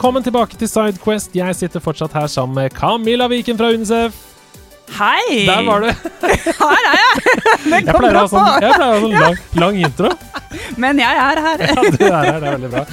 Velkommen 0.00 0.24
tilbake 0.24 0.56
til 0.56 0.64
Sidequest. 0.64 1.34
Jeg 1.36 1.54
sitter 1.58 1.82
fortsatt 1.84 2.14
her 2.16 2.24
sammen 2.32 2.56
med 2.56 2.72
Camilla 2.72 3.26
Viken 3.28 3.58
fra 3.58 3.66
UNICEF. 3.68 4.14
Hei! 4.96 5.42
Der 5.44 5.60
var 5.66 5.84
du. 5.84 5.90
Her 6.62 6.86
er 6.88 6.94
jeg! 6.96 7.34
Den 7.74 7.90
kom 7.90 8.06
bra 8.06 8.22
sånn, 8.32 8.46
på. 8.46 8.54
jeg 8.64 8.78
pleier 8.78 8.86
å 8.86 8.94
ha 8.94 9.02
sånn 9.02 9.16
lang, 9.18 9.36
lang 9.60 9.76
intro. 9.82 10.14
Men 10.86 11.02
jeg 11.04 11.20
er 11.26 11.42
her. 11.44 11.64
Ja, 11.68 11.74
du 11.84 12.06
er 12.06 12.16
her, 12.16 12.30
det 12.40 12.48
er 12.48 12.56
veldig 12.56 12.70
bra. 12.78 12.86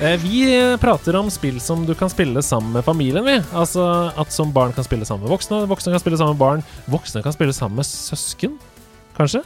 Eh, 0.00 0.16
Vi 0.24 0.40
eh, 0.54 0.78
prater 0.80 1.20
om 1.20 1.28
spill 1.34 1.60
som 1.60 1.84
du 1.84 1.92
kan 1.92 2.08
spille 2.14 2.40
sammen 2.40 2.72
med 2.78 2.88
familien. 2.88 3.28
Vi. 3.28 3.36
Altså 3.52 3.84
At 4.16 4.32
som 4.32 4.48
barn 4.56 4.72
kan 4.72 4.88
spille 4.88 5.04
sammen 5.04 5.28
med 5.28 5.34
voksne, 5.36 5.60
voksne 5.68 5.92
kan 5.92 6.06
spille 6.06 6.16
sammen 6.22 6.38
med 6.38 6.44
barn, 6.46 6.64
voksne 6.88 7.20
kan 7.20 7.36
spille 7.36 7.52
sammen 7.52 7.82
med 7.84 7.90
søsken, 7.90 8.56
kanskje? 9.20 9.44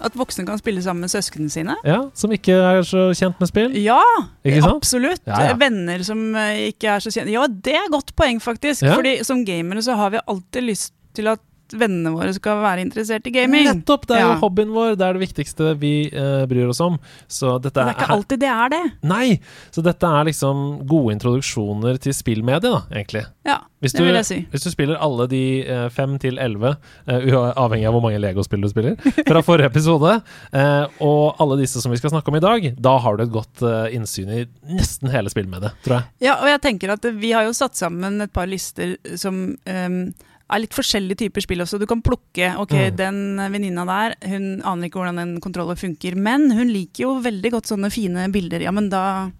At 0.00 0.16
voksne 0.16 0.46
kan 0.48 0.58
spille 0.60 0.82
sammen 0.82 1.04
med 1.04 1.12
søsknene 1.12 1.52
sine. 1.52 1.76
Ja, 1.84 1.98
Som 2.16 2.32
ikke 2.32 2.54
er 2.56 2.80
så 2.86 3.10
kjent 3.16 3.40
med 3.40 3.50
spill. 3.50 3.76
Ja, 3.80 4.00
absolutt. 4.70 5.22
Ja, 5.28 5.50
ja. 5.50 5.58
Venner 5.60 6.02
som 6.06 6.22
eh, 6.38 6.70
ikke 6.70 6.94
er 6.94 7.04
så 7.04 7.12
kjent 7.12 7.32
Ja, 7.32 7.44
det 7.50 7.76
er 7.76 7.92
godt 7.92 8.14
poeng, 8.16 8.40
faktisk. 8.42 8.86
Ja. 8.86 8.96
Fordi 8.96 9.18
som 9.26 9.44
gamere 9.44 9.84
så 9.84 9.98
har 10.00 10.14
vi 10.14 10.22
alltid 10.26 10.66
lyst 10.70 10.94
til 11.16 11.28
at 11.32 11.42
vennene 11.78 12.12
våre 12.14 12.32
skal 12.36 12.60
være 12.62 12.82
interessert 12.84 13.26
i 13.26 13.32
gaming. 13.34 13.64
Nettopp! 13.68 14.06
Det 14.10 14.16
er 14.16 14.24
jo 14.26 14.32
Ja. 14.34 14.38
hobbyen 14.42 14.72
vår. 14.74 14.96
Det 14.96 15.06
er 15.06 15.12
det 15.18 15.22
viktigste 15.28 15.74
vi 15.80 15.92
uh, 16.12 16.46
bryr 16.50 16.68
oss 16.72 16.80
om. 16.80 16.98
Så 17.28 17.58
dette 17.62 17.74
Det 17.80 17.86
er 17.86 17.94
ikke 17.98 18.10
alltid 18.16 18.40
det 18.40 18.48
er 18.50 18.68
det. 18.74 18.82
Nei! 19.02 19.40
Så 19.70 19.82
dette 19.86 20.06
er 20.06 20.24
liksom 20.30 20.86
gode 20.88 21.14
introduksjoner 21.16 21.98
til 22.02 22.12
spillmediet, 22.16 22.62
da, 22.70 22.82
egentlig. 22.94 23.24
Ja, 23.46 23.58
Hvis 23.80 23.94
det 23.96 24.04
vil 24.04 24.14
jeg 24.18 24.26
si. 24.28 24.38
hvis 24.52 24.62
du 24.66 24.70
spiller 24.70 24.98
alle 25.00 25.26
de 25.30 25.42
eh, 25.64 25.88
fem 25.88 26.18
til 26.20 26.36
elleve, 26.38 26.74
ua- 27.08 27.54
avhengig 27.56 27.86
av 27.88 27.94
hvor 27.96 28.02
mange 28.04 28.20
Lego-spill 28.20 28.60
du 28.60 28.68
spiller, 28.68 28.96
fra 29.26 29.40
forrige 29.48 29.70
episode, 29.72 30.18
og 31.00 31.40
alle 31.40 31.56
disse 31.62 31.80
som 31.82 31.90
vi 31.92 31.96
skal 32.00 32.12
snakke 32.12 32.28
om 32.28 32.36
i 32.36 32.42
dag, 32.44 32.66
da 32.80 32.96
har 33.00 33.16
du 33.16 33.24
et 33.24 33.32
godt 33.32 33.64
innsyn 33.94 34.28
i 34.34 34.42
nesten 34.76 35.10
hele 35.12 35.32
spillmediet, 35.32 35.72
tror 35.84 35.98
jeg. 36.00 36.08
Ja, 36.28 36.36
og 36.42 36.48
jeg 36.52 36.60
tenker 36.66 36.92
at 36.94 37.08
vi 37.20 37.32
har 37.32 37.46
jo 37.48 37.54
satt 37.56 37.78
sammen 37.78 38.20
et 38.24 38.32
par 38.36 38.46
lister 38.50 38.96
som 39.20 39.56
ehm, 39.66 40.12
er 40.50 40.60
litt 40.64 40.74
forskjellige 40.74 41.16
typer 41.24 41.40
spill 41.44 41.60
også. 41.64 41.78
Du 41.78 41.86
kan 41.86 42.02
plukke 42.02 42.56
Ok, 42.58 42.72
Mm. 42.72 42.96
den 42.96 43.36
venninna 43.52 43.84
der, 43.86 44.14
hun 44.28 44.62
aner 44.62 44.88
ikke 44.88 44.98
hvordan 45.00 45.18
en 45.22 45.40
kontroller 45.40 45.76
funker, 45.76 46.14
men 46.16 46.50
hun 46.50 46.68
liker 46.68 47.04
jo 47.06 47.20
veldig 47.22 47.50
godt 47.52 47.66
sånne 47.70 47.90
fine 47.92 48.28
bilder. 48.32 48.60
Ja, 48.62 48.70
men 48.70 48.88
da 48.88 49.30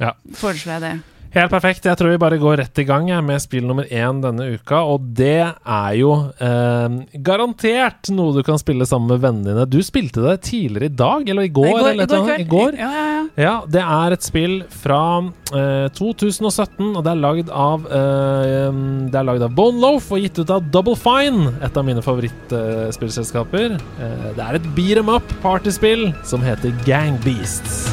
Ja. 0.00 0.12
foreslår 0.32 0.80
jeg 0.80 0.80
det. 0.80 1.02
Helt 1.30 1.52
perfekt. 1.52 1.84
Jeg 1.86 1.98
tror 1.98 2.10
vi 2.10 2.18
bare 2.18 2.38
går 2.42 2.56
rett 2.64 2.78
i 2.82 2.84
gang 2.88 3.06
med 3.22 3.38
spill 3.42 3.66
nummer 3.68 3.86
én 3.86 4.18
denne 4.22 4.48
uka. 4.56 4.80
Og 4.90 5.04
det 5.14 5.36
er 5.46 5.92
jo 5.98 6.10
eh, 6.42 6.96
garantert 7.22 8.10
noe 8.14 8.34
du 8.34 8.42
kan 8.46 8.58
spille 8.58 8.86
sammen 8.88 9.12
med 9.12 9.22
vennene 9.22 9.52
dine. 9.52 9.66
Du 9.70 9.78
spilte 9.86 10.24
det 10.24 10.40
tidligere 10.48 10.90
i 10.90 10.96
dag, 11.02 11.28
eller 11.30 11.46
i 11.46 11.52
går? 11.54 11.68
I 11.68 11.76
går, 11.76 11.90
eller 11.92 12.04
i 12.04 12.10
går. 12.10 12.32
I 12.40 12.48
går. 12.50 12.80
Ja, 12.80 12.90
ja, 12.96 13.06
ja. 13.14 13.16
Ja, 13.40 13.52
det 13.70 13.82
er 13.84 14.16
et 14.16 14.26
spill 14.26 14.56
fra 14.82 15.00
eh, 15.54 15.86
2017, 15.94 16.96
og 16.96 17.04
det 17.06 17.12
er 17.12 17.20
lagd 17.22 17.52
av 17.54 17.86
eh, 17.86 18.80
Det 19.12 19.20
er 19.20 19.28
lagd 19.28 19.44
av 19.46 19.54
Bone 19.54 19.78
Loaf 19.80 20.10
og 20.10 20.24
gitt 20.24 20.40
ut 20.42 20.50
av 20.50 20.66
Double 20.74 20.98
Fine, 20.98 21.54
et 21.62 21.78
av 21.78 21.86
mine 21.86 22.02
favorittspillselskaper. 22.04 23.78
Eh, 23.78 24.28
det 24.34 24.48
er 24.48 24.58
et 24.58 24.70
beat 24.74 24.98
em 25.00 25.14
up 25.14 25.36
partyspill 25.44 26.10
som 26.26 26.42
heter 26.44 26.74
Gang 26.88 27.20
Beasts. 27.22 27.86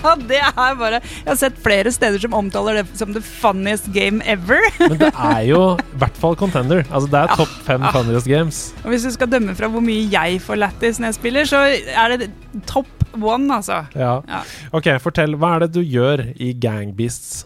det 0.30 0.40
er 0.40 0.76
bare 0.78 1.00
Jeg 1.00 1.28
har 1.28 1.38
sett 1.40 1.58
flere 1.62 1.92
steder 1.94 2.22
som 2.22 2.36
omtaler 2.38 2.80
det 2.80 2.98
som 2.98 3.12
the 3.16 3.22
funniest 3.24 3.90
game 3.94 4.22
ever. 4.28 4.62
Men 4.80 4.98
det 5.00 5.10
er 5.12 5.42
jo 5.48 5.60
i 5.76 6.00
hvert 6.00 6.20
fall 6.20 6.38
contender. 6.40 6.84
Altså 6.88 7.10
Det 7.12 7.20
er 7.20 7.34
topp 7.40 7.52
fem 7.66 7.84
funniest 7.94 8.30
games. 8.30 8.62
Og 8.84 8.94
hvis 8.94 9.06
du 9.06 9.12
skal 9.14 9.30
dømme 9.32 9.54
fra 9.58 9.70
hvor 9.72 9.84
mye 9.84 10.06
jeg 10.12 10.40
får 10.44 10.60
lættis 10.62 11.00
når 11.00 11.12
jeg 11.12 11.20
spiller, 11.20 11.50
så 11.50 11.62
er 11.70 12.16
det 12.16 12.30
top 12.70 12.88
one, 13.16 13.48
altså. 13.54 13.84
Ja. 13.98 14.18
Ja. 14.28 14.42
Ok, 14.76 14.90
fortell. 15.02 15.36
Hva 15.40 15.56
er 15.56 15.66
det 15.66 15.72
du 15.78 15.80
gjør 15.82 16.24
i 16.36 16.52
Gangbeasts? 16.60 17.44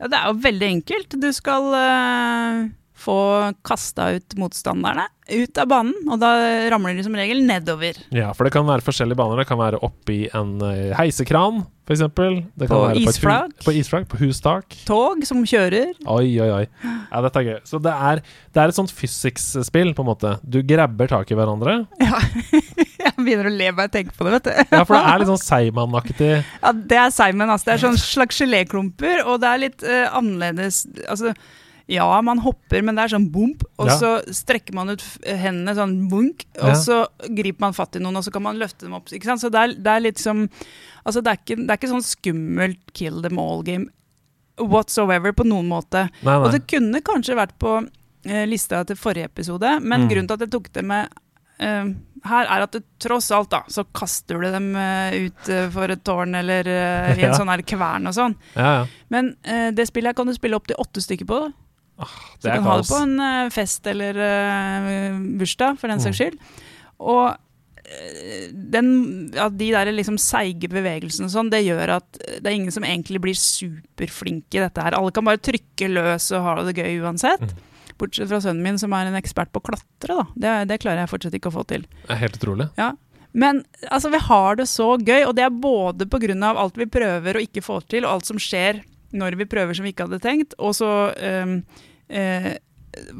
Ja, 0.00 0.08
det 0.08 0.16
er 0.16 0.28
jo 0.30 0.38
veldig 0.44 0.68
enkelt. 0.78 1.16
Du 1.20 1.28
skal 1.36 1.66
eh, 1.76 2.60
få 3.00 3.16
kasta 3.66 4.10
ut 4.16 4.36
motstanderne 4.40 5.08
ut 5.30 5.58
av 5.62 5.68
banen, 5.70 5.94
og 6.10 6.20
da 6.22 6.30
ramler 6.72 6.96
de 6.98 7.04
som 7.06 7.14
regel 7.16 7.42
nedover. 7.46 7.98
Ja, 8.14 8.32
for 8.36 8.46
det 8.46 8.54
kan 8.54 8.66
være 8.68 8.84
forskjellige 8.84 9.18
baner. 9.20 9.40
Det 9.40 9.48
kan 9.50 9.60
være 9.60 9.80
oppi 9.86 10.24
en 10.36 10.56
eh, 10.66 10.90
heisekran, 10.98 11.62
f.eks. 11.86 12.02
Det 12.02 12.66
kan 12.66 12.74
På 12.74 12.80
være 12.88 13.04
på 13.62 13.74
et 13.74 14.08
På 14.10 14.20
hustak. 14.20 14.76
Tog 14.88 15.22
som 15.28 15.44
kjører. 15.46 15.94
Oi, 16.02 16.26
oi, 16.42 16.50
oi. 16.60 16.64
Ja, 16.82 17.22
dette 17.26 17.42
er 17.42 17.46
gøy. 17.46 17.58
Så 17.68 17.80
det 17.82 17.94
er, 17.94 18.22
det 18.54 18.62
er 18.62 18.72
et 18.72 18.78
sånt 18.78 18.94
physics-spill, 18.94 19.94
på 19.94 20.04
en 20.04 20.10
måte. 20.10 20.34
Du 20.42 20.60
grabber 20.66 21.10
tak 21.10 21.30
i 21.30 21.38
hverandre. 21.38 21.82
Ja. 22.10 22.18
jeg 23.00 23.12
begynner 23.22 23.46
å 23.48 23.52
le 23.54 23.68
bare 23.76 23.86
jeg 23.86 23.92
tenker 23.94 24.16
på 24.16 24.26
det, 24.26 24.32
vet 24.38 24.48
du. 24.48 24.74
Ja, 24.74 24.82
for 24.88 24.96
det 24.96 25.00
er 25.12 25.20
litt 25.20 25.30
sånn 25.30 25.42
Seiman-aktig. 25.42 26.30
Ja, 26.42 26.72
det 26.74 26.98
er 26.98 27.14
Seigmann, 27.14 27.52
Altså. 27.52 27.68
Det 27.68 27.74
er 27.76 27.82
sånn 27.84 28.00
slags 28.00 28.40
geléklumper, 28.42 29.22
og 29.26 29.40
det 29.42 29.50
er 29.50 29.62
litt 29.62 29.84
uh, 29.86 30.06
annerledes 30.18 30.82
Altså, 31.06 31.34
ja, 31.90 32.06
man 32.22 32.38
hopper, 32.44 32.82
men 32.86 32.94
det 32.94 33.04
er 33.04 33.12
sånn 33.16 33.28
bump, 33.34 33.64
og 33.78 33.88
Ja. 33.90 33.96
så 33.98 34.10
strekker 34.30 34.74
man 34.78 34.90
ut 34.94 35.02
hendene 35.26 35.74
sånn 35.74 35.96
bunk, 36.08 36.44
og 36.60 36.68
Ja. 36.70 36.74
så 36.78 36.98
griper 37.34 37.60
man 37.66 37.72
fatt 37.74 37.96
i 37.96 38.02
noen, 38.02 38.16
og 38.16 38.22
så 38.24 38.30
kan 38.32 38.42
man 38.46 38.58
løfte 38.60 38.86
dem 38.86 38.94
opp. 38.94 39.06
Ikke 39.10 39.24
sant? 39.26 39.40
Så 39.42 39.50
det 39.50 39.58
er, 39.58 39.74
det 39.74 39.86
er 39.96 40.00
litt 40.00 40.18
som 40.18 40.48
Altså, 41.06 41.22
det 41.24 41.30
er 41.32 41.38
ikke, 41.40 41.56
det 41.66 41.70
er 41.70 41.78
ikke 41.78 41.88
sånn 41.94 42.04
skummelt 42.04 42.92
kill 42.92 43.22
them 43.22 43.38
all-game 43.40 43.86
whatsoever 44.60 45.32
på 45.32 45.46
noen 45.48 45.66
måte. 45.70 46.08
Nei, 46.22 46.34
Og 46.36 46.52
det 46.52 46.66
kunne 46.68 47.00
kanskje 47.00 47.34
vært 47.38 47.54
på 47.58 47.88
eh, 48.26 48.44
lista 48.46 48.82
til 48.84 48.96
forrige 48.96 49.24
episode, 49.30 49.80
men 49.80 50.02
Mm. 50.02 50.08
grunnen 50.10 50.28
til 50.28 50.34
at 50.34 50.40
jeg 50.40 50.50
tok 50.50 50.72
det 50.74 50.84
med 50.84 51.08
eh, 51.58 51.84
her, 52.24 52.44
er 52.44 52.62
at 52.66 52.72
du 52.72 52.80
tross 52.98 53.30
alt 53.32 53.48
da, 53.50 53.62
så 53.68 53.84
kaster 53.94 54.38
du 54.40 54.50
dem 54.50 54.74
uh, 54.76 55.10
ut 55.12 55.48
uh, 55.48 55.70
for 55.70 55.88
et 55.90 56.02
tårn 56.04 56.34
eller 56.36 56.64
uh, 56.68 57.16
i 57.16 57.22
en 57.24 57.30
Ja. 57.32 57.38
sånn 57.38 57.48
her 57.48 57.62
kvern 57.64 58.06
og 58.08 58.12
sånn. 58.14 58.34
Ja, 58.56 58.80
ja. 58.80 58.86
Men 59.08 59.36
det 59.74 59.86
spillet 59.88 60.08
her 60.12 60.12
kan 60.14 60.26
du 60.26 60.34
spille 60.34 60.54
opp 60.56 60.66
til 60.68 60.76
åtte 60.76 61.00
stykker 61.00 61.24
på. 61.26 61.40
Så 62.06 62.42
Det 62.42 62.48
du 62.48 62.50
er 62.50 62.56
kan 62.58 62.66
ha 62.70 62.76
det 62.80 62.88
på 62.88 62.98
en 63.04 63.20
eh, 63.26 63.50
fest 63.52 63.86
eller 63.90 64.18
uh, 64.24 65.20
bursdag, 65.40 65.78
for 65.80 65.88
den 65.92 66.00
Mm. 66.00 66.04
saks 66.06 66.20
skyld. 66.20 66.38
Og 67.00 67.36
eh, 67.84 68.46
den, 68.52 68.90
ja, 69.34 69.48
de 69.48 69.70
der 69.72 69.90
liksom 69.92 70.16
seige 70.20 70.68
bevegelsene 70.72 71.28
og 71.28 71.34
sånn, 71.34 71.50
det 71.52 71.64
gjør 71.66 71.96
at 71.98 72.20
det 72.40 72.46
er 72.46 72.56
ingen 72.56 72.72
som 72.72 72.86
egentlig 72.86 73.20
blir 73.20 73.36
superflinke 73.36 74.56
i 74.60 74.64
dette 74.64 74.82
her. 74.84 74.96
Alle 74.96 75.12
kan 75.12 75.26
bare 75.26 75.42
trykke 75.42 75.90
løs 75.92 76.30
og 76.36 76.46
ha 76.46 76.56
det 76.64 76.76
gøy 76.78 77.00
uansett. 77.04 77.40
Mm. 77.44 77.66
Bortsett 78.00 78.30
fra 78.30 78.40
sønnen 78.40 78.64
min, 78.64 78.78
som 78.80 78.92
er 78.96 79.10
en 79.10 79.18
ekspert 79.18 79.52
på 79.52 79.60
å 79.60 79.68
klatre. 79.68 80.16
da. 80.16 80.24
Det, 80.34 80.56
det 80.70 80.80
klarer 80.80 81.02
jeg 81.04 81.12
fortsatt 81.12 81.36
ikke 81.36 81.50
å 81.52 81.58
få 81.58 81.66
til. 81.68 81.84
Det 82.06 82.14
er 82.16 82.22
helt 82.22 82.38
utrolig. 82.40 82.70
Men 83.32 83.60
altså, 83.90 84.10
vi 84.10 84.18
har 84.18 84.56
det 84.56 84.66
så 84.70 84.96
gøy, 84.98 85.26
og 85.28 85.34
det 85.36 85.44
er 85.44 85.50
både 85.54 86.06
pga. 86.10 86.54
alt 86.56 86.78
vi 86.80 86.86
prøver 86.86 87.36
og 87.36 87.44
ikke 87.44 87.62
får 87.62 87.84
til, 87.92 88.04
og 88.04 88.16
alt 88.16 88.26
som 88.26 88.40
skjer 88.40 88.80
når 89.12 89.36
vi 89.38 89.44
prøver 89.50 89.74
som 89.74 89.84
vi 89.84 89.92
ikke 89.92 90.06
hadde 90.06 90.22
tenkt, 90.22 90.54
og 90.58 90.74
så 90.78 91.10
ehm, 91.18 91.64
eh, 92.10 92.52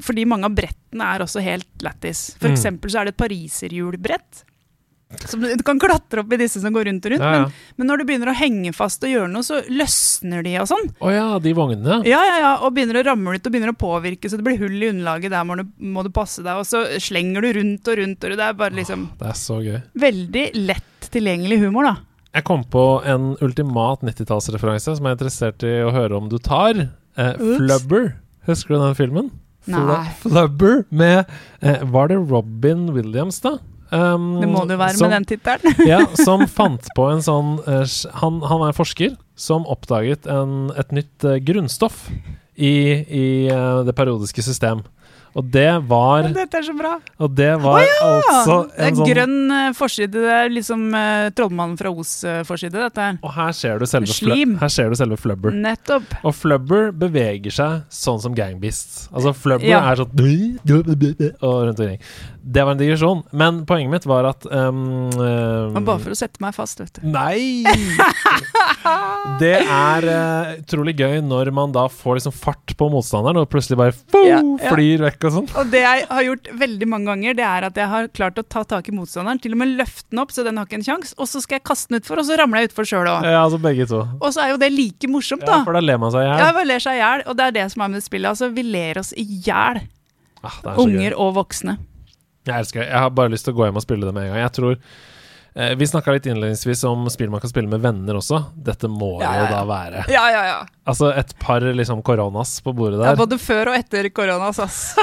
fordi 0.02 0.24
mange 0.26 0.44
av 0.50 0.54
brettene 0.58 1.06
er 1.14 1.22
også 1.24 1.42
helt 1.46 1.68
lættis. 1.86 2.32
For 2.40 2.48
Mm. 2.50 2.54
eksempel 2.56 2.90
så 2.90 3.00
er 3.00 3.04
det 3.10 3.14
et 3.14 3.22
pariserhjulbrett. 3.22 4.44
Som 5.26 5.40
du, 5.42 5.50
kan 5.66 5.78
klatre 5.82 6.20
opp 6.22 6.32
i 6.32 6.36
disse 6.38 6.60
som 6.62 6.70
går 6.72 6.84
rundt 6.86 7.06
og 7.08 7.10
rundt, 7.10 7.22
Ja, 7.24 7.30
ja. 7.34 7.40
Men, 7.42 7.52
men 7.80 7.86
når 7.88 7.98
du 7.98 8.04
begynner 8.06 8.30
å 8.30 8.34
henge 8.38 8.70
fast 8.72 9.02
og 9.02 9.10
gjøre 9.10 9.26
noe, 9.32 9.42
så 9.42 9.58
løsner 9.66 10.44
de 10.46 10.52
og 10.62 10.68
sånn. 10.70 10.86
Å 11.02 11.10
ja, 11.10 11.24
de 11.42 11.52
vognene. 11.58 11.96
Ja, 12.06 12.20
ja, 12.28 12.36
ja, 12.44 12.52
og 12.62 12.76
begynner 12.76 13.00
å 13.00 13.02
ramle 13.08 13.34
ut 13.34 13.46
og 13.48 13.50
begynner 13.56 13.72
å 13.74 13.78
påvirke, 13.80 14.30
så 14.30 14.38
det 14.38 14.46
blir 14.46 14.60
hull 14.62 14.76
i 14.78 14.90
underlaget. 14.92 15.32
Der 15.34 15.42
må 15.48 15.56
du, 15.58 15.64
må 15.82 16.04
du 16.06 16.12
passe 16.14 16.44
deg, 16.46 16.60
og 16.62 16.68
så 16.68 16.84
slenger 17.02 17.42
du 17.42 17.50
rundt 17.58 17.90
og 17.90 17.98
rundt. 17.98 18.22
og 18.30 18.36
Det 18.38 18.46
er 18.46 18.54
bare 18.62 18.78
liksom 18.78 19.08
Det 19.18 19.26
er 19.32 19.38
så 19.42 19.58
gøy. 19.66 19.80
veldig 19.98 20.46
lett 20.68 21.10
tilgjengelig 21.10 21.58
humor, 21.64 21.90
da. 21.90 21.96
Jeg 22.38 22.44
kom 22.46 22.62
på 22.70 22.84
en 23.10 23.32
ultimat 23.42 24.02
90-tallsreferanse 24.06 24.94
som 24.94 25.02
jeg 25.06 25.10
er 25.10 25.18
interessert 25.18 25.66
i 25.66 25.74
å 25.82 25.90
høre 25.90 26.14
om 26.22 26.28
du 26.30 26.38
tar. 26.38 26.86
Eh, 27.18 27.34
Flubber. 27.34 28.12
Husker 28.50 28.76
du 28.76 28.82
den 28.82 28.98
filmen? 28.98 29.30
Nei. 29.70 30.04
Flubber 30.22 30.84
med 30.88 31.28
eh, 31.60 31.82
Var 31.84 32.08
det 32.08 32.16
Robin 32.30 32.88
Williams, 32.94 33.40
da? 33.44 33.58
Um, 33.90 34.38
Det 34.40 34.48
må 34.48 34.62
det 34.70 34.78
være 34.78 34.94
som, 34.94 35.08
med 35.08 35.16
den 35.18 35.26
tittelen. 35.32 35.80
ja, 35.90 36.04
som 36.14 36.46
fant 36.46 36.86
på 36.94 37.08
en 37.10 37.22
sånn 37.26 37.56
eh, 37.66 37.82
han, 38.22 38.38
han 38.46 38.68
en 38.68 38.76
forsker 38.76 39.16
som 39.40 39.66
oppdaget 39.70 40.28
en, 40.30 40.70
et 40.78 40.94
nytt 40.94 41.26
eh, 41.26 41.40
grunnstoff 41.42 42.04
i, 42.54 42.70
i 43.02 43.26
eh, 43.50 43.80
det 43.88 43.96
periodiske 43.98 44.44
system. 44.46 44.84
Og 45.38 45.46
det 45.54 45.68
var 45.90 46.26
Dette 46.34 46.58
er 46.58 46.66
så 46.66 46.74
bra. 46.76 46.96
Og 47.22 47.34
det 47.38 47.50
var 47.62 47.84
altså 47.84 48.56
det 48.70 48.80
er 48.80 48.88
en 48.88 48.98
sånn 48.98 49.10
grønn 49.10 49.54
eh, 49.56 49.68
forside. 49.78 50.10
Det 50.16 50.32
er 50.34 50.50
liksom 50.52 50.86
uh, 50.94 51.28
Trollmannen 51.36 51.76
fra 51.78 51.92
Os-forside, 51.92 52.74
dette 52.74 53.06
her. 53.06 53.20
Og 53.22 53.34
her 53.36 53.54
ser 53.56 53.78
du 53.78 53.86
selve, 53.90 54.10
Slim. 54.10 54.56
her 54.60 54.72
ser 54.72 54.90
du 54.90 54.98
selve 54.98 55.18
Flubber. 55.20 55.54
Nettopp. 55.54 56.16
Og 56.26 56.34
Flubber 56.36 56.90
beveger 56.96 57.54
seg 57.54 57.86
sånn 57.94 58.20
som 58.22 58.34
Gangbeasts. 58.36 59.06
Altså 59.14 59.34
Flubber 59.36 59.68
Ja. 59.70 59.84
er 59.92 60.02
sånn 60.02 60.10
Og 61.40 61.56
rundt 61.68 61.78
omkring. 61.78 62.00
Det 62.42 62.64
var 62.64 62.72
en 62.72 62.80
digresjon. 62.80 63.22
Men 63.36 63.64
poenget 63.68 63.92
mitt 63.92 64.06
var 64.08 64.24
at 64.32 64.46
um, 64.46 65.10
um, 65.12 65.84
bare 65.84 66.00
for 66.00 66.14
å 66.14 66.18
sette 66.18 66.40
meg 66.42 66.56
fast, 66.56 66.80
vet 66.80 66.98
du. 66.98 67.06
Nei! 67.12 67.62
Det 69.40 69.52
er 69.60 70.04
eh, 70.08 70.50
utrolig 70.62 70.94
gøy 70.98 71.18
når 71.24 71.50
man 71.56 71.72
da 71.74 71.82
får 71.92 72.16
liksom 72.18 72.32
fart 72.36 72.72
på 72.80 72.88
motstanderen, 72.92 73.40
og 73.42 73.48
plutselig 73.52 73.76
bare 73.80 73.92
fo, 73.96 74.22
Ja, 74.26 74.38
ja. 74.40 74.70
flyr 74.72 75.04
vekk 75.04 75.26
og 75.28 75.34
sånn. 75.36 75.48
Og 75.60 75.70
det 75.72 75.82
jeg 75.84 76.06
har 76.10 76.24
gjort 76.26 76.48
veldig 76.62 76.88
mange 76.88 77.10
ganger, 77.12 77.36
det 77.38 77.44
er 77.46 77.66
at 77.68 77.80
jeg 77.82 77.88
har 77.92 78.08
klart 78.16 78.40
å 78.40 78.44
ta 78.46 78.62
tak 78.64 78.88
i 78.88 78.94
motstanderen, 78.96 79.40
til 79.42 79.52
og 79.56 79.60
med 79.62 79.74
løfte 79.80 80.08
den 80.10 80.22
opp 80.24 80.32
så 80.34 80.44
den 80.46 80.56
har 80.60 80.66
ikke 80.68 80.80
en 80.80 80.86
sjanse, 80.86 81.14
og 81.20 81.28
så 81.30 81.42
skal 81.44 81.58
jeg 81.60 81.66
kaste 81.70 81.92
den 81.92 82.00
utfor, 82.00 82.22
og 82.22 82.28
så 82.30 82.38
ramler 82.40 82.64
jeg 82.64 82.72
utfor 82.72 82.88
sjøl 82.88 83.06
òg. 83.12 83.28
Ja, 83.28 83.42
altså 83.44 83.60
begge 83.60 83.86
to. 83.90 84.00
Og 84.20 84.32
så 84.36 84.44
er 84.46 84.54
jo 84.54 84.60
det 84.64 84.72
like 84.72 85.08
morsomt, 85.12 85.44
Ja, 85.44 85.58
da. 85.58 85.64
for 85.68 85.76
da 85.76 85.84
ler 85.84 85.98
man 86.00 86.12
seg 86.14 86.24
i 86.24 86.28
Ja, 86.30 86.36
hjel. 86.40 86.54
bare 86.60 86.70
ler 86.72 86.78
seg 86.86 86.96
i 86.96 87.02
hjel, 87.04 87.26
og 87.26 87.36
det 87.36 87.44
er 87.50 87.56
det 87.60 87.66
som 87.72 87.82
er 87.82 87.88
med 87.94 88.00
det 88.00 88.06
spillet. 88.08 88.30
Altså, 88.32 88.50
vi 88.54 88.62
ler 88.66 88.98
oss 89.04 89.12
i 89.16 89.24
hjel, 89.44 89.82
Ah, 90.42 90.56
det 90.62 90.70
er 90.70 90.74
så 90.74 90.76
gøy. 90.76 90.82
unger 90.88 91.18
og 91.20 91.34
voksne. 91.36 91.76
Jeg 92.48 92.56
elsker 92.56 92.80
det. 92.80 92.88
Jeg 92.88 92.98
har 93.04 93.10
bare 93.12 93.28
lyst 93.28 93.44
til 93.44 93.52
å 93.52 93.56
gå 93.60 93.66
hjem 93.68 93.76
og 93.76 93.82
spille 93.84 94.06
det 94.08 94.14
med 94.16 94.24
en 94.24 94.32
gang. 94.32 94.40
Jeg 94.48 94.52
tror 94.56 94.76
eh, 95.54 95.74
Vi 95.78 95.86
snakka 95.90 96.12
litt 96.16 96.26
innledningsvis 96.30 96.84
om 96.88 97.08
spill 97.12 97.30
man 97.32 97.40
kan 97.42 97.50
spille 97.52 97.68
med 97.70 97.80
venner 97.84 98.18
også. 98.20 98.42
Dette 98.54 98.88
må 98.90 99.16
Ja, 99.22 99.32
ja, 99.34 99.44
jo 99.44 99.50
da 99.54 99.62
være 99.68 100.04
Ja, 100.12 100.24
ja, 100.32 100.42
ja. 100.48 100.58
Altså 100.90 101.12
et 101.14 101.34
par 101.38 101.60
liksom 101.62 102.02
koronas 102.02 102.56
på 102.64 102.72
bordet 102.74 102.98
der. 103.00 103.12
ja 103.12 103.18
både 103.18 103.38
før 103.38 103.70
og 103.72 103.78
etter 103.78 104.08
koronas, 104.14 104.58
ass. 104.62 104.96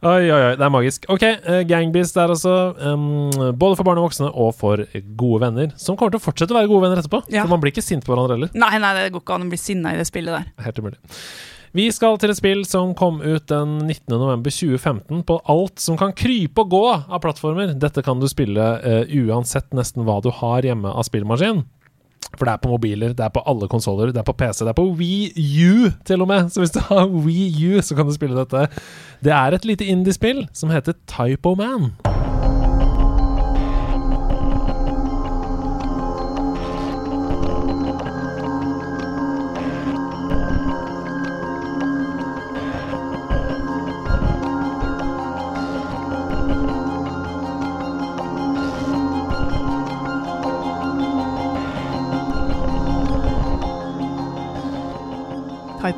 Oi, 0.00 0.30
oi, 0.32 0.32
oi, 0.32 0.52
det 0.56 0.64
er 0.64 0.70
magisk. 0.72 1.04
Ok, 1.12 1.24
uh, 1.44 1.58
Gangbeast 1.68 2.16
er 2.16 2.32
altså 2.32 2.52
um, 2.80 3.28
både 3.60 3.76
for 3.76 3.84
barn 3.84 3.98
og 4.00 4.06
voksne 4.06 4.30
og 4.32 4.54
for 4.56 4.80
gode 5.20 5.42
venner, 5.42 5.74
som 5.76 5.98
kommer 6.00 6.14
til 6.14 6.22
å 6.22 6.24
fortsette 6.24 6.54
å 6.54 6.56
være 6.56 6.70
gode 6.70 6.86
venner 6.86 7.02
etterpå. 7.02 7.20
Ja. 7.28 7.42
For 7.44 7.52
man 7.52 7.60
blir 7.60 7.74
ikke 7.74 7.84
sint 7.84 8.06
på 8.06 8.14
hverandre 8.14 8.38
heller. 8.38 8.52
Nei, 8.56 8.72
nei, 8.80 8.94
det 8.96 9.10
går 9.12 9.20
ikke 9.20 9.36
an 9.36 9.44
å 9.44 9.50
bli 9.52 9.60
sinna 9.60 9.92
i 9.92 9.98
det 10.00 10.06
spillet 10.08 10.32
der. 10.38 10.46
Helt 10.64 10.80
umulig. 10.80 10.96
Vi 11.70 11.86
skal 11.94 12.16
til 12.18 12.32
et 12.32 12.38
spill 12.38 12.64
som 12.66 12.96
kom 12.98 13.20
ut 13.22 13.44
den 13.50 13.76
19.11.2015 13.86 15.20
på 15.26 15.36
alt 15.52 15.78
som 15.78 15.98
kan 16.00 16.14
krype 16.18 16.64
og 16.64 16.72
gå 16.72 16.86
av 16.90 17.20
plattformer. 17.22 17.76
Dette 17.78 18.02
kan 18.02 18.18
du 18.18 18.26
spille 18.30 18.64
uh, 18.82 19.04
uansett 19.06 19.70
nesten 19.76 20.02
hva 20.06 20.18
du 20.24 20.32
har 20.34 20.66
hjemme 20.66 20.90
av 20.90 21.06
spillmaskin. 21.06 21.62
For 22.34 22.46
det 22.46 22.56
er 22.56 22.62
på 22.62 22.70
mobiler, 22.70 23.14
det 23.14 23.24
er 23.26 23.32
på 23.34 23.42
alle 23.46 23.70
konsoller, 23.70 24.10
det 24.14 24.22
er 24.22 24.26
på 24.26 24.34
PC, 24.38 24.62
det 24.62 24.72
er 24.72 24.78
på 24.78 24.88
Wii 24.98 25.30
U 25.66 25.90
til 26.06 26.26
og 26.26 26.30
med. 26.30 26.50
Så 26.50 26.62
hvis 26.62 26.74
du 26.74 26.82
har 26.90 27.06
Wii 27.06 27.70
U, 27.70 27.80
så 27.82 27.98
kan 27.98 28.10
du 28.10 28.14
spille 28.14 28.38
dette. 28.38 28.66
Det 29.22 29.34
er 29.34 29.54
et 29.54 29.66
lite 29.66 29.86
indie-spill 29.86 30.46
som 30.54 30.74
heter 30.74 30.98
Typo 31.10 31.54
Man. 31.58 31.92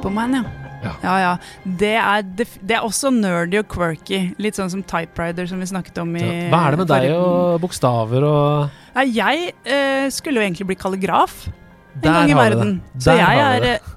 Typoman, 0.03 0.33
ja. 0.35 0.43
Ja. 0.83 0.93
Ja, 1.03 1.13
ja. 1.23 1.33
Det 1.79 1.93
er, 1.95 2.25
det 2.35 2.75
er 2.75 2.83
også 2.83 3.13
nerdy 3.15 3.61
og 3.61 3.69
quirky. 3.71 4.33
Litt 4.43 4.59
sånn 4.59 4.73
som 4.73 4.81
Typewriter, 4.83 5.47
som 5.47 5.63
vi 5.63 5.69
snakket 5.71 6.01
om 6.03 6.11
i 6.19 6.25
Hva 6.51 6.65
er 6.67 6.75
det 6.75 6.81
med 6.81 6.91
deg 6.91 7.13
og 7.15 7.61
bokstaver 7.63 8.27
og 8.27 8.97
Nei, 8.97 9.05
Jeg 9.15 9.53
eh, 9.63 10.09
skulle 10.11 10.43
jo 10.43 10.49
egentlig 10.49 10.67
bli 10.73 10.79
kalligraf 10.81 11.47
en 11.47 12.03
Der 12.03 12.19
gang 12.19 12.35
i 12.35 12.37
verden. 12.41 12.75
Så 12.99 13.15
jeg 13.15 13.47
er 13.47 13.69
eh, 13.77 13.89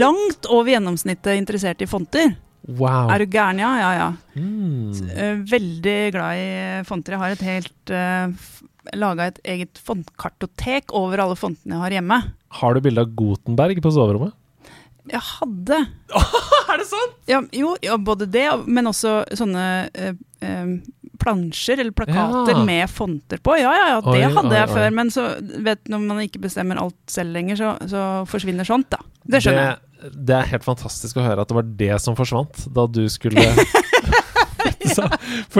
langt 0.00 0.48
over 0.48 0.72
gjennomsnittet 0.72 1.36
interessert 1.36 1.84
i 1.84 1.90
fonter. 1.90 2.32
Wow. 2.64 3.12
Er 3.12 3.20
du 3.20 3.28
gæren, 3.28 3.60
ja? 3.60 3.76
Ja, 3.82 3.94
ja. 3.98 4.10
Mm. 4.32 4.88
Eh, 5.12 5.38
veldig 5.52 6.00
glad 6.16 6.40
i 6.40 6.50
fonter. 6.88 7.18
Jeg 7.18 7.26
har 7.26 7.36
et 7.36 7.48
helt 7.52 7.92
uh, 7.92 8.52
Laga 8.96 9.28
et 9.28 9.42
eget 9.44 9.78
fontkartotek 9.84 10.94
over 10.96 11.20
alle 11.22 11.36
fontene 11.38 11.76
jeg 11.76 11.84
har 11.84 12.00
hjemme. 12.00 12.24
Har 12.62 12.72
du 12.72 12.86
bilde 12.86 13.04
av 13.04 13.12
Gutenberg 13.18 13.84
på 13.84 13.92
soverommet? 13.92 14.38
Jeg 15.10 15.20
hadde 15.26 15.78
er 16.72 16.78
det 16.78 16.86
sant?! 16.86 17.14
ja, 17.28 17.40
Jo, 17.56 17.72
ja, 17.82 17.96
både 17.98 18.28
det, 18.30 18.44
men 18.70 18.86
også 18.86 19.22
sånne 19.38 19.64
eh, 19.94 20.12
eh, 20.44 20.74
plansjer 21.22 21.78
eller 21.82 21.94
plakater 21.94 22.54
Ja. 22.56 22.62
med 22.66 22.90
fonter 22.90 23.38
på. 23.42 23.56
Ja, 23.60 23.72
ja, 23.76 23.86
ja, 23.94 24.00
det 24.04 24.24
Oi, 24.26 24.32
hadde 24.34 24.50
oi, 24.52 24.58
jeg 24.60 24.68
oi. 24.68 24.74
før. 24.74 24.94
Men 24.98 25.10
så 25.14 25.26
vet 25.62 25.90
når 25.90 26.04
man 26.06 26.22
ikke 26.24 26.40
bestemmer 26.42 26.80
alt 26.82 26.98
selv 27.10 27.34
lenger, 27.34 27.58
så, 27.60 27.72
så 27.90 28.04
forsvinner 28.30 28.66
sånt, 28.66 28.88
da. 28.94 28.98
Det 29.26 29.42
skjønner 29.44 29.68
jeg. 29.68 29.80
Det, 30.02 30.12
det 30.26 30.34
er 30.40 30.48
helt 30.50 30.64
fantastisk 30.66 31.18
å 31.20 31.26
høre 31.26 31.44
at 31.44 31.50
det 31.52 31.58
var 31.60 31.68
det 31.78 31.92
som 32.02 32.16
forsvant 32.18 32.64
da 32.74 32.88
du 32.90 33.04
skulle 33.12 33.44
Så, 34.96 35.06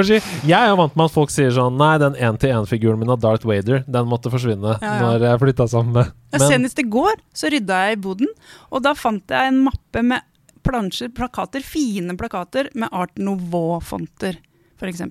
si, 0.05 0.19
Jeg 0.49 0.57
er 0.59 0.73
jo 0.73 0.79
vant 0.81 0.97
med 0.99 1.09
at 1.09 1.15
folk 1.15 1.33
sier 1.33 1.53
sånn 1.55 1.79
Nei, 1.81 1.95
den 2.03 2.17
én-til-én-figuren 2.19 3.01
min 3.01 3.13
av 3.13 3.23
Darth 3.23 3.47
Vader, 3.49 3.85
den 3.87 4.11
måtte 4.11 4.33
forsvinne 4.33 4.77
Ja, 4.79 4.83
ja. 4.83 4.99
når 5.05 5.27
jeg 5.29 5.43
flytta 5.45 5.69
sammen 5.71 5.97
med 5.97 6.11
Ja, 6.11 6.39
Men 6.39 6.49
Senest 6.49 6.83
i 6.83 6.87
går 6.89 7.23
så 7.37 7.51
rydda 7.53 7.81
jeg 7.87 7.99
i 7.99 8.03
boden, 8.03 8.31
og 8.71 8.85
da 8.85 8.95
fant 8.99 9.33
jeg 9.33 9.53
en 9.53 9.63
mappe 9.67 10.05
med 10.07 10.25
plansjer, 10.63 11.11
plakater, 11.15 11.65
fine 11.67 12.15
plakater 12.19 12.69
med 12.79 12.93
Art 12.95 13.19
Nouveau-fonter, 13.19 14.39
f.eks. 14.79 15.03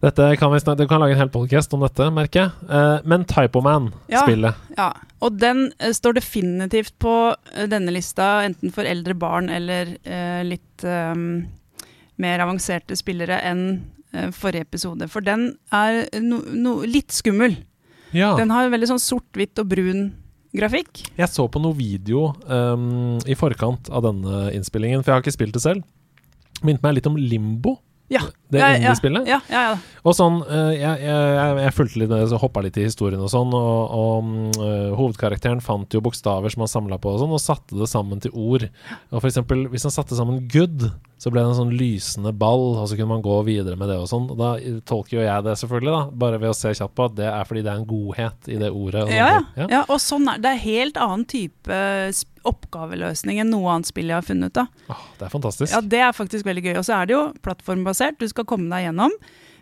dette 0.00 0.28
kan 0.40 0.52
vi 0.52 0.60
snakke, 0.62 0.84
Du 0.84 0.88
kan 0.90 1.02
lage 1.02 1.16
en 1.16 1.20
hel 1.24 1.32
podcast 1.32 1.74
om 1.74 1.82
dette, 1.84 2.06
merker 2.14 2.44
jeg. 2.46 2.68
Eh, 2.70 2.98
men 3.04 3.24
Ja. 3.26 3.32
Typoman-spillet 3.34 4.76
Ja, 4.78 4.92
og 5.20 5.38
den 5.42 5.72
eh, 5.78 5.92
står 5.96 6.16
definitivt 6.20 6.94
på 7.02 7.14
eh, 7.54 7.66
denne 7.66 7.92
lista, 7.92 8.44
enten 8.46 8.72
for 8.72 8.86
eldre 8.88 9.14
barn 9.18 9.50
eller 9.50 9.96
litt 10.46 10.84
eh, 10.86 11.14
mer 12.20 12.42
avanserte 12.44 12.96
spillere 12.98 13.40
enn 13.48 13.64
eh, 14.12 14.30
forrige 14.36 14.68
episode. 14.68 15.08
For 15.10 15.24
den 15.24 15.52
er 15.74 16.04
no, 16.22 16.42
no, 16.52 16.78
litt 16.86 17.14
skummel. 17.14 17.56
Ja. 18.16 18.34
Den 18.38 18.52
har 18.54 18.70
veldig 18.72 18.90
sånn 18.92 19.02
sort-hvitt 19.02 19.60
og 19.62 19.70
brun 19.70 20.10
grafikk. 20.56 21.04
Jeg 21.14 21.30
så 21.30 21.46
på 21.46 21.62
noe 21.62 21.76
video 21.78 22.32
um, 22.50 23.20
i 23.22 23.36
forkant 23.38 23.90
av 23.94 24.02
denne 24.08 24.48
innspillingen, 24.56 25.04
for 25.04 25.12
jeg 25.12 25.18
har 25.18 25.24
ikke 25.24 25.36
spilt 25.36 25.54
det 25.54 25.62
selv. 25.62 25.86
Minte 26.66 26.82
meg 26.84 26.98
litt 26.98 27.08
om 27.08 27.18
Limbo, 27.18 27.78
Ja. 28.10 28.24
Det 28.50 28.60
ja, 28.60 28.68
ja, 28.70 28.76
indiespillet. 28.80 29.28
Ja, 29.28 29.40
ja, 29.50 29.62
ja. 29.70 30.00
Og 30.00 30.16
sånn, 30.16 30.40
eh, 30.48 30.72
jeg, 30.78 31.02
jeg, 31.04 31.58
jeg, 31.60 31.74
fulgte 31.76 32.00
litt 32.02 32.12
med, 32.12 32.24
så 32.30 32.40
hoppa 32.40 32.62
litt 32.64 32.78
i 32.80 32.86
historien 32.86 33.20
og 33.20 33.30
sånn, 33.32 33.52
og, 33.56 33.94
og 34.00 34.64
eh, 34.64 34.88
hovedkarakteren 34.96 35.60
fant 35.64 35.92
jo 35.94 36.02
bokstaver 36.04 36.52
som 36.52 36.64
han 36.64 36.72
samla 36.72 36.98
på 37.02 37.12
og 37.14 37.20
sånn, 37.22 37.36
og 37.36 37.42
satte 37.42 37.78
det 37.78 37.90
sammen 37.90 38.22
til 38.22 38.34
ord. 38.34 38.66
Og 39.10 39.20
for 39.20 39.30
eksempel, 39.30 39.66
hvis 39.70 39.86
han 39.86 39.94
satte 39.94 40.18
sammen 40.18 40.42
'good', 40.48 40.90
så 41.20 41.28
ble 41.28 41.42
det 41.42 41.50
en 41.52 41.58
sånn 41.58 41.74
lysende 41.76 42.32
ball, 42.32 42.78
og 42.80 42.86
så 42.88 42.96
kunne 42.96 43.10
man 43.10 43.24
gå 43.24 43.34
videre 43.44 43.76
med 43.76 43.90
det 43.92 43.98
og 44.00 44.08
sånn. 44.08 44.30
Og 44.32 44.38
da 44.40 44.54
tolker 44.88 45.18
jo 45.18 45.26
jeg 45.26 45.44
det 45.44 45.58
selvfølgelig, 45.60 45.92
da, 45.92 46.18
bare 46.22 46.38
ved 46.40 46.54
å 46.54 46.56
se 46.56 46.72
kjapt 46.78 46.96
på 46.96 47.08
at 47.10 47.18
det 47.18 47.28
er 47.28 47.44
fordi 47.44 47.64
det 47.66 47.72
er 47.74 47.82
en 47.82 47.90
godhet 47.90 48.48
i 48.48 48.56
det 48.62 48.70
ordet. 48.72 49.02
og 49.04 49.12
Ja, 49.12 49.42
ja. 49.60 49.82
og 49.84 50.00
sånn 50.00 50.30
er 50.32 50.40
det. 50.40 50.54
er 50.54 50.64
helt 50.64 50.96
annen 50.96 51.26
type 51.28 51.80
oppgaveløsning 52.48 53.40
enn 53.42 53.50
noe 53.52 53.68
annet 53.68 53.90
spill 53.90 54.08
jeg 54.08 54.16
har 54.16 54.24
funnet. 54.24 54.54
da. 54.56 54.64
Åh, 54.88 55.04
det 55.18 55.26
er 55.26 55.32
fantastisk. 55.34 55.74
Ja, 55.74 55.80
Det 55.80 56.00
er 56.00 56.16
faktisk 56.16 56.46
veldig 56.48 56.64
gøy. 56.64 56.76
Og 56.80 56.88
så 56.88 56.96
er 56.96 57.10
det 57.10 57.16
jo 57.18 57.22
plattformbasert, 57.44 58.16
du 58.16 58.28
skal 58.28 58.39
komme 58.48 58.70
deg 58.72 58.88
gjennom. 58.88 59.14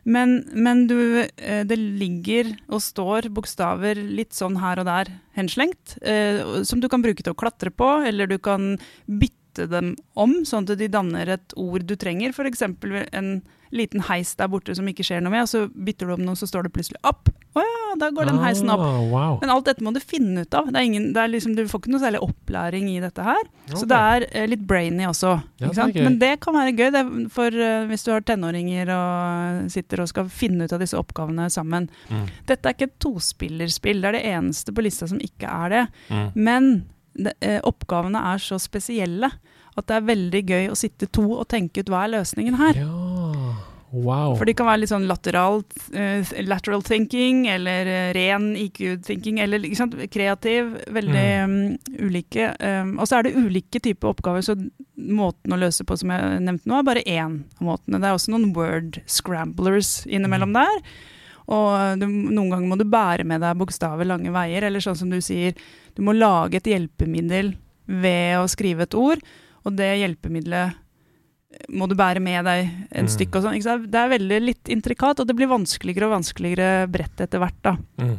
Men, 0.08 0.38
men 0.56 0.87
du, 0.88 1.26
eh, 1.37 1.64
det 1.68 1.76
ligger 1.76 2.54
og 2.70 2.80
står 2.80 3.28
bokstaver 3.35 3.99
litt 3.99 4.37
sånn 4.37 4.56
her 4.62 4.80
og 4.80 4.88
der 4.88 5.11
henslengt, 5.37 5.99
eh, 6.00 6.40
som 6.64 6.80
du 6.80 6.88
kan 6.88 7.04
bruke 7.04 7.25
til 7.25 7.35
å 7.35 7.38
klatre 7.38 7.73
på, 7.75 7.90
eller 8.08 8.30
du 8.30 8.38
kan 8.40 8.76
bytte 9.04 9.66
dem 9.68 9.97
om, 10.16 10.38
sånn 10.49 10.68
at 10.68 10.80
de 10.80 10.88
danner 10.92 11.35
et 11.35 11.56
ord 11.61 11.85
du 11.88 11.97
trenger. 11.99 12.32
F.eks. 12.32 12.64
en 12.64 13.32
liten 13.75 14.04
heis 14.08 14.34
der 14.38 14.48
borte 14.50 14.75
som 14.76 14.88
ikke 14.88 15.04
skjer 15.06 15.22
noe 15.25 15.32
med, 15.34 15.44
og 15.44 15.50
så 15.50 15.66
bytter 15.68 16.08
du 16.08 16.14
om 16.16 16.25
noe, 16.26 16.38
så 16.38 16.48
står 16.48 16.66
det 16.66 16.75
plutselig 16.76 17.00
opp. 17.08 17.30
Å 17.56 17.64
ja, 17.64 17.94
da 17.98 18.10
går 18.14 18.28
den 18.28 18.40
heisen 18.42 18.70
opp. 18.70 18.82
Oh, 18.84 19.04
wow. 19.10 19.38
Men 19.40 19.52
alt 19.52 19.68
dette 19.68 19.84
må 19.84 19.92
du 19.94 20.00
finne 20.02 20.44
ut 20.44 20.56
av. 20.56 20.68
Det 20.70 20.78
er 20.78 20.87
ingen, 20.87 21.08
det 21.16 21.25
liksom, 21.32 21.56
du 21.56 21.64
får 21.68 21.82
ikke 21.82 21.94
noe 21.94 22.02
særlig 22.02 22.20
opplæring 22.25 22.90
i 22.92 22.98
dette 23.02 23.25
her. 23.25 23.48
Så 23.72 23.84
det 23.88 23.98
er 24.12 24.26
eh, 24.28 24.48
litt 24.50 24.64
brainy 24.68 25.08
også. 25.08 25.34
Ja, 25.62 25.72
det. 25.72 26.04
Men 26.04 26.20
det 26.20 26.34
kan 26.44 26.56
være 26.56 26.75
gøy 26.76 26.92
det, 26.94 27.04
for 27.34 27.54
uh, 27.54 27.88
hvis 27.88 28.06
du 28.06 28.12
har 28.14 28.26
tenåringer 28.26 28.92
og 28.94 29.72
sitter 29.72 30.04
og 30.04 30.12
skal 30.12 30.30
finne 30.32 30.68
ut 30.68 30.76
av 30.76 30.84
disse 30.84 30.98
oppgavene 30.98 31.48
sammen. 31.52 31.88
Mm. 32.12 32.28
Dette 32.48 32.68
er 32.68 32.76
ikke 32.76 32.90
et 32.90 33.00
tospillerspill. 33.02 34.04
Det 34.04 34.12
er 34.12 34.18
det 34.20 34.28
eneste 34.37 34.75
på 34.75 34.84
lista 34.84 35.08
som 35.10 35.20
ikke 35.25 35.50
er 35.50 35.75
det. 35.75 35.84
Mm. 36.12 36.28
Men 36.37 36.70
de, 37.18 37.32
eh, 37.40 37.60
oppgavene 37.66 38.20
er 38.32 38.42
så 38.42 38.60
spesielle 38.62 39.32
at 39.78 39.87
det 39.87 39.96
er 39.96 40.08
veldig 40.08 40.42
gøy 40.42 40.70
å 40.72 40.78
sitte 40.78 41.08
to 41.14 41.25
og 41.37 41.46
tenke 41.50 41.82
ut 41.82 41.90
hva 41.92 42.04
er 42.04 42.16
løsningen 42.16 42.58
her. 42.58 42.80
Ja. 42.82 43.17
Wow. 43.90 44.35
For 44.37 44.45
de 44.45 44.52
kan 44.52 44.68
være 44.68 44.83
litt 44.83 44.90
sånn 44.90 45.07
lateral, 45.09 45.62
uh, 45.95 46.33
lateral 46.45 46.83
thinking, 46.85 47.47
eller 47.49 47.88
uh, 47.88 48.11
ren 48.16 48.50
IQ-thinking, 48.61 49.40
eller 49.40 49.64
ikke 49.64 49.80
sant? 49.80 49.97
kreativ. 50.12 50.75
Veldig 50.92 51.26
mm. 51.49 51.61
ulike. 52.04 52.50
Um, 52.61 52.97
og 53.00 53.09
så 53.09 53.18
er 53.18 53.28
det 53.28 53.37
ulike 53.38 53.80
typer 53.85 54.12
oppgaver, 54.12 54.45
så 54.45 54.59
måten 54.99 55.54
å 55.54 55.61
løse 55.61 55.87
på 55.88 55.97
som 55.97 56.12
jeg 56.12 56.42
nevnte 56.45 56.68
nå, 56.68 56.80
er 56.80 56.88
bare 56.90 57.07
én 57.09 57.38
av 57.59 57.64
måtene. 57.71 58.00
Det 58.00 58.11
er 58.11 58.18
også 58.18 58.35
noen 58.35 58.50
word 58.57 59.00
scramblers 59.09 60.02
innimellom 60.07 60.52
Mm. 60.52 60.59
der. 60.61 61.07
Og 61.49 62.00
du, 62.00 62.04
noen 62.09 62.50
ganger 62.52 62.68
må 62.68 62.76
du 62.76 62.85
bære 62.88 63.25
med 63.28 63.40
deg 63.40 63.57
bokstaver 63.57 64.09
lange 64.09 64.33
veier, 64.35 64.66
eller 64.68 64.85
sånn 64.85 64.99
som 65.00 65.12
du 65.12 65.21
sier, 65.25 65.57
du 65.97 66.02
må 66.04 66.12
lage 66.16 66.61
et 66.61 66.68
hjelpemiddel 66.68 67.54
ved 67.88 68.37
å 68.37 68.49
skrive 68.52 68.85
et 68.85 68.97
ord, 68.97 69.23
og 69.64 69.76
det 69.78 69.95
hjelpemiddelet 70.02 70.76
må 71.69 71.88
du 71.88 71.95
bære 71.99 72.21
med 72.23 72.45
deg 72.45 72.71
en 72.93 73.05
Mm. 73.07 73.12
stykke 73.17 73.37
og 73.37 73.43
sånn. 73.45 73.88
Det 73.91 73.95
er 73.99 74.09
veldig 74.19 74.41
litt 74.45 74.65
intrikat, 74.69 75.21
og 75.21 75.27
det 75.27 75.37
blir 75.37 75.49
vanskeligere 75.49 76.07
og 76.07 76.17
vanskeligere 76.23 76.88
brett 76.91 77.21
etter 77.21 77.38
hvert, 77.43 77.59
da. 77.62 77.77
Mm. 77.99 78.19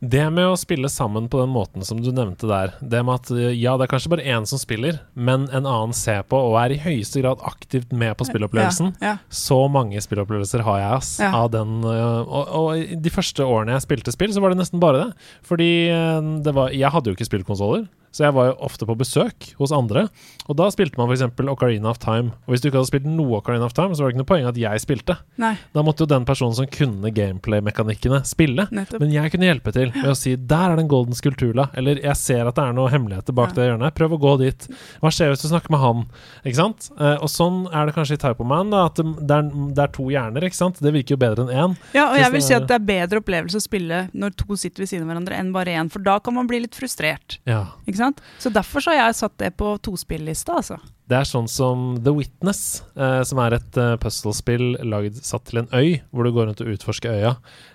Det 0.00 0.20
med 0.30 0.46
å 0.46 0.54
spille 0.54 0.86
sammen 0.86 1.24
på 1.26 1.40
den 1.40 1.50
måten 1.50 1.82
som 1.82 1.98
du 1.98 2.12
nevnte 2.14 2.46
der, 2.46 2.70
det 2.78 3.00
med 3.02 3.16
at 3.18 3.30
eh, 3.34 3.50
ja, 3.58 3.72
det 3.76 3.88
er 3.88 3.90
kanskje 3.90 4.12
bare 4.12 4.22
én 4.30 4.46
som 4.46 4.60
spiller, 4.60 5.00
men 5.18 5.48
en 5.50 5.66
annen 5.66 5.92
ser 5.96 6.22
på 6.22 6.38
og 6.38 6.54
er 6.60 6.76
i 6.76 6.78
høyeste 6.84 7.18
grad 7.24 7.42
aktivt 7.42 7.90
med 7.90 8.14
på 8.14 8.28
spillopplevelsen. 8.28 8.92
Ja, 9.02 9.16
ja. 9.16 9.16
Så 9.28 9.58
mange 9.68 9.98
spillopplevelser 9.98 10.62
har 10.62 10.78
jeg, 10.78 10.92
ass. 11.00 11.10
Ja. 11.18 11.32
Av 11.34 11.50
den, 11.50 11.80
øh, 11.82 12.22
og, 12.30 12.54
og 12.60 13.02
de 13.02 13.10
første 13.10 13.42
årene 13.42 13.74
jeg 13.74 13.88
spilte 13.88 14.14
spill, 14.14 14.30
så 14.36 14.44
var 14.44 14.54
det 14.54 14.60
nesten 14.62 14.78
bare 14.78 15.02
det. 15.02 15.10
Fordi 15.50 15.70
øh, 15.90 16.30
det 16.46 16.54
var 16.54 16.70
Jeg 16.70 16.94
hadde 16.94 17.10
jo 17.10 17.18
ikke 17.18 17.26
spillkonsoller, 17.32 17.88
så 18.12 18.24
jeg 18.26 18.34
var 18.36 18.50
jo 18.50 18.56
ofte 18.68 18.86
på 18.88 18.96
besøk 18.98 19.52
hos 19.58 19.72
andre. 19.74 20.06
Og 20.48 20.56
da 20.58 20.68
spilte 20.72 20.98
man 21.00 21.10
f.eks. 21.12 21.24
Ocarina 21.48 21.90
of 21.92 22.00
Time. 22.02 22.32
Og 22.46 22.54
hvis 22.54 22.62
du 22.62 22.68
ikke 22.70 22.80
hadde 22.80 22.90
spilt 22.90 23.08
noe 23.08 23.38
Ocarina 23.40 23.66
of 23.68 23.74
Time, 23.76 23.94
så 23.94 24.02
var 24.04 24.10
det 24.10 24.16
ikke 24.16 24.22
noe 24.24 24.30
poeng 24.32 24.48
at 24.48 24.60
jeg 24.60 24.82
spilte. 24.84 25.18
Nei, 25.40 25.54
Da 25.74 25.84
måtte 25.86 26.04
jo 26.04 26.10
den 26.10 26.26
personen 26.28 26.56
som 26.56 26.66
kunne 26.72 27.12
gameplay-mekanikkene, 27.14 28.22
spille. 28.28 28.68
nettopp. 28.72 29.00
Men 29.02 29.12
jeg 29.12 29.32
kunne 29.32 29.48
hjelpe 29.48 29.72
til 29.74 29.92
ved 29.94 30.10
å 30.10 30.16
si 30.16 30.36
'der 30.36 30.72
er 30.72 30.76
den 30.76 30.88
golden 30.88 31.14
skulptula', 31.14 31.70
eller 31.76 31.96
'jeg 31.96 32.16
ser 32.16 32.46
at 32.46 32.54
det 32.54 32.64
er 32.64 32.72
noen 32.72 32.90
hemmeligheter 32.90 33.34
bak 33.34 33.50
Ja. 33.50 33.54
det 33.54 33.68
hjørnet', 33.70 33.94
prøv 33.94 34.12
å 34.12 34.20
gå 34.20 34.38
dit. 34.38 34.68
Hva 35.02 35.10
skjer 35.10 35.30
hvis 35.32 35.42
du 35.42 35.48
snakker 35.48 35.70
med 35.70 35.80
han? 35.80 36.06
Ikke 36.44 36.56
sant? 36.56 36.90
Eh, 36.98 37.16
og 37.20 37.28
sånn 37.28 37.66
er 37.72 37.86
det 37.86 37.94
kanskje 37.94 38.18
i 38.18 38.44
Man, 38.48 38.70
da, 38.70 38.86
at 38.86 38.94
det, 38.94 39.04
det, 39.26 39.30
er, 39.36 39.42
det 39.74 39.82
er 39.84 39.92
to 39.92 40.08
hjerner, 40.08 40.42
ikke 40.46 40.54
sant? 40.56 40.80
Det 40.80 40.92
virker 40.92 41.16
jo 41.16 41.20
bedre 41.20 41.44
enn 41.44 41.52
én. 41.52 41.76
Ja, 41.92 42.10
og 42.12 42.16
jeg 42.16 42.32
vil 42.32 42.42
si 42.42 42.54
at 42.54 42.66
det 42.66 42.76
er 42.78 42.84
bedre 42.88 43.20
opplevelse 43.20 43.58
å 43.60 43.64
spille 43.64 44.08
når 44.14 44.36
to 44.40 44.56
sitter 44.56 44.84
ved 44.84 44.88
siden 44.90 45.04
av 45.04 45.12
hverandre, 45.12 45.38
enn 45.38 45.52
bare 45.52 45.74
én, 45.76 45.90
for 45.92 46.00
da 46.04 46.18
kan 46.18 46.34
man 46.34 46.48
bli 46.50 46.62
litt 46.64 46.76
frustrert. 46.78 47.38
Ja. 47.48 47.66
Ikke 47.86 47.97
sant? 48.00 48.22
Så 48.42 48.52
derfor 48.54 48.84
så 48.84 48.94
har 48.94 49.08
jeg 49.08 49.18
satt 49.20 49.36
det 49.42 49.52
på 49.60 49.74
tospillista, 49.84 50.58
altså. 50.62 50.78
Det 51.08 51.16
er 51.16 51.24
sånn 51.24 51.46
som 51.48 51.94
The 52.04 52.12
Witness, 52.12 52.82
eh, 52.92 53.22
som 53.24 53.38
er 53.40 53.54
et 53.56 53.76
eh, 53.80 53.94
puzzlespill 53.96 54.74
lagd 54.84 55.16
satt 55.24 55.46
til 55.48 55.62
en 55.62 55.70
øy, 55.72 56.02
hvor 56.12 56.26
du 56.28 56.32
går 56.36 56.50
rundt 56.50 56.60
og 56.60 56.68
utforsker 56.74 57.14
øya. 57.16 57.30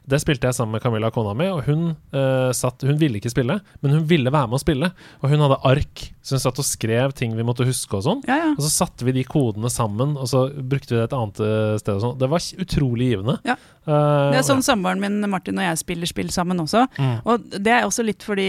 Det 0.06 0.20
spilte 0.22 0.46
jeg 0.46 0.54
sammen 0.54 0.76
med 0.78 0.84
Camilla, 0.84 1.10
kona 1.16 1.32
mi, 1.34 1.48
og 1.50 1.64
hun, 1.66 1.96
eh, 2.14 2.52
satt, 2.54 2.86
hun 2.86 3.00
ville 3.02 3.18
ikke 3.18 3.32
spille, 3.34 3.56
men 3.82 3.96
hun 3.96 4.04
ville 4.06 4.30
være 4.30 4.52
med 4.52 4.60
å 4.60 4.62
spille. 4.62 4.92
Og 5.24 5.34
hun 5.34 5.42
hadde 5.42 5.58
ark, 5.66 6.04
så 6.22 6.38
hun 6.38 6.44
satt 6.44 6.62
og 6.62 6.68
skrev 6.68 7.16
ting 7.18 7.34
vi 7.34 7.46
måtte 7.48 7.66
huske 7.66 7.98
og 7.98 8.04
sånn. 8.06 8.22
Ja, 8.30 8.38
ja. 8.38 8.52
Og 8.54 8.62
så 8.68 8.70
satte 8.70 9.08
vi 9.08 9.16
de 9.18 9.24
kodene 9.26 9.72
sammen, 9.74 10.14
og 10.14 10.30
så 10.30 10.44
brukte 10.54 10.94
vi 10.94 11.00
det 11.02 11.08
et 11.10 11.18
annet 11.18 11.42
eh, 11.42 11.74
sted 11.82 11.96
og 11.98 12.04
sånn. 12.06 12.20
Det 12.22 12.30
var 12.36 12.46
utrolig 12.68 13.10
givende. 13.16 13.40
Ja. 13.50 13.58
Eh, 13.88 14.30
Det 14.30 14.44
er 14.44 14.46
sånn 14.46 14.62
samboeren 14.62 15.02
min 15.02 15.18
Martin 15.34 15.58
og 15.58 15.66
jeg 15.66 15.82
spiller 15.82 16.06
spill 16.14 16.30
sammen 16.30 16.62
også. 16.62 16.86
Mm. 17.02 17.18
Og 17.26 17.50
det 17.58 17.74
er 17.80 17.90
også 17.90 18.06
litt 18.06 18.22
fordi 18.22 18.46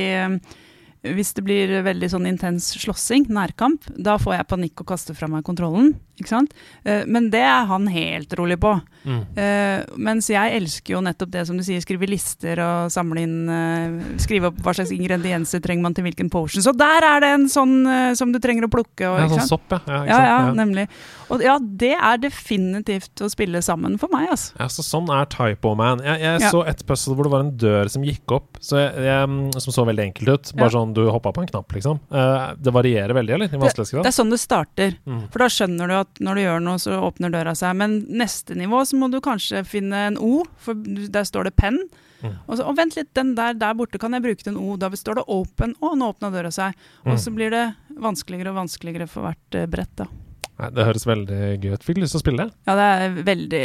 hvis 1.05 1.35
det 1.37 1.45
blir 1.45 1.73
veldig 1.85 2.09
sånn 2.15 2.29
intens 2.29 2.71
slåssing, 2.81 3.29
nærkamp, 3.29 3.85
da 3.93 4.17
får 4.21 4.39
jeg 4.39 4.51
panikk 4.51 4.85
og 4.85 4.89
kaster 4.95 5.17
fra 5.19 5.29
meg 5.31 5.45
kontrollen. 5.47 5.93
Ikke 6.21 6.31
sant? 6.31 6.53
Eh, 6.85 7.03
Men 7.11 7.31
det 7.33 7.43
er 7.43 7.67
han 7.67 7.89
helt 7.91 8.35
rolig 8.39 8.59
på. 8.63 8.75
Mm. 9.05 9.19
Uh, 9.37 9.83
mens 10.01 10.31
jeg 10.33 10.55
elsker 10.57 10.95
jo 10.95 11.01
nettopp 11.05 11.29
det 11.35 11.43
som 11.45 11.59
du 11.59 11.65
sier, 11.67 11.83
skrive 11.85 12.07
lister 12.09 12.57
og 12.65 12.93
samle 12.93 13.21
inn 13.21 13.51
uh, 13.51 13.99
Skrive 14.23 14.49
opp 14.49 14.63
hva 14.65 14.73
slags 14.73 14.95
ingredienser 14.95 15.61
trenger 15.61 15.85
man 15.85 15.97
til 15.97 16.07
hvilken 16.07 16.31
potion. 16.33 16.65
Så 16.65 16.73
der 16.73 17.05
er 17.05 17.21
det 17.21 17.33
en 17.37 17.45
sånn 17.53 17.83
uh, 17.85 18.15
som 18.17 18.33
du 18.33 18.39
trenger 18.41 18.65
å 18.65 18.71
plukke. 18.73 19.05
Og, 19.11 19.19
Ja, 19.21 19.29
sånn 19.35 19.51
sopp, 19.51 19.75
ja. 19.75 19.83
Ja, 19.91 20.01
Ja, 20.09 20.21
ja, 20.31 20.39
nemlig. 20.57 20.87
Og 21.35 21.43
ja, 21.45 21.59
det 21.59 21.93
er 21.99 22.23
definitivt 22.23 23.21
å 23.25 23.29
spille 23.33 23.61
sammen 23.65 23.99
for 24.01 24.13
meg, 24.13 24.31
altså. 24.33 24.55
Ja, 24.61 24.71
så 24.73 24.85
sånn 24.87 25.11
er 25.13 25.29
Typo 25.33 25.75
Man. 25.77 26.01
Jeg, 26.05 26.23
jeg 26.25 26.53
så 26.55 26.63
et 26.71 26.85
puzzle 26.89 27.19
hvor 27.19 27.29
det 27.29 27.35
var 27.35 27.45
en 27.45 27.53
dør 27.61 27.91
som 27.93 28.05
gikk 28.07 28.37
opp, 28.39 28.61
så 28.65 28.81
jeg, 28.81 29.05
jeg, 29.09 29.61
som 29.67 29.77
så 29.77 29.87
veldig 29.91 30.09
enkelt 30.09 30.33
ut. 30.33 30.55
Bare 30.61 30.73
sånn 30.77 30.95
du 30.97 31.03
hoppa 31.11 31.35
på 31.35 31.45
en 31.45 31.51
knapp, 31.51 31.77
liksom. 31.77 32.01
Det 32.09 32.73
varierer 32.73 33.17
veldig, 33.17 33.37
eller? 33.37 33.53
I 33.53 33.61
Det 33.61 33.75
det 33.75 34.09
er 34.09 34.15
sånn 34.15 34.33
det 34.33 34.41
starter. 34.41 34.97
Mm. 35.05 35.27
For 35.33 35.45
da 35.45 35.51
skjønner 35.53 35.91
du 35.91 35.97
at 35.99 36.04
når 36.21 36.35
du 36.35 36.43
gjør 36.45 36.65
noe, 36.65 36.81
så 36.83 36.97
åpner 37.03 37.33
døra 37.35 37.55
seg. 37.59 37.77
Men 37.81 37.99
neste 38.09 38.57
nivå 38.59 38.81
så 38.87 38.99
må 39.01 39.11
du 39.13 39.21
kanskje 39.25 39.65
finne 39.69 40.07
en 40.11 40.19
O, 40.19 40.43
for 40.57 40.75
der 40.75 41.25
står 41.29 41.49
det 41.51 41.57
penn. 41.61 41.79
Mm. 42.25 42.37
Og 42.49 42.57
så, 42.57 42.65
og 42.65 42.77
vent 42.79 42.97
litt, 42.97 43.11
den 43.19 43.35
der, 43.37 43.53
der 43.61 43.75
borte 43.77 44.01
kan 44.01 44.13
jeg 44.17 44.25
bruke 44.25 44.43
til 44.43 44.55
en 44.55 44.61
O. 44.63 44.77
Da 44.81 44.89
står 44.97 45.21
det 45.21 45.27
open. 45.29 45.75
Å, 45.85 45.95
nå 45.99 46.13
åpna 46.15 46.31
døra 46.33 46.51
seg. 46.55 46.73
Og 47.05 47.15
Mm. 47.15 47.19
så 47.21 47.35
blir 47.37 47.51
det 47.53 47.65
vanskeligere 48.01 48.51
og 48.55 48.61
vanskeligere 48.63 49.09
for 49.09 49.23
hvert 49.29 49.55
eh, 49.61 49.67
brett, 49.67 49.93
da. 49.97 50.07
Nei, 50.55 50.69
det 50.71 50.85
høres 50.87 51.07
veldig 51.09 51.39
gøy 51.59 51.73
ut. 51.75 51.83
Fikk 51.83 51.99
lyst 51.99 52.15
til 52.15 52.21
å 52.21 52.23
spille 52.23 52.45
det. 52.45 52.55
Ja, 52.69 52.77
det 52.79 52.85
er 52.87 53.05
et 53.07 53.17
veldig 53.27 53.65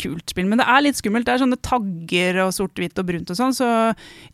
kult 0.00 0.32
spill, 0.32 0.48
men 0.48 0.62
det 0.62 0.66
er 0.72 0.84
litt 0.86 0.96
skummelt. 0.96 1.26
Det 1.28 1.34
er 1.34 1.42
sånne 1.42 1.60
tagger 1.60 2.40
og 2.46 2.54
sort, 2.56 2.72
hvitt 2.80 3.00
og 3.02 3.10
brunt 3.10 3.32
og 3.32 3.36
sånn, 3.36 3.52
så 3.56 3.68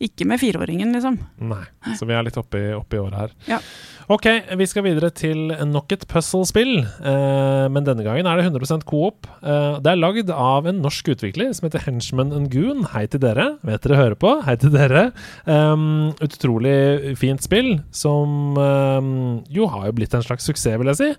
ikke 0.03 0.27
med 0.29 0.39
fireåringen, 0.39 0.95
liksom. 0.95 1.19
Nei, 1.51 1.65
så 1.99 2.07
vi 2.07 2.15
er 2.15 2.23
litt 2.23 2.39
oppe 2.39 2.61
i, 2.61 2.71
oppe 2.77 2.95
i 2.95 3.01
året 3.03 3.25
her. 3.25 3.37
Ja. 3.51 3.59
Ok, 4.07 4.23
vi 4.55 4.65
skal 4.71 4.85
videre 4.85 5.09
til 5.11 5.51
nok 5.67 5.91
et 5.91 6.05
puzzle-spill, 6.07 6.77
eh, 6.79 7.65
men 7.75 7.83
denne 7.83 8.05
gangen 8.05 8.29
er 8.29 8.39
det 8.39 8.45
100% 8.47 8.87
coop. 8.87 9.27
Eh, 9.41 9.81
det 9.83 9.91
er 9.91 9.99
lagd 9.99 10.31
av 10.31 10.69
en 10.71 10.79
norsk 10.79 11.11
utvikler 11.11 11.51
som 11.51 11.67
heter 11.67 11.83
Henchman 11.83 12.31
and 12.31 12.47
Goon. 12.53 12.85
Hei 12.93 13.03
til 13.11 13.19
dere, 13.25 13.49
vet 13.67 13.83
dere 13.83 13.99
hører 13.99 14.15
på. 14.15 14.31
Hei 14.47 14.55
til 14.61 14.71
dere. 14.71 15.09
Um, 15.43 16.15
utrolig 16.23 17.17
fint 17.19 17.43
spill, 17.43 17.81
som 17.91 18.55
um, 18.55 19.11
jo 19.51 19.67
har 19.75 19.89
jo 19.89 19.97
blitt 19.99 20.15
en 20.15 20.23
slags 20.23 20.47
suksess, 20.47 20.79
vil 20.79 20.93
jeg 20.93 21.01
si. 21.01 21.11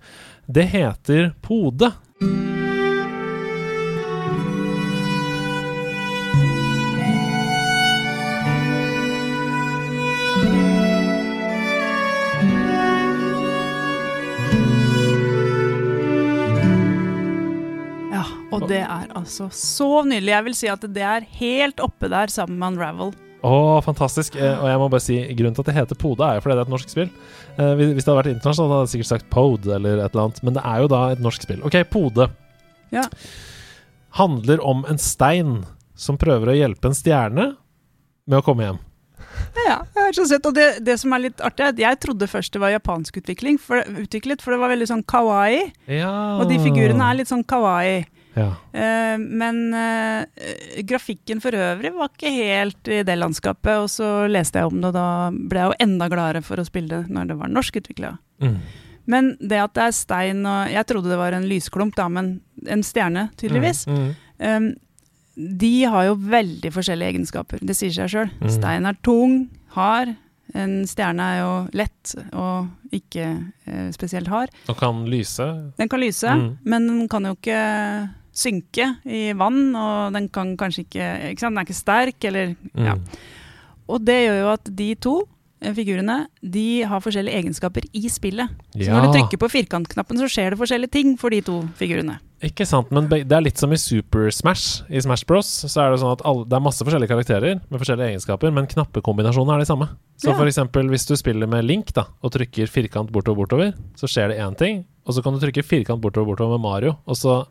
Det 0.51 0.63
heter 0.63 1.35
Pode. 1.45 1.93
Og 18.49 18.65
det 18.67 18.81
er 18.81 19.11
altså 19.15 19.51
så 19.53 20.03
nydelig. 20.03 20.33
Jeg 20.33 20.45
vil 20.47 20.55
si 20.57 20.69
at 20.73 20.83
det 20.91 21.03
er 21.05 21.27
helt 21.39 21.81
oppe 21.85 22.09
der 22.11 22.33
sammen 22.33 22.57
med 22.59 22.73
Unravel. 22.73 23.13
Å, 23.47 23.79
fantastisk. 23.87 24.35
Eh, 24.39 24.55
og 24.59 24.67
jeg 24.67 24.81
må 24.81 24.89
bare 24.91 25.05
si, 25.05 25.19
grunnen 25.39 25.55
til 25.55 25.63
at 25.63 25.71
det 25.71 25.77
heter 25.77 26.01
Pode, 26.01 26.27
er 26.27 26.39
jo 26.39 26.45
fordi 26.45 26.57
det 26.57 26.63
er 26.65 26.67
et 26.67 26.73
norsk 26.75 26.95
spill. 26.95 27.13
Eh, 27.55 27.73
hvis 27.79 27.93
hvis 27.93 28.07
det 28.07 28.11
hadde 28.11 28.19
vært 28.23 28.33
internasjonalt, 28.33 28.75
hadde 28.75 28.89
jeg 28.89 28.95
sikkert 28.97 29.13
sagt 29.13 29.31
Pode 29.31 29.77
eller 29.77 30.03
et 30.03 30.11
eller 30.11 30.25
annet, 30.25 30.43
men 30.43 30.59
det 30.59 30.65
er 30.67 30.83
jo 30.83 30.91
da 30.91 31.05
et 31.13 31.23
norsk 31.23 31.47
spill. 31.47 31.63
Ok, 31.69 31.79
Pode. 31.93 32.29
Ja. 32.95 33.05
Handler 34.19 34.65
om 34.67 34.85
en 34.91 34.99
stein 34.99 35.63
som 35.99 36.19
prøver 36.19 36.51
å 36.51 36.59
hjelpe 36.59 36.91
en 36.91 36.99
stjerne 36.99 37.49
med 38.29 38.41
å 38.41 38.45
komme 38.47 38.67
hjem. 38.67 38.83
Ja, 39.67 39.79
jeg 39.95 40.03
har 40.03 40.15
så 40.17 40.25
sett, 40.31 40.47
og 40.49 40.55
det, 40.57 40.67
det 40.87 40.97
som 40.99 41.13
er 41.15 41.29
litt 41.29 41.43
artig, 41.45 41.63
er 41.63 41.73
at 41.75 41.81
jeg 41.83 41.99
trodde 42.03 42.29
først 42.31 42.55
det 42.55 42.63
var 42.63 42.73
japansk 42.75 43.21
utvikling, 43.21 43.59
for, 43.63 43.83
utviklet, 44.03 44.43
for 44.43 44.55
det 44.55 44.61
var 44.63 44.73
veldig 44.73 44.89
sånn 44.91 45.05
kawaii. 45.09 45.61
Ja. 45.91 46.13
Og 46.41 46.49
de 46.51 46.59
figurene 46.63 47.07
er 47.07 47.21
litt 47.21 47.31
sånn 47.31 47.47
kawaii. 47.47 48.03
Ja. 48.39 48.49
Uh, 48.73 49.19
men 49.19 49.61
uh, 49.75 50.25
grafikken 50.89 51.43
for 51.45 51.57
øvrig 51.59 51.93
var 51.97 52.11
ikke 52.13 52.33
helt 52.35 52.91
i 52.95 53.03
det 53.07 53.17
landskapet, 53.19 53.75
og 53.83 53.89
så 53.93 54.11
leste 54.31 54.63
jeg 54.63 54.71
om 54.71 54.81
det, 54.81 54.91
og 54.93 54.97
da 54.97 55.07
ble 55.35 55.65
jeg 55.65 55.73
jo 55.73 55.79
enda 55.89 56.09
gladere 56.13 56.43
for 56.47 56.61
å 56.63 56.67
spille 56.69 56.89
det 57.03 57.13
når 57.15 57.33
det 57.33 57.39
var 57.41 57.53
norskutvikla. 57.53 58.13
Mm. 58.45 58.59
Men 59.09 59.31
det 59.41 59.59
at 59.63 59.73
det 59.75 59.87
er 59.87 59.95
stein 59.97 60.43
og 60.45 60.69
Jeg 60.69 60.85
trodde 60.91 61.09
det 61.09 61.17
var 61.17 61.33
en 61.33 61.47
lysklump, 61.49 61.95
da, 61.97 62.09
men 62.13 62.35
en 62.69 62.83
stjerne, 62.85 63.31
tydeligvis. 63.41 63.87
Mm. 63.89 64.09
Um, 64.45 64.69
de 65.59 65.75
har 65.89 66.09
jo 66.09 66.17
veldig 66.29 66.71
forskjellige 66.75 67.15
egenskaper. 67.15 67.61
Det 67.63 67.77
sier 67.79 67.93
seg 67.95 68.11
sjøl. 68.11 68.33
Mm. 68.43 68.49
Stein 68.57 68.89
er 68.91 68.97
tung, 69.07 69.37
hard. 69.77 70.17
En 70.57 70.81
stjerne 70.89 71.23
er 71.23 71.39
jo 71.43 71.53
lett 71.77 72.15
og 72.33 72.93
ikke 72.97 73.27
eh, 73.69 73.89
spesielt 73.93 74.31
hard. 74.33 74.51
Og 74.73 74.79
kan 74.81 75.03
lyse. 75.13 75.45
Den 75.79 75.91
kan 75.93 76.01
lyse, 76.01 76.27
Mm. 76.35 76.57
men 76.65 76.87
den 76.89 77.09
kan 77.13 77.29
jo 77.29 77.35
ikke 77.37 77.61
synke 78.39 78.87
i 79.05 79.33
vann, 79.39 79.75
og 79.77 80.13
den 80.15 80.29
kan 80.33 80.55
kanskje 80.61 80.85
ikke, 80.87 81.09
ikke 81.33 81.43
sant? 81.45 81.57
Den 81.57 81.65
er 81.65 81.67
ikke 81.69 81.83
sterk, 81.83 82.25
eller 82.31 82.55
Mm. 82.75 82.85
ja. 82.87 82.95
Og 83.89 84.05
det 84.05 84.19
gjør 84.27 84.41
jo 84.43 84.49
at 84.53 84.71
de 84.77 84.95
to 85.01 85.17
eh, 85.61 85.73
figurene 85.75 86.29
de 86.45 86.83
har 86.87 87.01
forskjellige 87.03 87.35
egenskaper 87.41 87.83
i 87.93 88.09
spillet. 88.09 88.49
Så 88.77 88.85
Ja. 88.87 88.95
når 88.95 89.09
du 89.09 89.19
trykker 89.19 89.39
på 89.43 89.49
firkantknappen, 89.51 90.17
så 90.21 90.29
skjer 90.31 90.51
det 90.55 90.59
forskjellige 90.61 90.91
ting 90.93 91.17
for 91.19 91.31
de 91.31 91.41
to 91.43 91.63
figurene. 91.75 92.21
Ikke 92.41 92.65
sant, 92.65 92.93
men 92.93 93.09
det 93.09 93.33
er 93.33 93.41
litt 93.43 93.59
som 93.59 93.73
i 93.73 93.77
Super 93.77 94.31
Smash. 94.31 94.85
I 94.89 95.01
Smash 95.01 95.25
Bros. 95.27 95.47
så 95.67 95.81
er 95.83 95.91
det 95.91 95.99
sånn 95.99 96.13
at 96.13 96.23
alle, 96.25 96.45
det 96.45 96.53
er 96.55 96.61
masse 96.63 96.85
forskjellige 96.87 97.09
karakterer 97.11 97.61
med 97.69 97.81
forskjellige 97.81 98.13
egenskaper, 98.15 98.53
men 98.55 98.69
knappekombinasjonene 98.71 99.57
er 99.57 99.59
de 99.59 99.67
samme. 99.67 99.89
Så 100.17 100.29
Ja. 100.31 100.35
for 100.39 100.47
eksempel 100.47 100.87
hvis 100.89 101.09
du 101.09 101.17
spiller 101.17 101.49
med 101.49 101.65
Link 101.65 101.93
da, 101.93 102.05
og 102.23 102.31
trykker 102.31 102.69
firkant 102.71 103.11
bortover 103.11 103.43
bortover, 103.49 103.75
så 103.97 104.07
skjer 104.07 104.29
det 104.29 104.39
én 104.39 104.57
ting, 104.57 104.85
og 105.05 105.15
så 105.15 105.23
kan 105.25 105.33
du 105.35 105.41
trykke 105.41 105.65
firkant 105.65 106.01
bortover 106.01 106.37
bortover 106.37 106.57
med 106.57 106.61
Mario, 106.63 106.97
og 107.09 107.17
så 107.17 107.47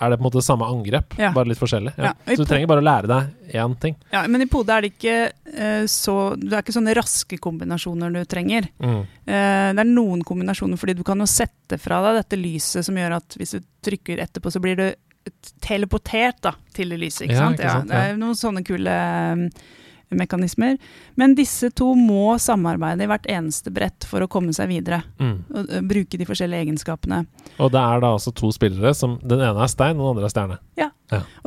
er 0.00 0.10
det 0.12 0.18
på 0.18 0.24
en 0.24 0.28
måte 0.30 0.42
samme 0.44 0.66
angrep, 0.68 1.14
Ja. 1.18 1.30
bare 1.32 1.48
litt 1.48 1.58
forskjellig. 1.58 1.92
Ja. 1.96 2.12
Ja, 2.26 2.34
Så 2.36 2.44
du 2.44 2.44
trenger 2.50 2.66
bare 2.68 2.82
å 2.82 2.86
lære 2.86 3.06
deg 3.06 3.54
én 3.54 3.76
ting. 3.80 3.96
Ja, 4.12 4.26
men 4.26 4.42
i 4.42 4.46
Pode 4.46 4.70
er 4.76 4.82
det 4.82 4.92
ikke 4.98 5.16
eh, 5.54 5.84
så 5.86 6.36
Det 6.38 6.52
er 6.52 6.62
ikke 6.62 6.74
sånne 6.76 6.94
raske 6.96 7.38
kombinasjoner 7.38 8.12
du 8.12 8.24
trenger. 8.24 8.68
Mm. 8.80 9.00
Eh, 9.26 9.72
det 9.74 9.82
er 9.84 9.90
noen 9.90 10.22
kombinasjoner, 10.22 10.76
fordi 10.78 10.96
du 10.96 11.02
kan 11.04 11.18
jo 11.18 11.26
sette 11.26 11.78
fra 11.80 12.02
deg 12.06 12.22
dette 12.22 12.38
lyset 12.40 12.84
som 12.84 12.94
gjør 12.96 13.16
at 13.16 13.36
hvis 13.38 13.56
du 13.58 13.60
trykker 13.82 14.18
etterpå, 14.22 14.52
så 14.52 14.60
blir 14.60 14.76
du 14.76 14.86
teleportert 15.60 16.40
da, 16.44 16.52
til 16.74 16.92
det 16.92 16.98
lyset. 17.00 17.26
Ikke 17.26 17.34
Ja, 17.34 17.46
sant? 17.48 17.58
ikke 17.60 17.72
sant, 17.72 17.88
det 17.90 18.02
er 18.02 18.16
noen 18.20 18.36
sånne 18.38 18.62
kule 18.66 18.92
eh, 18.92 19.48
mekanismer. 20.14 20.76
Men 21.18 21.34
disse 21.34 21.70
to 21.74 21.94
må 21.98 22.36
samarbeide 22.38 23.02
i 23.06 23.10
hvert 23.10 23.26
eneste 23.32 23.72
brett 23.74 24.06
for 24.06 24.22
å 24.22 24.28
komme 24.30 24.52
seg 24.54 24.68
videre. 24.70 25.00
Mm. 25.18 25.34
Og 25.50 25.72
eh, 25.72 25.80
bruke 25.82 26.20
de 26.20 26.28
forskjellige 26.28 26.66
egenskapene. 26.68 27.24
Og 27.58 27.72
det 27.74 27.80
er 27.82 28.04
da 28.04 28.12
altså 28.14 28.32
to 28.36 28.52
spillere. 28.54 28.94
Som, 28.94 29.18
den 29.26 29.40
ene 29.42 29.64
er 29.66 29.72
stein, 29.72 29.96
og 29.98 30.06
den 30.06 30.12
andre 30.14 30.28
er 30.30 30.34
stjerne. 30.34 30.60
Ja, 30.78 30.90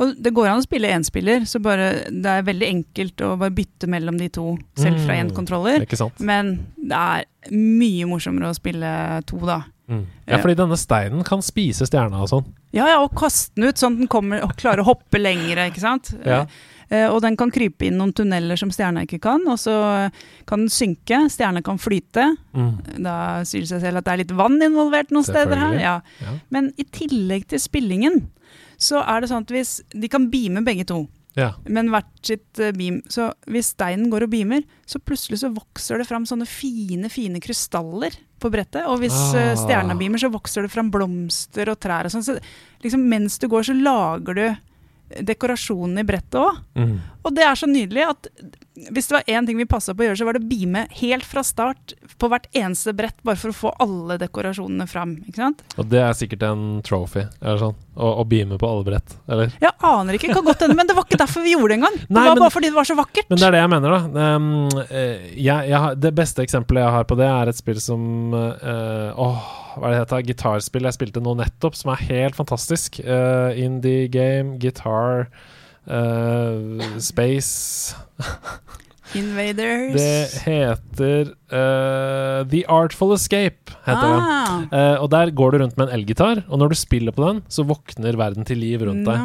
Og 0.00 0.14
det 0.20 0.32
går 0.36 0.48
an 0.48 0.60
å 0.62 0.64
spille 0.64 0.88
énspiller, 0.88 1.42
så 1.48 1.60
bare, 1.60 1.90
det 2.08 2.30
er 2.32 2.46
veldig 2.46 2.68
enkelt 2.68 3.20
å 3.26 3.34
bare 3.40 3.52
bytte 3.52 3.88
mellom 3.92 4.16
de 4.20 4.28
to, 4.32 4.54
selv 4.80 5.02
fra 5.04 5.18
én 5.20 5.28
Mm. 5.30 5.34
kontroller. 5.36 5.84
Men 6.20 6.54
det 6.76 6.96
er 6.96 7.24
mye 7.52 8.06
morsommere 8.08 8.50
å 8.50 8.56
spille 8.56 9.22
to, 9.28 9.36
da. 9.44 9.62
Mm. 9.90 10.04
Ja, 10.30 10.38
fordi 10.38 10.54
denne 10.56 10.76
steinen 10.78 11.24
kan 11.26 11.40
spise 11.42 11.84
stjerna 11.88 12.20
og 12.22 12.28
sånn. 12.30 12.44
Ja, 12.72 12.86
ja, 12.86 13.00
og 13.02 13.12
kaste 13.18 13.56
den 13.56 13.68
ut 13.68 13.76
sånn 13.80 13.96
at 13.96 13.98
den 14.04 14.08
kommer 14.08 14.42
og 14.46 14.52
klarer 14.56 14.80
å 14.84 14.86
hoppe 14.94 15.18
lengre, 15.18 15.68
ikke 15.72 15.80
sant. 15.82 16.12
Ja. 16.24 16.44
Eh, 16.90 17.06
og 17.06 17.20
den 17.22 17.36
kan 17.38 17.52
krype 17.54 17.86
inn 17.86 18.00
noen 18.00 18.10
tunneler 18.16 18.58
som 18.58 18.72
stjerna 18.74 19.04
ikke 19.06 19.20
kan, 19.22 19.44
og 19.46 19.60
så 19.62 19.74
kan 20.50 20.64
den 20.64 20.72
synke, 20.74 21.20
stjerna 21.30 21.62
kan 21.62 21.78
flyte. 21.78 22.24
Mm. 22.50 22.72
Da 23.06 23.14
sier 23.46 23.62
det 23.62 23.70
seg 23.70 23.84
selv 23.84 24.00
at 24.00 24.08
det 24.08 24.12
er 24.16 24.22
litt 24.24 24.34
vann 24.34 24.58
involvert 24.66 25.12
noen 25.14 25.26
steder 25.28 25.60
her. 25.60 25.78
Ja. 25.78 25.94
Ja. 26.24 26.34
Men 26.50 26.72
i 26.82 26.86
tillegg 26.90 27.46
til 27.52 27.62
spillingen, 27.62 28.24
så 28.80 29.04
er 29.04 29.20
det 29.22 29.28
sånn 29.30 29.44
at 29.44 29.50
hvis 29.52 29.82
De 29.92 30.08
kan 30.10 30.30
beame 30.32 30.62
begge 30.66 30.86
to, 30.88 31.02
ja. 31.36 31.52
men 31.68 31.90
hvert 31.92 32.10
sitt 32.26 32.58
eh, 32.58 32.72
beam. 32.74 33.02
Så 33.12 33.28
hvis 33.46 33.70
steinen 33.76 34.10
går 34.10 34.24
og 34.26 34.32
beamer, 34.32 34.64
så 34.88 34.98
plutselig 34.98 35.42
så 35.44 35.52
vokser 35.54 36.00
det 36.02 36.08
fram 36.08 36.26
sånne 36.26 36.48
fine, 36.48 37.06
fine 37.12 37.38
krystaller 37.44 38.16
på 38.40 38.50
brettet. 38.50 38.82
Og 38.90 38.98
hvis 39.04 39.14
eh, 39.36 39.52
Ah. 39.52 39.60
stjerna 39.62 39.94
beamer, 40.00 40.18
så 40.18 40.32
vokser 40.32 40.66
det 40.66 40.72
fram 40.74 40.90
blomster 40.90 41.70
og 41.70 41.78
trær 41.78 42.08
og 42.08 42.14
sånn. 42.16 42.24
Så 42.26 42.38
liksom 42.82 43.06
mens 43.06 43.38
du 43.38 43.46
går, 43.52 43.68
så 43.68 43.76
lager 43.78 44.34
du 44.34 44.44
dekorasjonen 45.18 45.98
i 46.02 46.06
brettet 46.06 46.38
òg. 46.40 46.58
Mm. 46.78 46.96
Og 47.26 47.34
det 47.36 47.44
er 47.44 47.58
så 47.58 47.68
nydelig 47.68 48.06
at 48.08 48.28
hvis 48.80 49.10
det 49.10 49.14
var 49.18 49.26
én 49.28 49.44
ting 49.46 49.58
vi 49.58 49.66
passa 49.68 49.92
på 49.92 50.00
å 50.00 50.06
gjøre, 50.06 50.16
så 50.16 50.24
var 50.24 50.36
det 50.36 50.40
å 50.40 50.48
beame 50.48 50.86
helt 51.02 51.26
fra 51.28 51.42
start 51.44 51.92
på 52.20 52.28
hvert 52.32 52.46
eneste 52.56 52.94
brett, 52.96 53.16
bare 53.26 53.36
for 53.36 53.52
å 53.52 53.56
få 53.56 53.72
alle 53.84 54.16
dekorasjonene 54.20 54.86
fram. 54.88 55.16
ikke 55.28 55.42
sant? 55.42 55.60
Og 55.76 55.88
det 55.90 56.00
er 56.00 56.16
sikkert 56.16 56.46
en 56.48 56.62
trophy, 56.86 57.26
eller 57.42 57.60
sånn. 57.60 57.76
Å, 58.00 58.12
å 58.22 58.24
beame 58.30 58.56
på 58.60 58.70
alle 58.70 58.86
brett, 58.86 59.16
eller? 59.28 59.52
Jeg 59.60 59.74
aner 59.84 60.16
ikke, 60.16 60.32
kan 60.32 60.46
godt 60.46 60.64
hende, 60.64 60.78
men 60.78 60.88
det 60.88 60.96
var 60.96 61.04
ikke 61.04 61.20
derfor 61.20 61.44
vi 61.44 61.52
gjorde 61.56 61.74
det 61.74 61.78
engang. 61.80 61.98
Det 62.00 62.08
Nei, 62.16 62.24
var 62.24 62.32
men- 62.38 62.44
bare 62.46 62.54
fordi 62.56 62.70
det 62.72 62.78
var 62.78 62.88
så 62.88 62.96
vakkert. 63.02 63.28
Men 63.28 63.42
det 63.42 63.48
er 63.50 63.56
det 63.56 63.62
jeg 63.64 63.72
mener, 63.74 63.96
da. 63.96 64.34
Um, 64.36 64.50
jeg, 65.36 65.70
jeg 65.74 66.00
det 66.06 66.14
beste 66.22 66.46
eksempelet 66.46 66.86
jeg 66.86 66.96
har 66.96 67.10
på 67.10 67.20
det, 67.20 67.28
er 67.28 67.52
et 67.52 67.60
spill 67.60 67.82
som 67.84 68.06
uh, 68.32 69.12
Åh, 69.20 69.50
hva 69.76 69.92
det 69.92 70.00
heter? 70.02 70.26
Gitarspill 70.30 70.88
jeg 70.88 70.96
spilte 70.98 71.22
nå 71.22 71.36
nettopp, 71.38 71.78
som 71.78 71.92
er 71.94 72.04
helt 72.10 72.38
fantastisk. 72.38 73.00
Uh, 73.04 73.50
indie 73.58 74.08
game, 74.12 74.58
guitar, 74.62 75.28
uh, 75.86 76.98
space 76.98 77.94
Invaders. 79.18 79.96
Det 79.96 80.42
heter 80.44 81.32
uh, 81.50 82.46
The 82.46 82.60
Artful 82.70 83.14
Escape, 83.16 83.72
heter 83.86 84.06
det. 84.06 84.20
ah, 84.20 84.36
Eh, 84.70 84.96
og 85.02 85.08
der 85.12 85.30
går 85.34 85.54
du 85.54 85.58
rundt 85.62 85.76
med 85.78 85.88
en 85.88 85.94
elgitar, 85.96 86.42
og 86.48 86.60
når 86.60 86.72
du 86.72 86.76
spiller 86.78 87.14
på 87.14 87.24
den, 87.24 87.40
så 87.50 87.64
våkner 87.66 88.18
verden 88.18 88.46
til 88.46 88.60
liv 88.62 88.82
rundt 88.86 89.06
deg. 89.08 89.22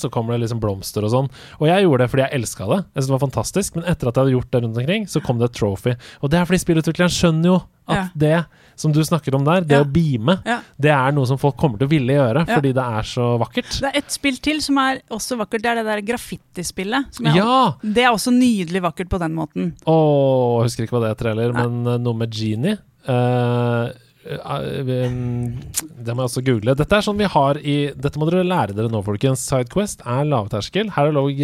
Så 0.00 0.10
kommer 0.12 0.34
det 0.34 0.44
liksom 0.44 0.62
blomster 0.62 1.06
og 1.06 1.12
sånn. 1.12 1.28
Og 1.60 1.68
jeg 1.68 1.84
gjorde 1.84 2.02
det 2.04 2.10
fordi 2.14 2.24
jeg 2.24 2.40
elska 2.40 2.68
det. 2.70 2.80
Jeg 2.82 2.96
synes 3.02 3.10
det 3.10 3.14
var 3.14 3.22
fantastisk 3.26 3.76
Men 3.76 3.84
etter 3.92 4.08
at 4.10 4.16
jeg 4.16 4.24
hadde 4.24 4.34
gjort 4.36 4.50
det 4.50 4.62
rundt 4.64 4.80
omkring, 4.82 5.06
så 5.10 5.22
kom 5.22 5.38
det 5.42 5.50
et 5.50 5.58
trophy. 5.60 5.94
Og 6.22 6.32
det 6.32 6.40
er 6.40 6.48
fordi 6.48 6.62
spillutvikleren 6.64 7.14
skjønner 7.14 7.52
jo 7.52 7.58
at 7.92 8.14
det 8.18 8.36
som 8.76 8.92
du 8.92 9.00
snakker 9.04 9.34
om 9.34 9.44
der, 9.44 9.60
det 9.60 9.76
Ja. 9.76 9.84
å 9.84 9.92
beame, 9.92 10.40
Ja. 10.46 10.60
det 10.80 10.90
er 10.90 11.12
noe 11.12 11.26
som 11.26 11.38
folk 11.38 11.56
kommer 11.56 11.78
til 11.78 11.86
å 11.86 11.90
ville 11.90 12.12
gjøre, 12.12 12.46
Ja. 12.48 12.54
fordi 12.56 12.72
det 12.74 12.84
er 12.84 13.02
så 13.02 13.38
vakkert. 13.38 13.80
Det 13.80 13.90
er 13.94 13.98
et 13.98 14.10
spill 14.10 14.36
til 14.36 14.60
som 14.60 14.78
er 14.78 15.00
også 15.10 15.36
vakkert. 15.38 15.62
Det 15.62 15.66
er 15.66 15.74
det 15.82 15.86
der 15.86 16.00
graffitispillet. 16.12 17.04
Ja! 17.34 17.74
Det 17.82 17.98
er 18.04 18.10
også 18.12 18.30
nydelig 18.32 18.82
vakkert 18.82 19.08
på 19.08 19.18
den 19.18 19.34
måten. 19.34 19.72
Åh, 19.86 20.60
jeg 20.60 20.64
husker 20.70 20.82
ikke 20.86 20.98
hva 20.98 21.02
det 21.08 21.16
heter 21.16 21.28
heller, 21.34 21.52
men 21.52 21.86
eh, 21.86 21.98
noe 21.98 22.14
med 22.14 22.30
Genie. 22.32 22.78
Um, 23.06 23.90
det 26.04 26.14
må 26.14 26.22
jeg 26.22 26.28
også 26.30 26.42
google. 26.46 26.74
Dette 26.78 26.94
er 26.98 27.02
sånn 27.02 27.18
vi 27.18 27.26
har 27.26 27.58
i 27.58 27.74
Dette 27.98 28.18
må 28.20 28.24
dere 28.30 28.44
lære 28.46 28.74
dere 28.76 28.90
nå, 28.92 29.00
folkens. 29.04 29.42
Sidequest 29.48 29.98
er 30.06 30.22
lavterskel. 30.30 30.86
Her 30.94 31.06
er 31.10 31.14
lov 31.16 31.26
å 31.26 31.34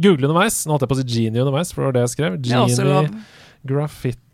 google 0.00 0.24
underveis. 0.30 0.56
Nå 0.66 0.70
holdt 0.76 0.84
jeg 0.86 0.92
på 0.92 0.96
å 0.96 1.00
si 1.02 1.08
Genie 1.10 1.42
underveis, 1.42 1.70
for 1.74 1.78
det 1.82 1.88
var 1.90 1.96
det 1.98 2.04
jeg 2.06 2.14
skrev. 2.16 2.32
Genie 2.46 2.84
lov. 2.86 3.06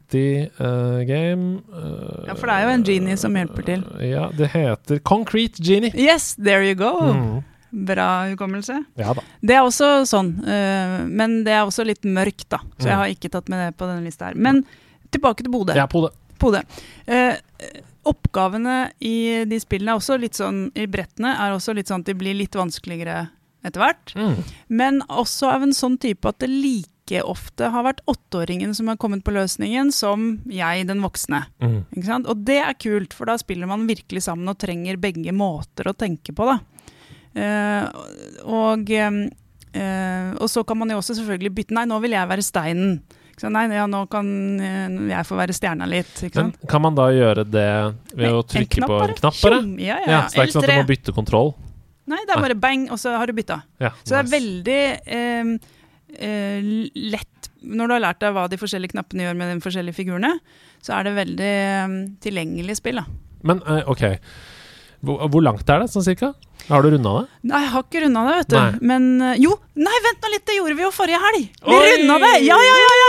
Graffiti 0.07 0.51
uh, 0.61 1.03
Game 1.05 1.63
Uh, 1.73 2.27
Ja, 2.27 2.35
for 2.35 2.47
det 2.47 2.55
er 2.55 2.63
jo 2.67 2.73
en 2.75 2.85
genie 2.85 3.17
som 3.19 3.35
hjelper 3.35 3.65
til. 3.67 3.83
Ja, 4.07 4.29
det 4.35 4.49
heter 4.53 4.99
Concrete 5.03 5.63
Genie. 5.63 5.91
Yes, 5.95 6.35
there 6.37 6.65
you 6.65 6.75
go! 6.75 6.93
Mm. 7.13 7.45
Bra 7.87 8.29
hukommelse. 8.31 8.85
Ja 8.97 9.13
da. 9.15 9.23
Det 9.43 9.55
er 9.57 9.63
også 9.67 10.05
sånn, 10.09 10.31
eh, 10.47 11.05
men 11.11 11.43
det 11.45 11.53
er 11.53 11.67
også 11.67 11.85
litt 11.85 12.03
mørkt, 12.05 12.47
da. 12.49 12.59
Så 12.79 12.87
Mm. 12.87 12.89
jeg 12.89 12.97
har 12.97 13.07
ikke 13.13 13.31
tatt 13.31 13.49
med 13.49 13.59
det 13.67 13.77
på 13.77 13.87
denne 13.87 14.05
lista 14.07 14.27
her. 14.31 14.35
Men 14.35 14.65
tilbake 15.11 15.43
til 15.43 15.51
Bodø. 15.53 15.75
Ja. 15.75 15.87
Bodø. 15.87 16.63
Eh, 17.07 17.37
oppgavene 18.07 18.93
i 19.01 19.45
de 19.45 19.59
spillene 19.61 19.91
er 19.93 19.99
også 20.01 20.19
litt 20.19 20.35
sånn, 20.39 20.71
i 20.75 20.87
brettene 20.87 21.35
er 21.37 21.53
også 21.53 21.75
litt 21.75 21.89
sånn 21.89 22.01
at 22.01 22.07
de 22.07 22.15
blir 22.15 22.35
litt 22.39 22.53
vanskeligere 22.55 23.29
etter 23.65 23.81
hvert. 23.83 24.15
Mm. 24.15 24.45
Men 24.69 25.03
også 25.11 25.51
av 25.53 25.63
en 25.63 25.73
sånn 25.75 25.99
type 25.99 26.25
at 26.29 26.39
det 26.39 26.49
like 27.07 27.23
ofte 27.23 27.71
har 27.71 27.85
vært 27.85 28.01
åtteåringen 28.07 28.75
som 28.75 28.89
har 28.89 28.97
kommet 28.97 29.25
på 29.25 29.33
løsningen, 29.33 29.93
som 29.93 30.41
jeg, 30.47 30.87
den 30.87 31.03
voksne. 31.03 31.47
Mm. 31.63 31.85
Ikke 31.95 32.07
sant? 32.07 32.27
Og 32.27 32.37
det 32.45 32.59
er 32.59 32.75
kult, 32.75 33.15
for 33.15 33.27
da 33.27 33.37
spiller 33.39 33.67
man 33.67 33.87
virkelig 33.87 34.23
sammen 34.23 34.49
og 34.49 34.59
trenger 34.59 34.97
begge 34.97 35.33
måter 35.33 35.89
å 35.89 35.95
tenke 35.95 36.35
på. 36.35 36.47
Da. 36.47 36.59
Uh, 37.37 37.85
og, 38.49 38.91
uh, 38.91 40.31
og 40.41 40.49
så 40.49 40.65
kan 40.65 40.79
man 40.79 40.91
jo 40.91 40.99
også 41.03 41.19
selvfølgelig 41.19 41.53
bytte 41.53 41.75
Nei, 41.77 41.85
nå 41.87 41.99
vil 42.01 42.17
jeg 42.17 42.29
være 42.31 42.43
steinen. 42.43 42.99
Ikke 43.37 43.45
sant? 43.45 43.53
Nei, 43.53 43.67
ja, 43.77 43.85
nå 43.85 44.07
kan 44.09 44.29
eh, 44.65 44.95
jeg 45.11 45.27
få 45.29 45.37
være 45.37 45.53
stjerna 45.53 45.85
litt. 45.85 46.09
Ikke 46.25 46.41
sant? 46.41 46.55
kan 46.71 46.81
man 46.81 46.97
da 46.97 47.11
gjøre 47.13 47.43
det 47.45 47.69
ved 48.17 48.33
å 48.33 48.41
trykke 48.49 48.89
på 48.89 49.01
en 49.05 49.13
knapp, 49.19 49.37
bare? 49.43 49.59
Ja, 49.77 49.99
ja, 50.01 50.09
Ja, 50.09 50.21
så 50.25 50.39
det 50.39 50.41
er 50.41 50.49
ikke 50.49 50.55
sånn 50.55 50.65
at 50.65 50.73
du 50.73 50.81
må 50.81 50.89
bytte 50.89 51.13
kontroll? 51.13 51.53
Nei, 52.09 52.23
det 52.25 52.33
er 52.33 52.41
bare 52.41 52.57
bang, 52.57 52.87
og 52.95 52.97
så 53.03 53.13
har 53.19 53.29
du 53.29 53.35
bytta. 53.37 53.59
Ja, 53.83 53.91
Så 54.07 54.15
det 54.15 54.23
er 54.23 54.31
veldig 54.31 54.81
eh, 55.19 55.53
lett 56.17 57.51
Når 57.67 57.89
du 57.89 57.95
har 57.97 58.03
lært 58.03 58.21
deg 58.23 58.35
hva 58.37 58.47
de 58.51 58.59
forskjellige 58.61 58.95
knappene 58.95 59.27
gjør 59.27 59.39
med 59.39 59.51
de 59.55 59.63
forskjellige 59.65 59.97
figurene, 59.97 60.37
så 60.85 60.99
er 60.99 61.09
det 61.09 61.17
veldig 61.17 61.53
eh, 61.53 61.97
tilgjengelig 62.23 62.77
spill. 62.79 63.01
da. 63.03 63.07
Men 63.47 63.63
eh, 63.67 63.83
ok, 63.91 64.05
hvor, 65.07 65.27
hvor 65.33 65.43
langt 65.45 65.69
er 65.71 65.83
det 65.83 65.91
sånn 65.93 66.07
cirka? 66.07 66.33
Har 66.67 66.83
du 66.83 66.91
runda 66.91 67.13
det? 67.21 67.27
Nei, 67.47 67.61
jeg 67.63 67.73
har 67.75 67.85
ikke 67.85 68.03
runda 68.03 68.23
det, 68.27 68.37
vet 68.41 68.51
du. 68.51 68.57
Nei. 68.59 68.87
Men 68.93 69.09
eh, 69.23 69.41
jo! 69.45 69.53
Nei, 69.79 69.97
vent 70.07 70.25
nå 70.25 70.31
litt, 70.33 70.47
det 70.49 70.57
gjorde 70.57 70.79
vi 70.79 70.87
jo 70.87 70.93
forrige 70.95 71.21
helg! 71.23 71.45
Vi 71.67 71.77
runda 71.93 72.17
det! 72.23 72.33
Ja, 72.47 72.57
ja, 72.65 72.77
ja! 72.81 72.95
ja, 73.03 73.06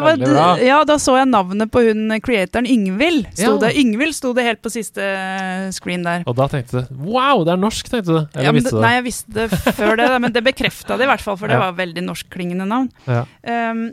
var, 0.00 0.62
ja, 0.62 0.78
da 0.88 0.96
så 0.96 1.18
jeg 1.18 1.28
navnet 1.28 1.68
på 1.72 1.82
hun 1.84 2.14
creatoren 2.24 2.68
Yngvild. 2.70 3.26
Sto 3.34 3.50
Ja. 3.50 3.58
det, 3.66 3.74
Yngvild 3.76 4.14
sto 4.16 4.32
det 4.32 4.46
helt 4.46 4.62
på 4.64 4.72
siste 4.72 5.02
eh, 5.02 5.66
screen 5.74 6.06
der. 6.06 6.24
Og 6.26 6.36
da 6.38 6.48
tenkte 6.48 6.86
du 6.86 7.02
Wow, 7.12 7.44
det 7.44 7.52
er 7.52 7.60
norsk, 7.60 7.90
tenkte 7.92 8.08
du? 8.08 8.20
Eller 8.32 8.48
Ja, 8.48 8.54
visste 8.56 8.72
det, 8.76 8.82
nei, 8.86 8.94
jeg 8.96 9.06
visste 9.10 9.36
det 9.36 9.76
før 9.76 9.96
det, 10.00 10.08
men 10.22 10.32
det 10.32 10.44
bekrefta 10.46 10.96
det 10.96 11.04
i 11.04 11.12
hvert 11.12 11.24
fall, 11.24 11.36
for 11.36 11.52
det 11.52 11.60
var 11.66 11.76
veldig 11.76 12.06
norskklingende 12.06 12.68
navn. 12.68 12.88
Ja. 13.04 13.26
Um, 13.44 13.90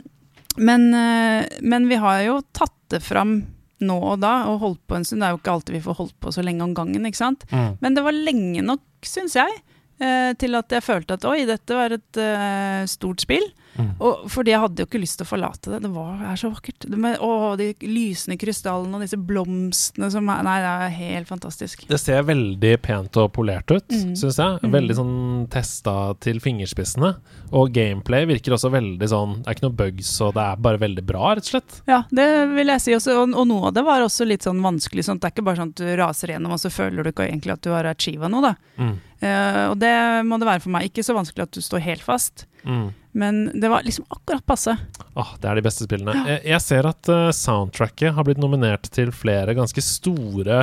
men, 0.56 0.92
eh, 0.94 1.46
men 1.60 1.88
vi 1.88 1.98
har 2.00 2.22
jo 2.24 2.40
tatt 2.56 2.76
det 2.90 3.02
fram 3.04 3.42
nå 3.80 3.96
og 3.96 4.20
da, 4.20 4.44
og 4.50 4.60
holdt 4.60 4.80
på 4.90 4.98
en 4.98 5.06
stund. 5.06 5.22
Det 5.22 5.28
er 5.28 5.34
jo 5.34 5.40
ikke 5.40 5.54
alltid 5.54 5.76
vi 5.78 5.84
får 5.84 5.98
holdt 6.02 6.16
på 6.20 6.32
så 6.34 6.44
lenge 6.44 6.64
om 6.66 6.74
gangen, 6.76 7.06
ikke 7.08 7.20
sant. 7.20 7.46
Mm. 7.52 7.78
Men 7.80 7.96
det 7.96 8.04
var 8.04 8.16
lenge 8.16 8.64
nok, 8.66 8.82
syns 9.06 9.36
jeg, 9.38 9.60
eh, 10.00 10.32
til 10.40 10.58
at 10.58 10.74
jeg 10.74 10.84
følte 10.84 11.16
at 11.16 11.26
oi, 11.28 11.38
dette 11.48 11.76
var 11.78 11.96
et 11.96 12.20
uh, 12.20 12.84
stort 12.90 13.24
spill. 13.24 13.46
Mm. 13.78 13.90
Og 14.02 14.24
fordi 14.32 14.50
jeg 14.52 14.60
hadde 14.64 14.82
jo 14.82 14.88
ikke 14.88 15.00
lyst 15.02 15.18
til 15.20 15.26
å 15.26 15.30
forlate 15.30 15.70
det. 15.74 15.78
Det 15.84 15.90
var, 15.94 16.16
er 16.32 16.36
så 16.40 16.50
vakkert. 16.52 16.86
Det 16.90 16.98
med, 16.98 17.18
å, 17.22 17.54
de 17.60 17.68
lysende 17.86 18.36
krystallene 18.40 18.98
og 18.98 19.04
disse 19.04 19.16
blomstene 19.16 20.10
som 20.12 20.28
er 20.32 20.42
Nei, 20.46 20.56
det 20.64 20.70
er 20.86 20.94
helt 20.96 21.28
fantastisk. 21.30 21.84
Det 21.90 22.00
ser 22.00 22.22
veldig 22.28 22.72
pent 22.82 23.16
og 23.22 23.32
polert 23.36 23.70
ut, 23.70 23.86
Mm. 23.90 24.14
syns 24.16 24.38
jeg. 24.40 24.58
Mm. 24.62 24.72
Veldig 24.74 24.96
sånn 24.96 25.14
testa 25.52 25.94
til 26.20 26.40
fingerspissene. 26.40 27.14
Og 27.52 27.72
gameplay 27.74 28.26
virker 28.30 28.54
også 28.54 28.70
veldig 28.72 29.08
sånn 29.10 29.32
Det 29.42 29.48
er 29.50 29.56
ikke 29.56 29.66
noe 29.68 29.76
bugs, 29.80 30.10
og 30.22 30.34
det 30.34 30.42
er 30.44 30.56
bare 30.56 30.78
veldig 30.78 31.04
bra, 31.06 31.34
rett 31.34 31.46
og 31.46 31.52
slett. 31.54 31.80
Ja, 31.90 32.02
det 32.10 32.28
vil 32.54 32.66
jeg 32.74 32.80
si 32.84 32.94
også. 32.96 33.16
Og, 33.22 33.34
og 33.34 33.46
noe 33.50 33.68
av 33.70 33.74
det 33.76 33.84
var 33.86 34.02
også 34.04 34.26
litt 34.26 34.42
sånn 34.46 34.60
vanskelig. 34.64 35.04
Sånn, 35.06 35.18
det 35.20 35.30
er 35.30 35.34
ikke 35.36 35.46
bare 35.46 35.60
sånn 35.62 35.72
at 35.74 35.82
du 35.82 35.96
raser 36.00 36.34
gjennom, 36.34 36.52
og 36.56 36.60
så 36.62 36.70
føler 36.72 37.02
du 37.06 37.10
ikke 37.12 37.28
egentlig 37.28 37.54
at 37.56 37.62
du 37.66 37.70
har 37.74 37.88
achieva 37.90 38.28
noe, 38.30 38.50
da. 38.50 38.54
Mm. 38.80 38.98
Eh, 39.20 39.64
og 39.68 39.76
det 39.80 39.92
må 40.24 40.38
det 40.40 40.48
være 40.48 40.62
for 40.64 40.72
meg. 40.72 40.88
Ikke 40.88 41.04
så 41.04 41.12
vanskelig 41.16 41.44
at 41.48 41.52
du 41.56 41.60
står 41.64 41.82
helt 41.84 42.04
fast, 42.06 42.46
Mm. 42.60 42.90
men 43.16 43.36
det 43.56 43.70
var 43.72 43.80
liksom 43.86 44.04
akkurat 44.12 44.44
passe. 44.44 44.74
Åh, 45.16 45.30
det 45.40 45.48
er 45.48 45.54
de 45.56 45.62
beste 45.64 45.86
spillene. 45.86 46.12
Jeg, 46.28 46.42
jeg 46.44 46.60
ser 46.60 46.84
at 46.90 47.08
uh, 47.08 47.30
soundtracket 47.32 48.12
har 48.12 48.26
blitt 48.26 48.36
nominert 48.40 48.84
til 48.92 49.08
flere 49.16 49.54
ganske 49.56 49.80
store 49.80 50.58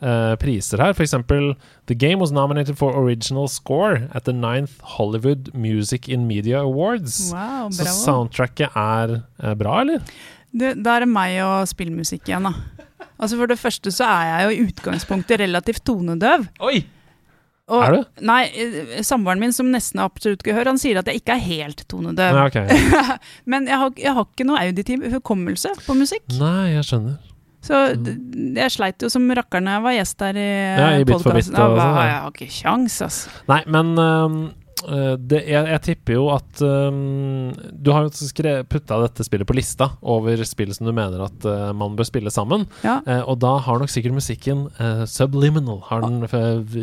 uh, 0.00 0.32
priser 0.40 0.80
her. 0.80 0.94
For 0.96 1.04
eksempel 1.04 1.50
The 1.92 1.94
game 1.94 2.20
was 2.24 2.32
nominated 2.32 2.78
for 2.80 2.96
original 2.96 3.48
score 3.52 4.08
at 4.16 4.24
the 4.24 4.32
ninth 4.32 4.80
Hollywood 4.96 5.50
Music 5.52 6.08
in 6.08 6.24
Media 6.26 6.62
Awards. 6.64 7.30
Wow, 7.34 7.68
Så 7.68 7.84
soundtracket 8.00 8.72
er 8.74 9.18
bra, 9.60 9.82
eller? 9.84 10.00
Det, 10.52 10.72
da 10.84 10.96
er 10.96 11.04
det 11.04 11.12
meg 11.12 11.36
og 11.44 11.68
spillmusikk 11.68 12.28
igjen, 12.32 12.48
da. 12.48 12.56
Altså 13.20 13.36
For 13.38 13.46
det 13.52 13.60
første 13.60 13.92
så 13.92 14.08
er 14.08 14.24
jeg 14.32 14.42
jo 14.44 14.50
i 14.56 14.66
utgangspunktet 14.72 15.44
relativt 15.44 15.84
tonedøv. 15.84 16.48
Oi! 16.64 16.80
Og, 17.70 17.82
Er 17.86 17.92
du? 17.94 18.00
Nei, 18.26 18.40
eh, 18.50 19.02
samboeren 19.06 19.38
min 19.40 19.52
som 19.54 19.68
nesten 19.70 20.00
har 20.02 20.08
absolutt 20.10 20.42
gehør, 20.44 20.66
han 20.72 20.80
sier 20.82 20.98
at 20.98 21.06
jeg 21.06 21.20
ikke 21.22 21.36
er 21.36 21.44
helt 21.46 21.84
tonedøv. 21.88 22.34
Ja, 22.34 22.46
ok. 22.50 23.20
Men 23.52 23.68
jeg 23.70 23.78
har, 23.78 23.92
jeg 23.96 24.14
har 24.18 24.26
ikke 24.26 24.46
noe 24.48 24.58
auditiv 24.66 25.04
hukommelse 25.14 25.70
på 25.86 25.94
musikk. 25.96 26.24
Nei, 26.40 26.72
jeg 26.74 26.88
skjønner. 26.90 27.20
Så 27.62 27.78
jeg 28.58 28.72
sleit 28.74 29.04
jo 29.04 29.08
som 29.12 29.28
rakkeren 29.38 29.68
da 29.70 29.76
jeg 29.76 29.84
var 29.84 29.94
gjest 29.94 30.18
der 30.18 30.38
i 30.42 30.46
Ja, 30.50 30.88
i 30.98 31.04
Ja, 31.04 31.04
hva- 31.06 31.20
sånn, 31.22 31.54
ja. 31.54 32.06
Jeg 32.08 32.16
har 32.18 32.32
ikke 32.34 32.48
kjangs, 32.50 32.96
altså. 33.06 33.30
Nei, 33.52 33.60
men 33.70 33.92
øh, 34.02 34.34
det, 34.82 35.42
jeg, 35.46 35.66
jeg 35.70 35.82
tipper 35.86 36.16
jo 36.16 36.24
at 36.34 36.62
um, 36.64 37.52
Du 37.70 37.92
har 37.94 38.06
jo 38.08 38.64
putta 38.66 38.98
dette 39.04 39.24
spillet 39.26 39.46
på 39.46 39.54
lista 39.54 39.90
over 40.02 40.42
spill 40.48 40.72
som 40.74 40.88
du 40.88 40.92
mener 40.96 41.22
at 41.22 41.46
uh, 41.46 41.70
man 41.76 41.94
bør 41.98 42.08
spille 42.08 42.32
sammen. 42.34 42.66
Ja. 42.82 42.98
Uh, 43.06 43.22
og 43.30 43.38
da 43.44 43.56
har 43.62 43.78
nok 43.78 43.92
sikkert 43.92 44.16
musikken 44.16 44.66
uh, 44.80 45.04
Subliminal 45.06 45.82
har 45.90 46.02
den 46.02 46.26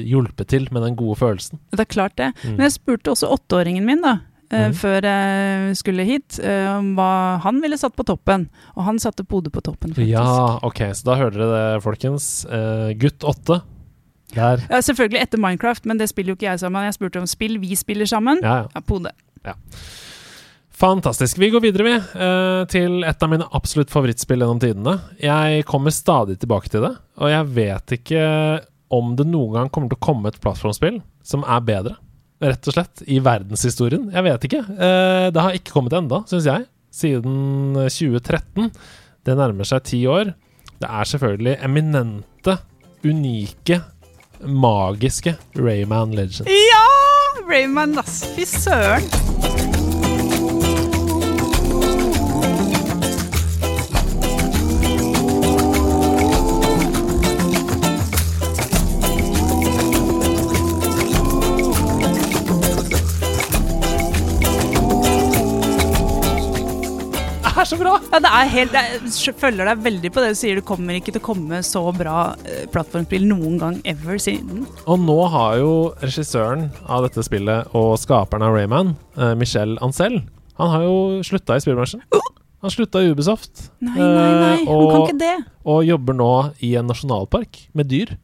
hjulpet 0.08 0.47
til 0.54 0.67
med 0.71 0.86
den 0.88 0.95
gode 0.99 1.19
følelsen. 1.19 1.60
Det 1.75 1.84
er 1.84 1.91
klart 1.91 2.15
det. 2.19 2.32
Mm. 2.43 2.56
Men 2.58 2.65
jeg 2.67 2.78
spurte 2.80 3.13
også 3.13 3.30
åtteåringen 3.36 3.86
min 3.88 4.02
da, 4.06 4.19
eh, 4.52 4.67
Mhm. 4.69 4.73
før 4.80 5.02
jeg 5.06 5.75
skulle 5.78 6.06
hit, 6.06 6.39
eh, 6.41 6.67
om 6.78 6.95
hva 6.97 7.39
han 7.43 7.62
ville 7.62 7.78
satt 7.78 7.95
på 7.95 8.06
toppen. 8.06 8.49
Og 8.75 8.84
han 8.84 8.97
satte 8.99 9.23
Pode 9.28 9.52
på 9.52 9.62
toppen, 9.62 9.93
faktisk. 9.93 10.10
Ja, 10.10 10.60
ok, 10.63 10.82
så 10.95 11.04
da 11.06 11.15
hører 11.19 11.32
dere 11.38 11.49
det, 11.75 11.84
folkens. 11.84 12.45
Eh, 12.49 12.93
gutt 12.99 13.19
åtte. 13.23 13.62
Der. 14.36 14.62
Ja, 14.70 14.82
selvfølgelig 14.86 15.24
etter 15.24 15.42
Minecraft, 15.42 15.88
men 15.89 16.00
det 16.00 16.10
spiller 16.12 16.34
jo 16.34 16.38
ikke 16.38 16.52
jeg 16.52 16.62
sammen. 16.62 16.86
Jeg 16.86 16.98
spurte 17.00 17.22
om 17.22 17.28
spill 17.30 17.58
vi 17.62 17.76
spiller 17.80 18.10
sammen. 18.10 18.42
Ja, 18.44 18.62
ja. 18.63 18.68
Ja, 18.76 18.84
Pode. 18.86 19.13
Fantastisk. 20.80 21.38
Vi 21.42 21.50
går 21.52 21.60
videre, 21.60 21.84
vi, 21.84 21.96
uh, 21.98 22.63
til 22.72 23.04
et 23.04 23.24
av 23.24 23.32
mine 23.32 23.48
absolutt 23.58 23.92
favorittspill 23.92 24.39
gjennom 24.39 24.62
tidene. 24.63 24.94
Jeg 25.20 25.65
kommer 25.68 25.92
stadig 25.92 26.38
tilbake 26.39 26.72
til 26.72 26.86
det, 26.86 26.94
og 27.20 27.34
jeg 27.34 27.50
vet 27.58 27.96
ikke 27.98 28.22
om 28.96 29.12
det 29.20 29.28
noen 29.28 29.58
gang 29.58 29.74
kommer 29.74 29.92
til 29.92 30.00
å 30.00 30.06
komme 30.08 30.32
et 30.32 30.39
plattformspill 30.42 31.02
som 31.26 31.44
er 31.44 31.65
bedre, 31.68 31.98
rett 32.39 32.72
og 32.72 32.78
slett, 32.78 33.04
i 33.12 33.20
verdenshistorien. 33.22 34.08
Jeg 34.15 34.28
vet 34.30 34.48
ikke. 34.48 34.63
Uh, 34.72 35.28
det 35.36 35.44
har 35.44 35.58
ikke 35.58 35.76
kommet 35.76 35.98
ennå, 36.00 36.22
syns 36.32 36.48
jeg, 36.48 36.70
siden 36.96 37.76
2013. 37.76 38.72
Det 39.28 39.36
nærmer 39.36 39.68
seg 39.68 39.84
ti 39.89 40.06
år. 40.08 40.32
Det 40.80 40.88
er 40.88 41.12
selvfølgelig 41.12 41.58
eminente, 41.68 42.56
unike, 43.04 43.82
magiske 44.41 45.36
Rayman 45.56 46.12
Legends. 46.12 46.41
Ja! 46.47 46.86
Rayman, 47.49 47.99
ass. 47.99 48.23
Fy 48.36 48.45
søren. 48.45 49.02
Er 67.69 67.75
så 67.75 67.77
bra! 67.77 67.91
Ja, 68.10 68.19
det 68.23 68.29
er 68.34 68.49
helt, 68.49 68.73
jeg 68.73 69.34
følger 69.38 69.69
deg 69.69 69.84
veldig 69.86 70.10
på 70.15 70.23
det 70.23 70.32
du 70.34 70.38
sier. 70.39 70.58
Det 70.60 70.65
kommer 70.65 70.97
ikke 70.97 71.13
til 71.13 71.21
å 71.21 71.25
komme 71.29 71.60
så 71.65 71.84
bra 71.93 72.32
eh, 72.47 72.63
plattformspill 72.73 73.27
noen 73.29 73.60
gang 73.62 73.77
ever 73.89 74.17
siden. 74.21 74.63
Og 74.89 75.03
nå 75.03 75.17
har 75.34 75.60
jo 75.62 75.73
regissøren 76.01 76.69
av 76.89 77.05
dette 77.05 77.21
spillet 77.27 77.69
og 77.77 77.93
skaperen 78.01 78.45
av 78.47 78.55
Rayman, 78.58 78.95
eh, 79.19 79.36
Michel 79.38 79.77
Ancel, 79.86 80.21
han 80.60 80.73
har 80.73 80.88
jo 80.88 80.95
slutta 81.23 81.55
i 81.55 81.63
spillbransjen. 81.63 82.01
Han 82.60 82.73
slutta 82.73 82.99
i 82.99 83.13
Ubisoft 83.13 83.69
Nei, 83.79 83.93
nei, 83.95 84.08
nei. 84.10 84.55
Eh, 84.58 84.65
Han 84.65 84.65
kan 84.65 84.95
og- 84.97 85.05
ikke 85.08 85.19
det. 85.21 85.36
og 85.63 85.86
jobber 85.88 86.17
nå 86.17 86.32
i 86.65 86.73
en 86.75 86.89
nasjonalpark 86.89 87.62
med 87.73 87.88
dyr. 87.88 88.17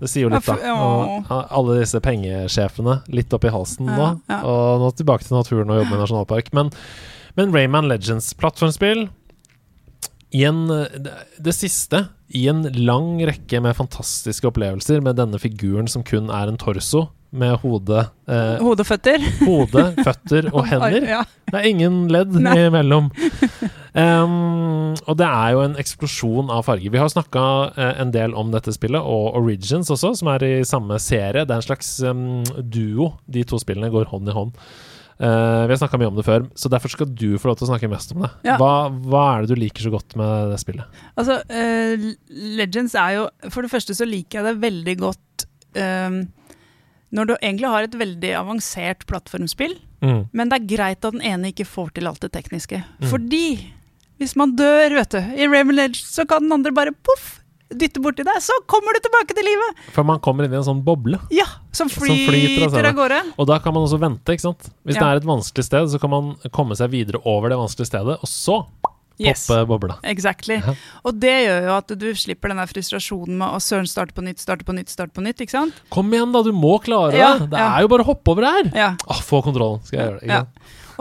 Det 0.00 0.08
sier 0.10 0.26
jo 0.26 0.28
litt, 0.32 0.44
da. 0.44 0.72
Og 0.74 1.28
alle 1.30 1.78
disse 1.80 2.00
pengesjefene 2.04 2.98
litt 3.14 3.32
opp 3.32 3.44
i 3.46 3.52
halsen 3.54 3.86
nå. 3.86 4.08
Og 4.42 4.80
nå 4.82 4.90
tilbake 4.98 5.24
til 5.24 5.36
naturen 5.38 5.70
og 5.70 5.78
jobbe 5.80 5.94
med 5.94 6.02
nasjonalpark. 6.02 6.50
Men, 6.52 6.72
men 7.36 7.52
Rayman 7.54 7.88
Legends 7.90 8.32
plattformspill 8.38 9.06
i 10.36 10.42
en, 10.44 10.66
det, 10.68 11.52
siste 11.54 12.06
i 12.34 12.46
en 12.50 12.64
lang 12.74 13.20
rekke 13.28 13.60
med 13.62 13.76
fantastiske 13.78 14.48
opplevelser 14.50 15.04
med 15.04 15.16
denne 15.20 15.38
figuren 15.40 15.88
som 15.88 16.04
kun 16.04 16.32
er 16.34 16.50
en 16.50 16.58
torso 16.60 17.06
med 17.36 17.58
hode, 17.60 18.02
eh, 18.30 18.56
Hode 18.62 18.84
og 18.84 18.88
føtter. 18.88 19.22
hode 19.44 19.82
føtter 20.06 20.48
og 20.52 20.66
hender. 20.70 21.04
Ja. 21.04 21.22
Det 21.50 21.58
er 21.58 21.68
ingen 21.68 22.06
ledd 22.12 22.36
Nei. 22.40 22.58
imellom. 22.68 23.10
Um, 23.96 24.92
og 25.08 25.14
det 25.16 25.24
er 25.24 25.54
jo 25.54 25.62
en 25.64 25.76
eksplosjon 25.80 26.50
av 26.52 26.66
farger. 26.66 26.92
Vi 26.92 27.00
har 27.00 27.08
snakka 27.08 27.44
en 28.02 28.10
del 28.12 28.34
om 28.36 28.50
dette 28.52 28.74
spillet, 28.76 29.00
og 29.00 29.38
Origins 29.38 29.88
også, 29.88 30.10
som 30.18 30.28
er 30.34 30.44
i 30.44 30.50
samme 30.68 30.98
serie. 31.00 31.46
Det 31.48 31.54
er 31.54 31.62
en 31.62 31.64
slags 31.64 31.88
um, 32.04 32.42
duo. 32.60 33.14
De 33.24 33.46
to 33.48 33.56
spillene 33.62 33.88
går 33.94 34.10
hånd 34.10 34.28
i 34.28 34.34
hånd. 34.36 34.52
Uh, 35.16 35.64
vi 35.64 35.72
har 35.72 35.78
snakka 35.80 35.96
mye 36.00 36.10
om 36.10 36.16
det 36.18 36.26
før, 36.26 36.44
så 36.58 36.68
derfor 36.68 36.92
skal 36.92 37.08
du 37.08 37.38
få 37.40 37.48
lov 37.48 37.56
til 37.56 37.64
å 37.64 37.70
snakke 37.70 37.88
mest 37.88 38.12
om 38.12 38.26
det. 38.26 38.30
Ja. 38.44 38.58
Hva, 38.60 38.72
hva 38.92 39.22
er 39.32 39.46
det 39.46 39.54
du 39.54 39.60
liker 39.62 39.86
så 39.86 39.92
godt 39.94 40.16
med 40.20 40.50
det 40.52 40.58
spillet? 40.60 40.98
Altså, 41.16 41.38
uh, 41.48 42.06
Legends 42.60 42.94
er 43.00 43.14
jo 43.16 43.22
For 43.48 43.64
det 43.64 43.72
første 43.72 43.96
så 43.96 44.04
liker 44.08 44.42
jeg 44.42 44.48
det 44.50 44.60
veldig 44.66 44.96
godt 45.00 45.46
eh, 45.76 46.18
når 47.16 47.28
du 47.28 47.34
egentlig 47.36 47.70
har 47.70 47.86
et 47.86 47.94
veldig 47.96 48.32
avansert 48.42 49.06
plattformspill, 49.08 49.76
Mm. 50.04 50.26
men 50.36 50.50
det 50.50 50.56
er 50.58 50.66
greit 50.76 51.06
at 51.08 51.14
den 51.14 51.22
ene 51.24 51.48
ikke 51.48 51.64
får 51.64 51.94
til 51.96 52.06
alt 52.10 52.20
det 52.20 52.28
tekniske. 52.34 52.82
Mm. 53.00 53.06
Fordi 53.08 53.46
hvis 54.20 54.34
man 54.36 54.52
dør, 54.58 54.92
vet 54.98 55.14
du, 55.14 55.18
i 55.40 55.46
Raymond 55.48 55.78
Legends, 55.78 56.02
så 56.12 56.26
kan 56.28 56.44
den 56.44 56.52
andre 56.52 56.72
bare 56.76 56.92
poff! 56.92 57.38
Dytte 57.74 57.98
borti 57.98 58.22
deg, 58.22 58.36
så 58.44 58.54
kommer 58.70 58.94
du 58.94 59.00
tilbake 59.02 59.34
til 59.34 59.42
livet! 59.48 59.80
For 59.94 60.06
man 60.06 60.20
kommer 60.22 60.46
inn 60.46 60.52
i 60.54 60.58
en 60.60 60.66
sånn 60.66 60.84
boble. 60.86 61.18
Ja, 61.34 61.48
Som 61.74 61.88
Som 61.90 62.04
flyter 62.04 62.68
av 62.68 62.70
flyter 62.76 62.92
gårde. 62.94 63.22
Og 63.36 63.48
da 63.50 63.58
kan 63.62 63.74
man 63.74 63.82
også 63.88 63.98
vente, 63.98 64.36
ikke 64.36 64.44
sant? 64.46 64.68
Hvis 64.86 64.94
det 65.00 65.02
er 65.06 65.18
et 65.18 65.26
vanskelig 65.26 65.66
sted, 65.66 65.90
så 65.90 65.98
kan 66.02 66.12
man 66.12 66.28
komme 66.54 66.78
seg 66.78 66.92
videre 66.94 67.18
over 67.26 67.50
det 67.50 67.58
vanskelige 67.58 67.90
stedet, 67.90 68.20
og 68.22 68.30
så 68.30 68.60
Yes. 69.18 69.46
poppe 69.46 69.64
bobla. 69.66 69.94
Exactly. 70.04 70.58
Ja. 70.60 70.74
Og 71.08 71.16
det 71.18 71.32
gjør 71.46 71.62
jo 71.64 71.74
at 71.78 71.92
du 71.98 72.08
slipper 72.14 72.52
den 72.52 72.60
frustrasjonen 72.68 73.38
med 73.40 73.48
å 73.48 73.60
søren 73.64 73.88
starte 73.88 74.12
på 74.12 74.22
nytt, 74.22 74.42
starte 74.42 74.66
på 74.68 74.74
nytt, 74.76 74.92
starte 74.92 75.16
på 75.16 75.24
nytt. 75.24 75.40
ikke 75.40 75.54
sant? 75.56 75.78
Kom 75.90 76.12
igjen, 76.12 76.34
da! 76.36 76.42
Du 76.44 76.52
må 76.52 76.76
klare 76.84 77.14
det! 77.16 77.22
Ja, 77.22 77.30
det 77.40 77.56
ja. 77.56 77.70
er 77.78 77.86
jo 77.86 77.88
bare 77.94 78.04
å 78.04 78.10
hoppe 78.12 78.34
over 78.34 78.44
her! 78.44 78.68
Ja. 78.76 78.90
Åh, 79.08 79.22
få 79.24 79.40
kontrollen, 79.46 79.80
skal 79.88 79.98
jeg 79.98 80.10
gjøre 80.10 80.20
det. 80.20 80.42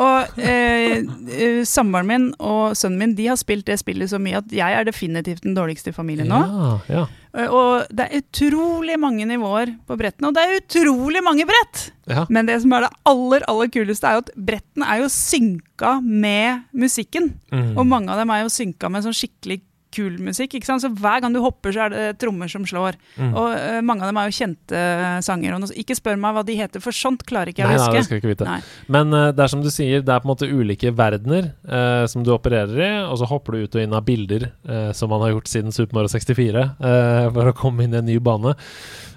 Og 0.01 0.39
eh, 0.41 0.97
eh, 1.31 1.62
samboeren 1.67 2.10
min 2.10 2.25
og 2.43 2.75
sønnen 2.75 2.99
min 2.99 3.13
de 3.17 3.29
har 3.31 3.38
spilt 3.39 3.67
det 3.69 3.77
spillet 3.79 4.12
så 4.12 4.19
mye 4.21 4.41
at 4.41 4.51
jeg 4.51 4.75
er 4.79 4.88
definitivt 4.88 5.45
den 5.45 5.55
dårligste 5.55 5.93
i 5.93 5.95
familien 5.95 6.27
nå. 6.31 6.41
Ja, 6.43 6.71
ja. 6.91 7.03
Eh, 7.36 7.47
Og 7.51 7.88
det 7.95 8.08
er 8.10 8.21
utrolig 8.23 8.97
mange 8.99 9.27
nivåer 9.29 9.73
på 9.88 9.97
brettene, 9.99 10.29
og 10.31 10.36
det 10.38 10.43
er 10.43 10.58
utrolig 10.62 11.23
mange 11.25 11.47
brett! 11.47 11.89
ja. 12.12 12.25
Men 12.29 12.45
det 12.49 12.60
som 12.62 12.73
er 12.75 12.86
det 12.86 12.91
aller 13.10 13.45
aller 13.49 13.71
kuleste, 13.73 14.08
er 14.08 14.19
jo 14.19 14.25
at 14.25 14.34
brettene 14.51 14.86
er 14.93 14.99
jo 15.03 15.08
synka 15.10 15.95
med 16.03 16.67
musikken. 16.75 17.31
Mm. 17.51 17.71
Og 17.79 17.88
mange 17.89 18.12
av 18.13 18.19
dem 18.21 18.29
er 18.36 18.43
jo 18.43 18.51
synka 18.53 18.91
med 18.93 19.08
sånn 19.08 19.15
skikkelig 19.17 19.62
kul 19.95 20.19
musikk. 20.23 20.58
ikke 20.58 20.69
sant? 20.69 20.84
Så 20.84 20.91
hver 20.91 21.23
gang 21.23 21.36
du 21.36 21.41
hopper, 21.43 21.73
så 21.75 21.86
er 21.86 21.93
det 21.93 22.05
trommer 22.21 22.51
som 22.51 22.65
slår. 22.67 22.99
Mm. 23.17 23.34
Og 23.34 23.47
uh, 23.55 23.79
mange 23.86 24.05
av 24.05 24.12
dem 24.12 24.21
er 24.21 24.29
jo 24.29 24.38
kjente 24.38 24.81
eh, 24.81 25.19
sanger. 25.25 25.55
Og 25.58 25.75
ikke 25.75 25.97
spør 25.97 26.19
meg 26.21 26.36
hva 26.36 26.45
de 26.47 26.58
heter, 26.60 26.84
for 26.84 26.95
sånt 26.95 27.25
klarer 27.27 27.51
ikke 27.51 27.63
jeg 27.63 27.71
Nei, 27.71 27.79
å 27.79 27.84
nei, 27.86 27.91
det 27.91 28.01
huske. 28.03 28.10
skal 28.10 28.21
ikke 28.21 28.34
vite. 28.34 28.49
Nei. 28.49 28.60
Men 28.91 29.15
uh, 29.15 29.29
det 29.36 29.45
er 29.45 29.53
som 29.55 29.63
du 29.63 29.71
sier, 29.73 30.03
det 30.05 30.13
er 30.13 30.23
på 30.23 30.29
en 30.29 30.34
måte 30.34 30.49
ulike 30.51 30.93
verdener 30.95 31.51
uh, 31.69 32.05
som 32.12 32.25
du 32.25 32.34
opererer 32.36 32.84
i, 32.86 32.91
og 33.05 33.17
så 33.21 33.29
hopper 33.29 33.55
du 33.55 33.65
ut 33.65 33.79
og 33.79 33.84
inn 33.84 33.95
av 33.95 34.05
bilder, 34.05 34.49
som 34.97 35.10
man 35.12 35.21
har 35.23 35.31
gjort 35.34 35.49
siden 35.49 35.73
Super 35.75 35.97
Mario 35.97 36.12
64, 36.12 36.63
eh, 36.79 37.27
for 37.34 37.51
å 37.51 37.55
komme 37.58 37.86
inn 37.86 37.95
i 37.95 37.99
en 38.01 38.08
ny 38.08 38.17
bane. 38.23 38.55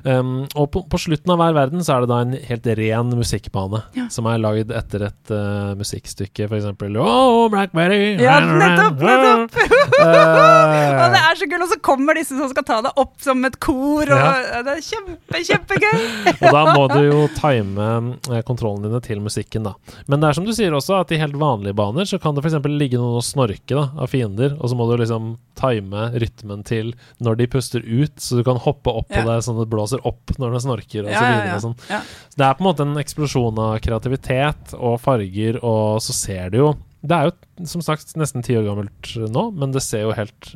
Um, 0.05 0.45
og 0.55 0.69
på, 0.75 0.83
på 0.89 0.99
slutten 1.01 1.33
av 1.35 1.41
hver 1.41 1.55
verden 1.57 1.83
så 1.85 1.97
er 1.97 2.05
det 2.05 2.11
da 2.13 2.19
en 2.23 2.35
helt 2.49 2.67
ren 2.79 3.09
musikkbane, 3.19 3.81
Ja. 3.99 4.05
som 4.15 4.29
er 4.31 4.39
lagd 4.39 4.71
etter 4.71 5.07
et 5.09 5.33
uh, 5.35 5.73
musikkstykke, 5.79 6.47
eksempel 6.49 6.95
Oh, 7.03 7.49
Blackberry! 7.51 8.15
Ja, 8.23 8.39
nettopp, 8.45 9.01
nettopp. 9.03 9.59
uh, 9.99 10.99
Og 11.03 11.15
det 11.15 11.21
er 11.23 11.39
så 11.41 11.49
kult, 11.51 11.65
og 11.67 11.73
så 11.73 11.79
kommer 11.85 12.19
disse 12.19 12.37
som 12.39 12.51
skal 12.53 12.67
ta 12.69 12.79
det 12.87 12.93
opp 13.01 13.17
som 13.25 13.43
et 13.49 13.59
kor, 13.63 14.03
og 14.07 14.15
Ja. 14.19 14.63
det 14.67 14.77
er 14.77 14.85
kjempe, 14.87 15.43
kjempegøy! 15.51 16.07
Og 16.45 16.55
da 16.55 16.63
må 16.77 16.85
du 16.93 17.01
jo 17.09 17.25
time 17.39 17.89
eh, 18.31 18.43
kontrollen 18.47 18.85
dine 18.87 19.01
til 19.05 19.21
musikken, 19.25 19.65
da. 19.67 19.75
Men 20.07 20.21
det 20.23 20.29
er 20.31 20.39
som 20.39 20.47
du 20.47 20.53
sier 20.57 20.75
også, 20.77 21.01
at 21.03 21.13
i 21.15 21.19
helt 21.21 21.37
vanlige 21.41 21.75
baner 21.79 22.07
så 22.09 22.21
kan 22.23 22.37
det 22.37 22.45
f.eks. 22.45 22.59
ligge 22.71 22.99
noen 23.01 23.19
og 23.19 23.25
snorke 23.27 23.75
da, 23.75 23.89
av 23.99 24.11
fiender, 24.13 24.55
og 24.61 24.71
så 24.71 24.79
må 24.79 24.87
du 24.91 24.97
liksom 25.03 25.33
time 25.59 26.09
rytmen 26.15 26.61
til 26.69 26.93
når 27.25 27.39
de 27.41 27.47
puster 27.51 27.83
ut, 27.83 28.15
så 28.23 28.39
du 28.39 28.45
kan 28.47 28.61
hoppe 28.63 28.93
opp 28.95 29.09
på 29.11 29.19
Ja. 29.19 29.27
det 29.27 29.41
sånn 29.47 29.59
det 29.59 29.67
blåser 29.73 29.88
blåser 29.89 30.07
opp 30.07 30.35
når 30.39 30.55
det 30.55 30.63
snorker, 30.65 31.07
og 31.07 31.13
så 31.15 31.25
videre. 31.25 31.57
Og 31.57 31.65
sånn. 31.65 31.77
Ja. 31.89 32.01
Så 32.29 32.39
det 32.41 32.47
er 32.47 32.55
på 32.59 32.65
en 32.65 32.69
måte 32.69 32.87
en 32.87 33.01
eksplosjon 33.01 33.59
av 33.65 33.79
kreativitet 33.85 34.75
og 34.79 35.01
farger, 35.01 35.59
og 35.65 36.01
så 36.05 36.13
ser 36.17 36.51
du 36.51 36.59
jo 36.63 36.77
Det 37.01 37.15
er 37.15 37.29
jo 37.29 37.67
som 37.71 37.81
sagt 37.81 38.17
nesten 38.19 38.43
ti 38.43 38.57
år 38.59 38.65
gammelt 38.67 39.13
nå, 39.31 39.45
men 39.55 39.71
det 39.73 39.83
ser 39.83 40.03
jo 40.03 40.15
helt 40.17 40.49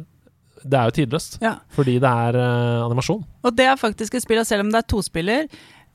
Det 0.64 0.74
er 0.78 0.88
jo 0.90 0.96
tidløst, 0.96 1.38
Ja. 1.42 1.56
fordi 1.70 1.98
det 2.02 2.08
er 2.08 2.36
uh, 2.38 2.86
animasjon. 2.86 3.24
Og 3.44 3.54
det 3.56 3.66
er 3.66 3.76
faktisk 3.76 4.14
et 4.14 4.22
spill, 4.22 4.38
og 4.38 4.46
selv 4.46 4.62
om 4.62 4.70
det 4.70 4.78
er 4.78 4.86
tospiller, 4.90 5.48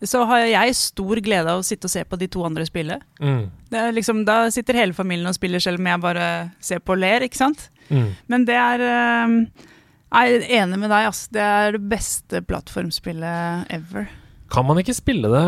så 0.04 0.26
har 0.28 0.43
jeg 0.45 0.76
stor 0.76 1.15
glede 1.23 1.50
av 1.50 1.60
å 1.60 1.63
sitte 1.65 1.88
og 1.88 1.89
se 1.91 2.04
på 2.04 2.17
de 2.19 2.28
to 2.28 2.43
andre 2.45 2.65
spille. 2.67 3.00
Det 3.17 3.80
er 3.80 3.95
liksom, 3.95 4.26
da 4.28 4.50
sitter 4.52 4.76
hele 4.78 4.93
familien 4.93 5.28
og 5.28 5.34
spiller, 5.34 5.60
selv 5.63 5.80
om 5.80 5.88
jeg 5.88 6.02
bare 6.04 6.28
ser 6.60 6.80
på 6.80 6.93
og 6.93 7.00
ler, 7.02 7.26
ikke 7.26 7.39
sant? 7.39 7.69
Mm. 7.89 8.12
Men 8.28 8.45
det 8.45 8.60
er 8.60 8.84
eh, 8.84 9.65
Jeg 10.08 10.38
er 10.38 10.46
enig 10.62 10.80
med 10.80 10.91
deg, 10.93 11.10
ass. 11.10 11.26
Det 11.34 11.43
er 11.43 11.76
det 11.76 11.84
beste 11.91 12.39
plattformspillet 12.48 13.74
ever. 13.76 14.08
Kan 14.52 14.67
man 14.70 14.80
ikke 14.80 14.96
spille 14.96 15.28
det 15.34 15.43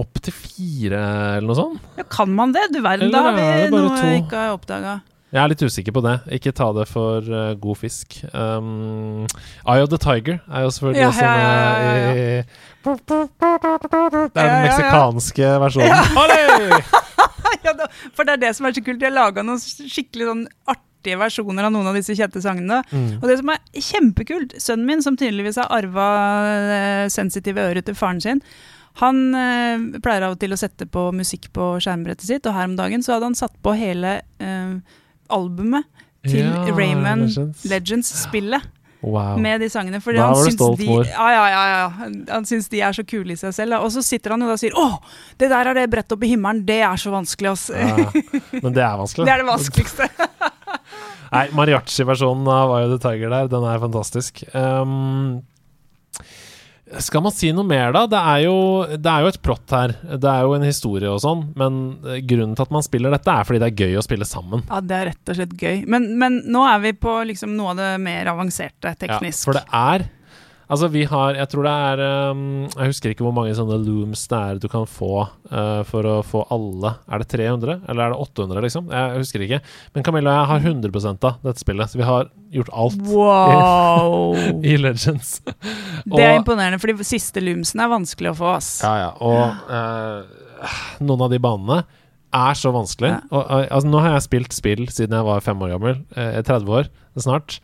opp 0.00 0.20
til 0.24 0.32
fire, 0.32 1.00
eller 1.36 1.48
noe 1.50 1.58
sånt? 1.58 1.88
Ja, 1.98 2.06
kan 2.08 2.32
man 2.32 2.54
det? 2.56 2.70
Du 2.72 2.80
verden, 2.80 3.12
da 3.12 3.24
har 3.26 3.36
vi 3.36 3.44
noe 3.74 3.92
to? 3.92 4.06
jeg 4.06 4.24
ikke 4.24 4.38
har 4.38 4.56
oppdaga. 4.56 5.00
Jeg 5.30 5.38
er 5.44 5.50
litt 5.52 5.62
usikker 5.62 5.94
på 5.94 6.00
det. 6.02 6.16
Ikke 6.40 6.50
ta 6.56 6.72
det 6.74 6.88
for 6.90 7.22
uh, 7.22 7.52
god 7.62 7.78
fisk. 7.78 8.16
Um, 8.32 9.28
Eye 9.62 9.84
of 9.84 9.92
the 9.92 10.00
Tiger 10.02 10.40
er 10.50 10.64
jo 10.64 10.72
selvfølgelig 10.74 11.04
Ja, 11.04 11.10
også 11.12 11.22
med 11.22 11.38
ja, 11.38 11.52
ja, 11.84 12.10
i 12.10 12.42
Det 14.34 14.42
er 14.42 14.48
den 14.50 14.64
meksikanske 14.64 15.52
versjonen. 15.66 15.92
Ja, 17.62 17.76
for 18.16 18.26
det 18.26 18.34
er 18.34 18.42
det 18.48 18.54
som 18.58 18.66
er 18.66 18.74
så 18.74 18.82
kult. 18.82 18.98
De 18.98 19.06
har 19.06 19.14
laga 19.14 19.44
noen 19.46 19.60
skikkelig 19.62 20.32
sånn 20.32 20.46
artige 21.00 21.18
versjoner 21.18 21.64
av 21.64 21.72
noen 21.72 21.88
av 21.88 21.94
disse 21.96 22.14
kjente 22.16 22.40
sangene. 22.44 22.82
Mm. 22.92 23.20
Og 23.22 23.28
det 23.28 23.38
som 23.40 23.48
er 23.54 23.58
kjempekult, 23.80 24.54
sønnen 24.60 24.86
min, 24.86 25.02
som 25.02 25.16
tydeligvis 25.16 25.56
har 25.60 25.70
arva 25.72 26.08
eh, 26.76 27.08
sensitive 27.10 27.60
ører 27.60 27.82
til 27.86 27.94
faren 27.96 28.20
sin, 28.20 28.42
han 29.00 29.34
eh, 29.34 30.00
pleier 30.02 30.26
av 30.26 30.34
og 30.36 30.40
til 30.42 30.52
å 30.52 30.58
sette 30.60 30.86
på 30.90 31.08
musikk 31.16 31.50
på 31.56 31.72
skjermbrettet 31.80 32.26
sitt, 32.26 32.46
og 32.46 32.54
her 32.54 32.68
om 32.68 32.76
dagen 32.76 33.02
så 33.02 33.14
hadde 33.16 33.30
han 33.30 33.38
satt 33.38 33.56
på 33.64 33.72
hele 33.78 34.18
eh, 34.42 34.76
albumet 35.30 35.86
til 36.26 36.44
Ja, 36.44 36.66
Raymond 36.76 37.30
Legends. 37.30 37.64
Legends-spillet 37.70 38.68
Wow. 39.00 39.38
med 39.40 39.62
de 39.62 39.68
sangene. 39.72 39.96
Da 39.96 40.26
han 40.26 40.36
syns 40.36 40.58
stolt, 40.58 40.76
de, 40.76 40.84
ja, 40.84 41.28
ja, 41.32 41.44
ja. 41.70 41.86
Han- 42.28 42.44
syns 42.44 42.68
de 42.68 42.82
er 42.84 42.92
så 42.92 43.00
kule 43.08 43.32
i 43.32 43.36
seg 43.40 43.54
selv. 43.56 43.78
Og 43.80 43.88
så 43.94 44.02
sitter 44.04 44.34
han 44.34 44.42
jo 44.44 44.50
da 44.50 44.52
og 44.52 44.60
sier 44.60 44.76
'Å, 44.76 45.00
det 45.40 45.48
der 45.48 45.70
er 45.70 45.74
det 45.74 45.86
brett 45.88 46.12
opp 46.12 46.22
i 46.22 46.28
himmelen, 46.28 46.66
det 46.66 46.82
er 46.84 47.00
så 47.00 47.08
vanskelig', 47.08 47.48
ass. 47.48 47.70
Men 48.60 48.74
det 48.76 48.84
er 48.84 48.98
vanskelig. 49.00 49.24
Det 49.28 49.32
er 49.32 49.40
det 49.40 49.48
vanskeligste. 49.48 50.08
Nei, 51.30 51.46
mariachi-versjonen 51.54 52.48
av 52.50 52.74
Eye 52.74 52.88
of 52.88 52.96
the 52.96 53.00
Tiger 53.04 53.30
der, 53.30 53.50
den 53.52 53.66
er 53.70 53.82
fantastisk. 53.82 54.42
Um, 54.50 55.42
skal 56.98 57.22
man 57.22 57.34
si 57.34 57.52
noe 57.54 57.66
mer, 57.66 57.92
da? 57.94 58.02
Det 58.10 58.18
er, 58.18 58.40
jo, 58.48 58.54
det 58.98 59.10
er 59.12 59.22
jo 59.22 59.30
et 59.30 59.40
plott 59.44 59.74
her. 59.74 59.94
Det 60.10 60.26
er 60.26 60.42
jo 60.42 60.56
en 60.56 60.66
historie 60.66 61.10
og 61.10 61.20
sånn, 61.22 61.44
men 61.58 61.76
eh, 62.02 62.22
grunnen 62.26 62.56
til 62.58 62.66
at 62.66 62.72
man 62.74 62.82
spiller 62.82 63.14
dette, 63.14 63.30
er 63.30 63.46
fordi 63.46 63.60
det 63.62 63.68
er 63.68 63.84
gøy 63.84 64.00
å 64.00 64.02
spille 64.04 64.26
sammen. 64.26 64.64
Ja, 64.66 64.80
det 64.82 64.96
er 64.96 65.10
rett 65.12 65.30
og 65.30 65.38
slett 65.38 65.54
gøy. 65.54 65.84
Men, 65.90 66.08
men 66.18 66.40
nå 66.50 66.64
er 66.66 66.82
vi 66.82 66.94
på 66.98 67.14
liksom 67.30 67.54
noe 67.58 67.76
av 67.76 67.82
det 67.82 67.92
mer 68.02 68.32
avanserte 68.32 68.96
teknisk. 69.04 69.38
Ja, 69.38 69.44
for 69.46 69.60
det 69.60 69.64
er 69.70 70.08
Altså, 70.70 70.86
vi 70.92 71.02
har 71.10 71.34
Jeg 71.34 71.48
tror 71.50 71.64
det 71.66 71.72
er 71.74 72.00
um, 72.30 72.42
Jeg 72.76 72.92
husker 72.92 73.10
ikke 73.10 73.24
hvor 73.26 73.34
mange 73.34 73.54
sånne 73.58 73.78
looms 73.82 74.22
det 74.30 74.38
er 74.38 74.60
du 74.62 74.68
kan 74.70 74.84
få 74.86 75.24
uh, 75.50 75.82
for 75.88 76.06
å 76.06 76.16
få 76.22 76.44
alle. 76.54 76.92
Er 77.10 77.24
det 77.24 77.28
300, 77.32 77.80
eller 77.90 78.04
er 78.04 78.14
det 78.14 78.20
800, 78.22 78.62
liksom? 78.66 78.90
Jeg 78.94 79.16
husker 79.18 79.44
ikke. 79.46 79.60
Men 79.96 80.06
Camilla 80.06 80.30
og 80.30 80.38
jeg 80.38 80.50
har 80.52 80.68
100% 80.70 81.26
av 81.26 81.40
dette 81.48 81.64
spillet, 81.64 81.90
så 81.90 81.98
vi 81.98 82.06
har 82.06 82.30
gjort 82.54 82.70
alt 82.84 83.00
Wow! 83.10 84.36
i 84.70 84.76
Legends. 84.78 85.40
Det 85.46 86.22
er 86.22 86.36
Og- 86.36 86.40
imponerende, 86.44 86.78
for 86.82 86.92
de 86.94 87.06
siste 87.08 87.42
loomsene 87.42 87.84
er 87.88 87.92
vanskelig 87.96 88.30
å 88.32 88.38
få. 88.38 88.52
ass. 88.60 88.70
Ja, 88.86 88.94
ja. 89.08 89.10
Og 89.20 89.72
uh, 89.74 90.68
noen 91.02 91.26
av 91.26 91.32
de 91.34 91.40
banene 91.42 91.80
er 92.30 92.54
så 92.54 92.70
vanskelig. 92.74 93.10
Ja. 93.16 93.20
Og, 93.34 93.42
eh, 93.42 93.64
altså, 93.74 93.88
nå 93.90 94.00
har 94.04 94.12
jeg 94.14 94.22
spilt 94.28 94.54
spill 94.54 94.84
siden 94.92 95.16
jeg 95.18 95.26
var 95.26 95.40
fem 95.42 95.58
år 95.66 95.72
gammel. 95.74 95.96
eh, 96.14 96.38
30 96.46 96.70
år 96.78 96.90
snart. 97.18 97.56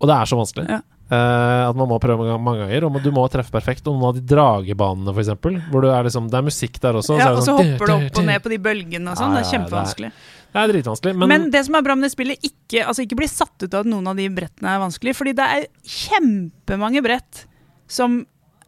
Og 0.00 0.08
det 0.08 0.16
er 0.16 0.30
så 0.30 0.38
vanskelig. 0.40 0.64
Ja. 0.72 0.80
Eh, 1.10 1.62
at 1.66 1.74
man 1.74 1.88
må 1.90 1.96
prøve 1.98 2.36
mange, 2.38 2.62
ganger. 2.62 2.84
Og 2.86 2.98
du 3.02 3.10
må 3.14 3.24
treffe 3.32 3.50
perfekt. 3.50 3.86
Og 3.90 3.96
noen 3.96 4.10
av 4.12 4.18
de 4.18 4.22
dragebanene, 4.30 5.14
eksempel, 5.18 5.56
hvor 5.72 5.82
du 5.82 5.88
er 5.90 6.06
liksom, 6.06 6.28
det 6.30 6.38
er 6.38 6.46
musikk 6.46 6.78
der 6.82 6.98
også. 7.00 7.16
Ja, 7.18 7.32
det 7.32 7.40
og 7.40 7.42
så 7.42 7.56
sånn, 7.56 7.72
hopper 7.74 7.90
du 7.90 7.94
opp 7.96 8.20
og 8.22 8.28
ned 8.28 8.44
på 8.44 8.52
de 8.52 8.58
bølgene 8.62 9.10
og 9.10 9.18
sånn. 9.18 9.34
Ja, 9.34 9.40
Det 9.40 9.42
er 9.42 9.50
ja, 9.50 9.50
ja, 9.50 9.50
det 9.50 9.50
er- 9.50 9.52
kjempevanskelig. 9.56 10.12
Det 10.50 10.58
er 10.60 10.72
dritvanskelig. 10.72 11.14
Men, 11.16 11.28
Men, 11.28 11.50
det 11.50 11.64
som 11.66 11.74
er 11.78 11.82
bra 11.86 11.94
med 11.94 12.06
det 12.06 12.12
spillet, 12.14 12.46
ikke, 12.46 12.84
altså 12.86 13.02
ikke 13.06 13.18
bli 13.18 13.28
satt 13.30 13.62
ut 13.62 13.74
av 13.74 13.80
at 13.84 13.90
noen 13.90 14.06
av 14.10 14.16
de 14.18 14.28
brettene 14.34 14.70
er 14.70 14.80
vanskelig. 14.82 15.14
Fordi 15.18 15.34
det 15.38 15.46
er 15.46 15.66
kjempemange 15.86 17.02
brett 17.02 17.44
som 17.90 18.24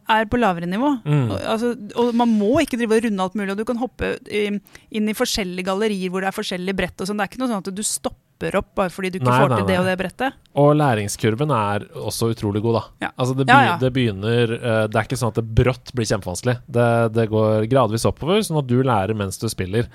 er 0.09 0.25
på 0.29 0.39
lavere 0.39 0.67
nivå. 0.69 0.89
Mm. 1.05 1.23
Og, 1.31 1.37
altså, 1.53 1.73
og 1.99 2.11
man 2.19 2.31
må 2.39 2.57
ikke 2.63 2.79
drive 2.81 2.97
og 2.99 3.05
runde 3.07 3.23
alt 3.27 3.37
mulig. 3.39 3.51
Og 3.53 3.61
du 3.61 3.65
kan 3.69 3.79
hoppe 3.81 4.15
inn 4.33 5.09
i 5.09 5.15
forskjellige 5.17 5.67
gallerier 5.69 6.11
hvor 6.13 6.23
det 6.25 6.31
er 6.31 6.37
forskjellige 6.37 6.77
brett. 6.81 6.99
og 6.99 7.09
sånn. 7.09 7.19
Det 7.21 7.25
er 7.27 7.31
ikke 7.33 7.43
noe 7.43 7.51
sånn 7.53 7.63
at 7.63 7.71
du 7.75 7.83
stopper 7.87 8.57
opp 8.59 8.73
bare 8.75 8.91
fordi 8.91 9.13
du 9.13 9.19
ikke 9.21 9.29
Nei, 9.29 9.39
får 9.39 9.51
nei, 9.53 9.57
til 9.61 9.67
det 9.69 9.77
og 9.79 9.85
det 9.87 9.93
brettet. 10.01 10.39
Og 10.59 10.71
læringskurven 10.75 11.53
er 11.55 11.85
også 11.95 12.31
utrolig 12.33 12.59
god, 12.65 12.75
da. 12.79 12.83
Ja. 13.05 13.11
Altså 13.15 13.37
det, 13.39 13.45
Ja, 13.47 13.59
ja. 13.69 13.77
det 13.79 13.93
begynner 13.95 14.51
eh, 14.57 14.81
Det 14.91 14.99
er 14.99 15.07
ikke 15.07 15.19
sånn 15.21 15.31
at 15.31 15.39
det 15.39 15.45
brått 15.61 15.93
blir 15.95 16.09
kjempevanskelig. 16.09 16.57
Det, 16.67 16.89
det 17.15 17.29
går 17.31 17.69
gradvis 17.71 18.03
oppover, 18.09 18.41
sånn 18.43 18.59
at 18.59 18.67
du 18.67 18.81
lærer 18.83 19.15
mens 19.15 19.39
du 19.39 19.47
spiller. 19.51 19.87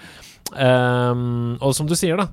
Ehm, 0.56 1.56
og 1.60 1.74
som 1.76 1.86
du 1.88 1.94
sier, 1.98 2.16
da. 2.16 2.28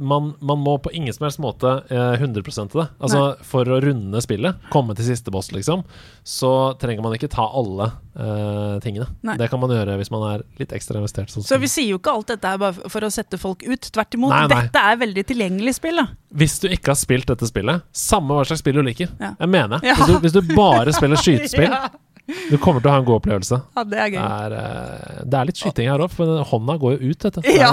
Man, 0.00 0.30
man 0.40 0.60
må 0.64 0.78
på 0.80 0.90
ingen 0.96 1.12
som 1.12 1.26
helst 1.26 1.40
måte 1.44 1.68
eh, 1.92 2.14
100 2.16 2.42
til 2.48 2.80
det. 2.80 2.86
Altså 3.04 3.22
For 3.44 3.68
å 3.68 3.80
runde 3.84 4.22
spillet, 4.24 4.56
komme 4.72 4.96
til 4.96 5.04
siste 5.10 5.32
boss, 5.34 5.50
liksom, 5.52 5.82
så 6.24 6.52
trenger 6.80 7.04
man 7.04 7.16
ikke 7.18 7.28
ta 7.32 7.44
alle 7.44 7.90
eh, 8.16 8.78
tingene. 8.84 9.10
Nei. 9.28 9.36
Det 9.40 9.50
kan 9.52 9.60
man 9.60 9.74
gjøre 9.74 9.98
hvis 10.00 10.10
man 10.14 10.24
er 10.30 10.46
litt 10.60 10.72
ekstra 10.76 11.02
investert. 11.02 11.28
Sånn 11.34 11.44
Så 11.44 11.60
vi 11.60 11.68
sier 11.70 11.90
jo 11.92 12.00
ikke 12.00 12.14
alt 12.16 12.32
dette 12.32 12.54
er 12.54 12.62
bare 12.64 12.88
for 12.92 13.04
å 13.04 13.12
sette 13.12 13.40
folk 13.40 13.62
ut. 13.68 13.90
Tvert 13.92 14.16
imot. 14.16 14.32
Nei, 14.32 14.46
nei. 14.48 14.62
Dette 14.70 14.86
er 14.92 15.00
veldig 15.04 15.26
tilgjengelig 15.28 15.76
spill. 15.78 16.00
da. 16.00 16.08
Hvis 16.38 16.58
du 16.64 16.68
ikke 16.72 16.92
har 16.94 17.00
spilt 17.00 17.28
dette 17.30 17.46
spillet, 17.48 17.84
samme 17.96 18.36
hva 18.36 18.44
slags 18.48 18.64
spill 18.64 18.80
du 18.80 18.84
liker, 18.88 19.12
Ja. 19.20 19.34
jeg 19.38 19.48
mener 19.52 19.84
Ja. 19.84 19.94
hvis, 20.00 20.06
du, 20.08 20.18
hvis 20.24 20.36
du 20.36 20.42
bare 20.56 20.92
spiller 20.96 21.16
skytespill, 21.24 21.68
Ja. 21.68 21.88
Du 22.28 22.58
kommer 22.60 22.82
til 22.84 22.90
å 22.90 22.92
ha 22.92 22.98
en 23.00 23.06
god 23.08 23.20
opplevelse. 23.22 23.58
ja, 23.76 23.84
det 23.88 23.98
er 23.98 24.10
Det 24.10 24.18
gøy. 24.18 24.24
er, 24.28 24.52
eh, 24.58 25.22
det 25.24 25.38
er 25.40 25.48
litt 25.48 25.56
skyting 25.62 25.88
her 25.88 25.98
òg, 26.04 26.10
for 26.12 26.42
hånda 26.50 26.76
går 26.82 26.96
jo 26.98 27.10
ut, 27.12 27.24
vet 27.24 27.38
du. 27.38 27.48
Ja. 27.56 27.70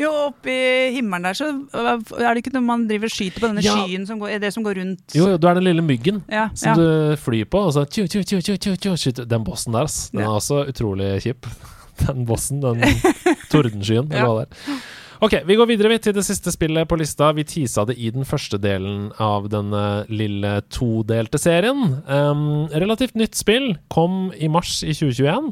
Jo, 0.00 0.12
i 0.50 0.58
himmelen 0.96 1.28
der 1.28 1.38
så 1.38 1.48
er 2.18 2.34
det 2.34 2.42
ikke 2.44 2.52
noe 2.56 2.66
man 2.66 2.86
driver 2.90 3.10
og 3.10 3.14
skyter 3.14 3.40
på 3.44 3.50
denne 3.50 3.62
Ja. 3.64 3.76
skyen 3.78 4.06
som 4.08 4.18
går, 4.20 4.38
det 4.42 4.52
som 4.54 4.64
går 4.66 4.80
rundt. 4.80 5.14
Jo, 5.14 5.28
jo, 5.30 5.38
du 5.38 5.46
er 5.48 5.54
den 5.60 5.64
lille 5.68 5.82
myggen 5.86 6.22
Ja, 6.30 6.48
som 6.54 6.76
du 6.78 7.16
flyr 7.20 7.44
på, 7.50 7.62
og 7.68 7.74
så 7.76 7.84
tju, 7.86 8.06
tju, 8.10 8.24
tju, 8.24 8.40
tju, 8.42 8.56
tju, 8.58 8.76
tju, 8.76 8.96
skyter. 8.96 9.28
Den 9.28 9.44
bossen 9.46 9.72
der, 9.76 9.86
ass. 9.86 10.10
Den 10.10 10.22
er 10.26 10.34
også 10.34 10.64
utrolig 10.70 11.20
kjip. 11.22 11.46
Den 12.00 12.22
bossen, 12.24 12.62
den 12.62 12.80
tordenskyen, 13.52 14.06
eller 14.08 14.24
hva 14.24 14.36
det 14.40 14.46
er. 14.48 14.76
Ok, 15.20 15.34
vi 15.44 15.52
går 15.52 15.66
videre 15.68 15.90
vi, 15.92 15.98
til 16.00 16.14
det 16.16 16.22
siste 16.24 16.48
spillet 16.48 16.88
på 16.88 16.96
lista. 16.96 17.26
Vi 17.36 17.44
teasa 17.44 17.82
det 17.84 17.98
i 18.00 18.08
den 18.14 18.24
første 18.24 18.56
delen 18.56 19.10
av 19.20 19.50
denne 19.52 19.82
eh, 20.00 20.12
lille 20.16 20.52
todelte 20.72 21.36
serien. 21.36 21.98
Um, 22.08 22.70
relativt 22.72 23.18
nytt 23.20 23.36
spill. 23.36 23.74
Kom 23.92 24.30
i 24.32 24.48
mars 24.48 24.78
i 24.80 24.94
2021. 24.96 25.50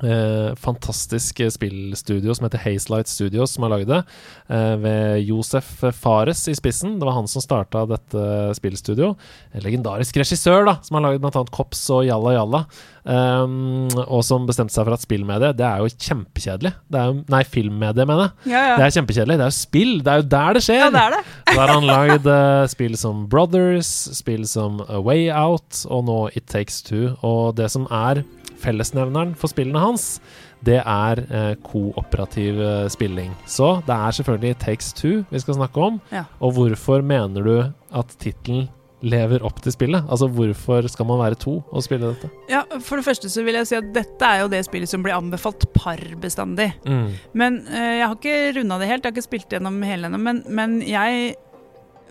Eh, 0.00 0.54
fantastisk 0.56 1.42
spillstudio 1.52 2.34
som 2.34 2.46
heter 2.46 2.62
Hazelight 2.64 3.10
Studios, 3.10 3.52
som 3.52 3.66
har 3.66 3.74
lagd 3.74 3.90
det. 3.90 4.02
Eh, 4.48 4.76
ved 4.80 5.26
Josef 5.28 5.68
Fares 5.96 6.46
i 6.48 6.54
spissen. 6.56 6.98
Det 6.98 7.08
var 7.08 7.18
han 7.18 7.28
som 7.28 7.44
starta 7.44 7.84
dette 7.90 8.54
spillstudio. 8.56 9.14
En 9.52 9.66
legendarisk 9.66 10.16
regissør 10.22 10.64
da 10.68 10.78
som 10.86 10.98
har 10.98 11.08
lagd 11.08 11.24
bl.a. 11.24 11.44
Kops 11.52 11.84
og 11.92 12.06
Jalla 12.08 12.38
Jalla. 12.38 12.64
Um, 13.00 13.88
og 14.12 14.20
som 14.28 14.44
bestemte 14.44 14.74
seg 14.74 14.84
for 14.84 14.92
at 14.92 15.00
spillmedie 15.00 15.54
Det 15.56 15.64
er 15.64 15.80
jo 15.80 15.88
kjempekjedelig. 15.88 16.72
Det 16.92 16.98
er 17.00 17.06
jo, 17.08 17.14
nei, 17.32 17.40
filmmedie, 17.48 18.04
mener 18.04 18.26
jeg. 18.26 18.50
Ja, 18.52 18.64
Det 18.76 18.84
er 18.84 18.96
kjempekjedelig. 18.98 19.38
Det 19.40 19.46
er 19.46 19.52
jo 19.52 19.56
spill! 19.56 19.94
Det 20.04 20.12
er 20.12 20.20
jo 20.20 20.26
der 20.34 20.58
det 20.58 20.62
skjer! 20.66 20.82
ja, 20.82 20.90
det 20.92 21.04
er 21.06 21.16
det. 21.16 21.22
Da 21.50 21.56
har 21.62 21.72
han 21.72 21.88
lagd 21.88 22.28
uh, 22.28 22.66
spill 22.70 22.98
som 23.00 23.24
Brothers, 23.32 23.88
spill 24.18 24.44
som 24.48 24.82
A 24.84 25.00
Way 25.00 25.30
Out, 25.32 25.80
og 25.88 26.04
nå 26.10 26.18
It 26.36 26.46
Takes 26.52 26.82
Two. 26.86 27.14
Og 27.26 27.56
det 27.58 27.70
som 27.72 27.88
er 27.88 28.22
fellesnevneren 28.60 29.34
for 29.38 29.52
spillene 29.52 29.82
hans, 29.82 30.18
det 30.66 30.80
er 30.80 31.22
eh, 31.26 31.54
kooperativ 31.64 32.60
eh, 32.60 32.88
spilling. 32.92 33.32
Så 33.48 33.78
det 33.86 33.96
er 33.96 34.18
selvfølgelig 34.18 34.58
Takes 34.60 34.92
Two 34.96 35.22
vi 35.30 35.40
skal 35.42 35.56
snakke 35.60 35.88
om. 35.90 36.02
Ja. 36.12 36.26
Og 36.40 36.54
hvorfor 36.58 37.04
mener 37.06 37.46
du 37.46 37.56
at 37.96 38.20
tittelen 38.20 38.68
lever 39.00 39.44
opp 39.46 39.60
til 39.64 39.72
spillet? 39.72 40.04
Altså 40.12 40.28
hvorfor 40.28 40.88
skal 40.92 41.08
man 41.08 41.20
være 41.22 41.38
to 41.40 41.58
og 41.64 41.84
spille 41.84 42.12
dette? 42.12 42.30
Ja, 42.52 42.62
For 42.84 43.00
det 43.00 43.06
første 43.06 43.30
så 43.32 43.44
vil 43.46 43.56
jeg 43.56 43.68
si 43.70 43.78
at 43.78 43.92
dette 43.94 44.26
er 44.26 44.42
jo 44.44 44.50
det 44.52 44.62
spillet 44.66 44.90
som 44.90 45.04
blir 45.04 45.16
anbefalt 45.16 45.64
par 45.76 46.02
bestandig. 46.20 46.70
Mm. 46.84 47.14
Men 47.32 47.62
eh, 47.68 48.00
jeg 48.00 48.06
har 48.06 48.18
ikke 48.18 48.40
runda 48.60 48.80
det 48.80 48.90
helt, 48.90 49.04
jeg 49.04 49.12
har 49.12 49.16
ikke 49.16 49.28
spilt 49.28 49.56
gjennom 49.56 49.80
hele 49.86 50.10
ennå. 50.10 50.20
Men, 50.20 50.42
men 50.48 50.80
jeg 50.84 51.34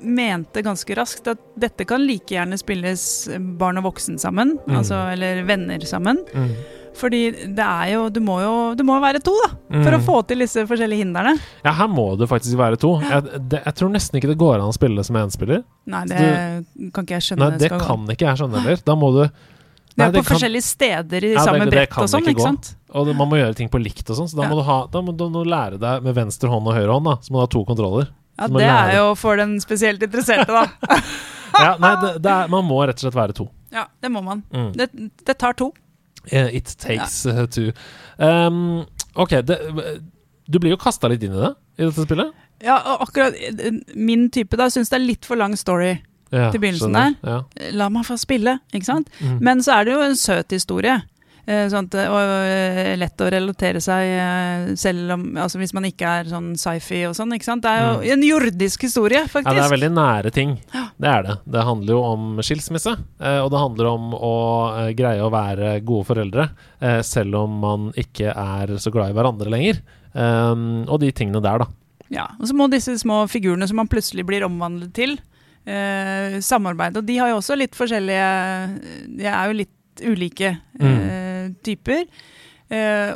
mente 0.02 0.62
ganske 0.66 0.96
raskt 0.98 1.28
at 1.28 1.40
dette 1.60 1.86
kan 1.88 2.02
like 2.06 2.28
gjerne 2.36 2.58
spilles 2.60 3.30
barn 3.60 3.78
og 3.78 3.84
voksen 3.94 4.20
sammen. 4.20 4.58
Mm. 4.68 4.76
Altså, 4.82 5.00
eller 5.14 5.44
venner 5.48 5.80
sammen. 5.88 6.22
Mm. 6.34 6.52
Fordi 7.00 7.20
det 7.56 7.64
er 7.64 7.92
jo 7.94 8.10
Du 8.10 8.20
må 8.20 8.40
jo 8.42 8.54
du 8.76 8.82
må 8.84 8.98
være 9.00 9.22
to, 9.24 9.32
da. 9.46 9.50
For 9.84 9.92
å 9.96 10.00
Mm. 10.00 10.06
få 10.08 10.28
til 10.28 10.40
disse 10.40 10.66
forskjellige 10.68 11.06
hindrene. 11.06 11.40
Ja, 11.64 11.72
her 11.72 11.88
må 11.88 12.18
det 12.18 12.28
faktisk 12.28 12.58
være 12.58 12.78
to. 12.82 13.00
Jeg, 13.00 13.24
det, 13.50 13.62
jeg 13.66 13.76
tror 13.76 13.90
nesten 13.94 14.20
ikke 14.20 14.28
det 14.34 14.38
går 14.38 14.56
an 14.56 14.68
å 14.72 14.74
spille 14.74 14.98
det 14.98 15.06
som 15.06 15.16
enspiller. 15.16 15.64
Nei, 15.86 16.04
det 16.06 16.92
kan 16.94 17.06
ikke 17.06 17.16
jeg 17.20 17.28
skjønne. 17.30 17.50
Nei, 17.52 17.58
det 17.58 17.70
skal 17.70 17.80
gå. 17.80 17.86
kan 17.86 18.08
ikke 18.16 18.28
jeg 18.28 18.38
skjønne 18.42 18.60
heller. 18.66 18.82
Da 18.84 18.96
må 18.96 19.12
du 19.14 19.22
Det 20.00 20.06
er 20.06 20.12
på 20.12 20.24
kan- 20.24 20.36
forskjellige 20.36 20.64
steder 20.64 21.24
i 21.24 21.34
Ja, 21.34 21.46
samme 21.46 21.60
det- 21.60 21.72
det 21.72 21.90
brett 21.90 21.98
og 22.04 22.08
sånn, 22.10 22.22
ikke 22.24 22.30
ikke 22.36 22.40
gå. 22.40 22.44
sant? 22.44 22.76
Og 22.94 23.06
det, 23.08 23.16
man 23.16 23.30
må 23.30 23.36
gjøre 23.38 23.56
ting 23.56 23.70
på 23.70 23.82
likt 23.84 24.10
og 24.10 24.16
sånn, 24.18 24.30
så 24.30 24.36
da 24.38 24.44
Ja. 24.44 24.50
må 24.50 24.56
du 24.58 24.64
ha 24.64 24.88
Da 24.88 25.02
må 25.02 25.16
du, 25.16 25.30
du 25.30 25.44
lære 25.46 25.78
deg 25.80 26.04
med 26.04 26.16
venstre 26.16 26.50
hånd 26.50 26.66
og 26.68 26.74
høyre 26.74 26.92
hånd, 26.92 27.06
da. 27.06 27.16
Så 27.22 27.30
må 27.32 27.38
du 27.38 27.40
ha 27.42 27.46
to 27.48 27.64
kontroller. 27.66 28.08
Ja, 28.40 28.48
Det 28.56 28.70
er 28.70 28.94
jo 28.98 29.12
for 29.20 29.40
den 29.40 29.58
spesielt 29.64 30.04
interesserte, 30.06 30.48
da. 30.50 31.00
Ja, 31.60 31.74
nei, 31.82 31.90
det, 32.00 32.12
det 32.24 32.30
er, 32.32 32.48
man 32.54 32.64
må 32.64 32.78
rett 32.88 33.00
og 33.02 33.08
slett 33.08 33.16
være 33.18 33.34
to. 33.36 33.48
Ja, 33.74 33.88
det 34.00 34.12
må 34.14 34.22
man. 34.24 34.44
Mm. 34.54 34.70
Det, 34.78 34.86
det 35.28 35.34
tar 35.42 35.56
to. 35.60 35.72
Eh, 36.30 36.54
It 36.56 36.76
takes 36.80 37.26
ja. 37.26 37.46
two. 37.52 37.72
Um, 38.22 38.86
ok, 39.18 39.34
det, 39.44 39.58
du 40.48 40.60
blir 40.62 40.76
jo 40.76 40.80
kasta 40.80 41.10
litt 41.12 41.26
inn 41.26 41.36
i 41.36 41.42
det 41.42 41.52
i 41.80 41.88
dette 41.88 42.06
spillet. 42.06 42.32
Ja, 42.64 42.78
og 42.94 43.08
akkurat 43.08 43.36
eh, 43.40 43.82
min 43.96 44.28
type 44.36 44.60
da 44.60 44.70
syns 44.72 44.92
det 44.94 45.00
er 45.00 45.06
litt 45.06 45.28
for 45.28 45.40
lang 45.40 45.58
story. 45.60 45.98
Ja, 46.30 46.52
Til 46.54 46.62
begynnelsen 46.62 46.94
skjønner. 46.94 47.16
Ja. 47.26 47.70
La 47.80 47.88
meg 47.92 48.06
få 48.06 48.18
spille, 48.22 48.60
ikke 48.70 48.86
sant? 48.92 49.10
Mm. 49.20 49.40
Men 49.46 49.64
så 49.66 49.80
er 49.80 49.88
det 49.90 49.96
jo 49.96 50.04
en 50.06 50.18
søt 50.20 50.54
historie. 50.54 51.00
Eh, 51.50 51.66
Sånn 51.72 51.88
at, 51.90 51.96
og 52.12 52.18
eh, 52.46 52.92
lett 53.00 53.22
å 53.26 53.30
relatere 53.34 53.82
seg 53.82 54.12
eh, 54.14 54.66
selv 54.78 55.16
om 55.16 55.24
Altså 55.42 55.58
hvis 55.58 55.74
man 55.74 55.88
ikke 55.88 56.12
er 56.20 56.28
sånn 56.30 56.52
sci-fi 56.60 57.02
og 57.08 57.16
sånn, 57.18 57.34
ikke 57.34 57.48
sant. 57.48 57.64
Det 57.66 57.72
er 57.72 57.88
jo 57.88 58.14
en 58.14 58.26
jordisk 58.28 58.86
historie, 58.86 59.24
faktisk. 59.26 59.48
Mm. 59.48 59.58
Ja, 59.58 59.64
det 59.64 59.66
er 59.66 59.74
veldig 59.74 59.92
nære 59.96 60.34
ting. 60.36 60.54
Det 60.70 61.10
er 61.10 61.26
det. 61.26 61.38
Det 61.50 61.64
handler 61.66 61.96
jo 61.96 62.02
om 62.06 62.44
skilsmisse, 62.46 62.94
og 63.20 63.48
det 63.54 63.62
handler 63.62 63.90
om 63.90 64.12
å 64.14 64.34
greie 64.98 65.24
å 65.24 65.32
være 65.34 65.78
gode 65.88 66.08
foreldre, 66.10 66.46
selv 67.06 67.38
om 67.40 67.56
man 67.64 67.88
ikke 68.00 68.34
er 68.34 68.76
så 68.82 68.92
glad 68.94 69.14
i 69.14 69.18
hverandre 69.18 69.54
lenger. 69.54 69.80
Um, 70.12 70.84
og 70.90 71.00
de 71.04 71.12
tingene 71.16 71.42
der, 71.44 71.64
da. 71.64 71.70
Ja, 72.12 72.28
og 72.38 72.50
så 72.50 72.58
må 72.58 72.68
disse 72.72 72.98
små 73.00 73.22
figurene 73.32 73.68
som 73.70 73.80
man 73.80 73.90
plutselig 73.92 74.28
blir 74.28 74.46
omvandlet 74.48 74.94
til, 74.98 75.18
samarbeide. 76.44 77.02
Og 77.02 77.08
de 77.08 77.20
har 77.22 77.30
jo 77.30 77.42
også 77.42 77.54
litt 77.60 77.76
forskjellige 77.78 78.30
De 79.20 79.28
er 79.28 79.52
jo 79.52 79.58
litt 79.60 79.76
ulike 80.02 80.58
eh, 80.80 81.29
typer. 81.66 82.06
Eh, 82.70 83.14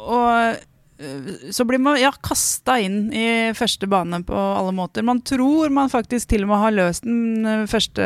og 0.00 0.32
eh, 0.34 0.58
så 1.48 1.64
blir 1.64 1.80
man 1.80 1.96
ja, 1.96 2.10
kasta 2.20 2.74
inn 2.84 3.06
i 3.16 3.52
første 3.56 3.88
bane 3.88 4.18
på 4.28 4.36
alle 4.36 4.74
måter. 4.76 5.00
Man 5.08 5.22
tror 5.24 5.72
man 5.72 5.88
faktisk 5.88 6.28
til 6.28 6.44
og 6.44 6.50
med 6.50 6.60
har 6.60 6.74
løst 6.76 7.06
den 7.08 7.46
eh, 7.48 7.62
første 7.70 8.04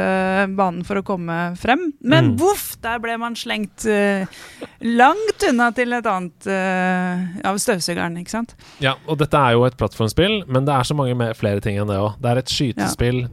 banen 0.55 0.85
for 0.87 1.01
å 1.01 1.07
komme 1.07 1.39
frem, 1.59 1.89
men 2.07 2.29
Mm. 2.33 2.37
voff, 2.39 2.77
der 2.87 3.01
ble 3.03 3.17
man 3.19 3.35
slengt 3.35 3.83
uh, 3.91 4.23
langt 4.87 5.43
unna 5.49 5.73
til 5.75 5.93
et 5.99 6.07
annet 6.07 6.47
uh, 6.47 7.25
av 7.51 7.59
støvsugeren, 7.59 8.15
ikke 8.23 8.31
sant. 8.37 8.55
Ja, 8.83 8.95
og 9.11 9.19
dette 9.19 9.43
er 9.43 9.57
jo 9.59 9.67
et 9.67 9.77
plattformspill, 9.81 10.45
men 10.47 10.65
det 10.69 10.75
er 10.79 10.87
så 10.87 10.95
mange 10.95 11.33
flere 11.35 11.61
ting 11.65 11.81
enn 11.83 11.91
det 11.91 11.99
òg. 11.99 12.15
Det 12.23 12.31
er 12.31 12.43
et 12.45 12.55
skytespill. 12.55 13.25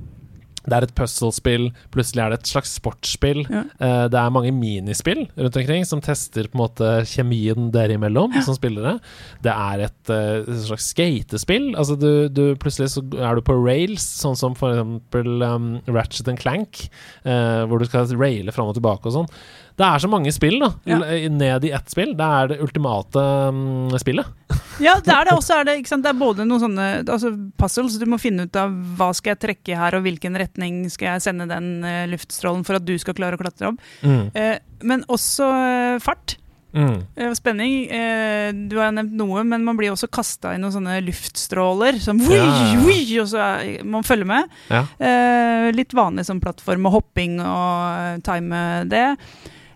Det 0.68 0.78
er 0.78 0.88
et 0.88 0.96
puzzle-spill, 0.98 1.70
plutselig 1.94 2.24
er 2.24 2.34
det 2.34 2.42
et 2.42 2.52
slags 2.54 2.76
sportsspill. 2.78 3.44
Ja. 3.48 3.66
Eh, 3.82 4.06
det 4.12 4.20
er 4.20 4.34
mange 4.34 4.54
minispill 4.56 5.26
rundt 5.38 5.62
omkring 5.62 5.88
som 5.88 6.04
tester 6.04 6.50
på 6.50 6.58
en 6.58 6.64
måte 6.64 6.92
kjemien 7.10 7.72
dere 7.74 7.98
imellom 7.98 8.36
som 8.46 8.58
spillere. 8.58 8.98
Det 9.46 9.54
er 9.54 9.88
et 9.88 10.12
et 10.12 10.50
slags 10.66 10.90
skatespill. 10.92 11.72
Altså 11.80 11.96
du, 12.00 12.28
du, 12.32 12.44
plutselig 12.60 12.92
så 12.96 13.04
er 13.20 13.38
du 13.38 13.44
på 13.46 13.56
rails, 13.58 14.06
sånn 14.22 14.38
som 14.40 14.56
for 14.58 14.74
eksempel 14.74 15.44
um, 15.46 15.72
Ratchet 15.90 16.30
and 16.32 16.42
Clank, 16.42 16.86
uh, 17.26 17.64
hvor 17.70 17.82
du 17.82 17.88
skal 17.90 18.10
raile 18.20 18.54
fram 18.56 18.72
og 18.72 18.78
tilbake 18.78 19.10
og 19.10 19.22
sånn. 19.22 19.30
Det 19.80 19.88
er 19.88 20.02
så 20.04 20.10
mange 20.12 20.32
spill, 20.36 20.58
da. 20.62 20.72
Ja. 20.90 21.00
Ned 21.32 21.66
i 21.68 21.72
ett 21.76 21.92
spill. 21.92 22.14
Det 22.18 22.28
er 22.38 22.52
det 22.52 22.60
ultimate 22.64 23.26
um, 23.52 23.90
spillet. 24.02 24.28
Ja, 24.82 24.96
det 25.04 25.12
er 25.14 25.28
det. 25.28 25.34
Også 25.38 25.60
er 25.60 25.66
det, 25.68 25.74
det 25.86 26.10
er 26.10 26.16
både 26.18 26.46
noen 26.48 26.62
sånne 26.64 26.86
altså 27.04 27.30
puzzles. 27.60 28.00
Du 28.02 28.08
må 28.10 28.18
finne 28.18 28.48
ut 28.50 28.56
av 28.58 28.72
hva 28.98 29.12
skal 29.14 29.36
jeg 29.36 29.42
trekke 29.44 29.78
her, 29.78 29.94
og 29.94 30.08
hvilken 30.08 30.34
retning 30.42 30.88
skal 30.90 31.12
jeg 31.12 31.26
sende 31.28 31.46
den 31.52 31.84
uh, 31.86 32.08
luftstrålen 32.10 32.64
for 32.66 32.80
at 32.80 32.88
du 32.88 32.96
skal 32.98 33.14
klare 33.18 33.38
å 33.38 33.42
klatre 33.42 33.70
opp. 33.70 33.84
Mm. 34.02 34.32
Uh, 34.34 34.56
men 34.90 35.06
også 35.12 35.52
uh, 35.52 36.00
fart. 36.02 36.40
Mm. 36.74 37.04
eh, 37.16 37.34
Spenning. 37.34 37.86
Eh, 37.92 38.54
du 38.54 38.78
har 38.80 38.92
nevnt 38.96 39.14
noe, 39.18 39.44
men 39.44 39.64
man 39.68 39.78
blir 39.80 39.92
også 39.92 40.10
kasta 40.12 40.56
i 40.56 40.60
noen 40.62 40.74
sånne 40.76 41.00
luftstråler. 41.06 42.00
Som 42.04 42.22
Ja, 42.24 42.46
ja, 42.46 43.22
og 43.24 43.32
så 43.32 43.42
er, 43.44 43.84
man 43.84 44.08
følger 44.08 44.30
med. 44.30 44.52
Ja. 44.72 44.86
Eh, 45.00 45.72
litt 45.76 45.96
vanlig 45.98 46.26
som 46.30 46.42
plattform 46.44 46.88
og 46.88 47.00
hopping 47.00 47.40
og 47.44 47.98
eh, 48.00 48.22
time 48.26 48.62
det. 48.92 49.08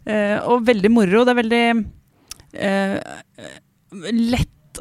Eh, 0.06 0.38
og 0.46 0.66
veldig 0.68 0.92
moro. 0.94 1.24
Det 1.26 1.34
er 1.34 1.42
veldig 1.42 1.64
eh, 2.54 2.98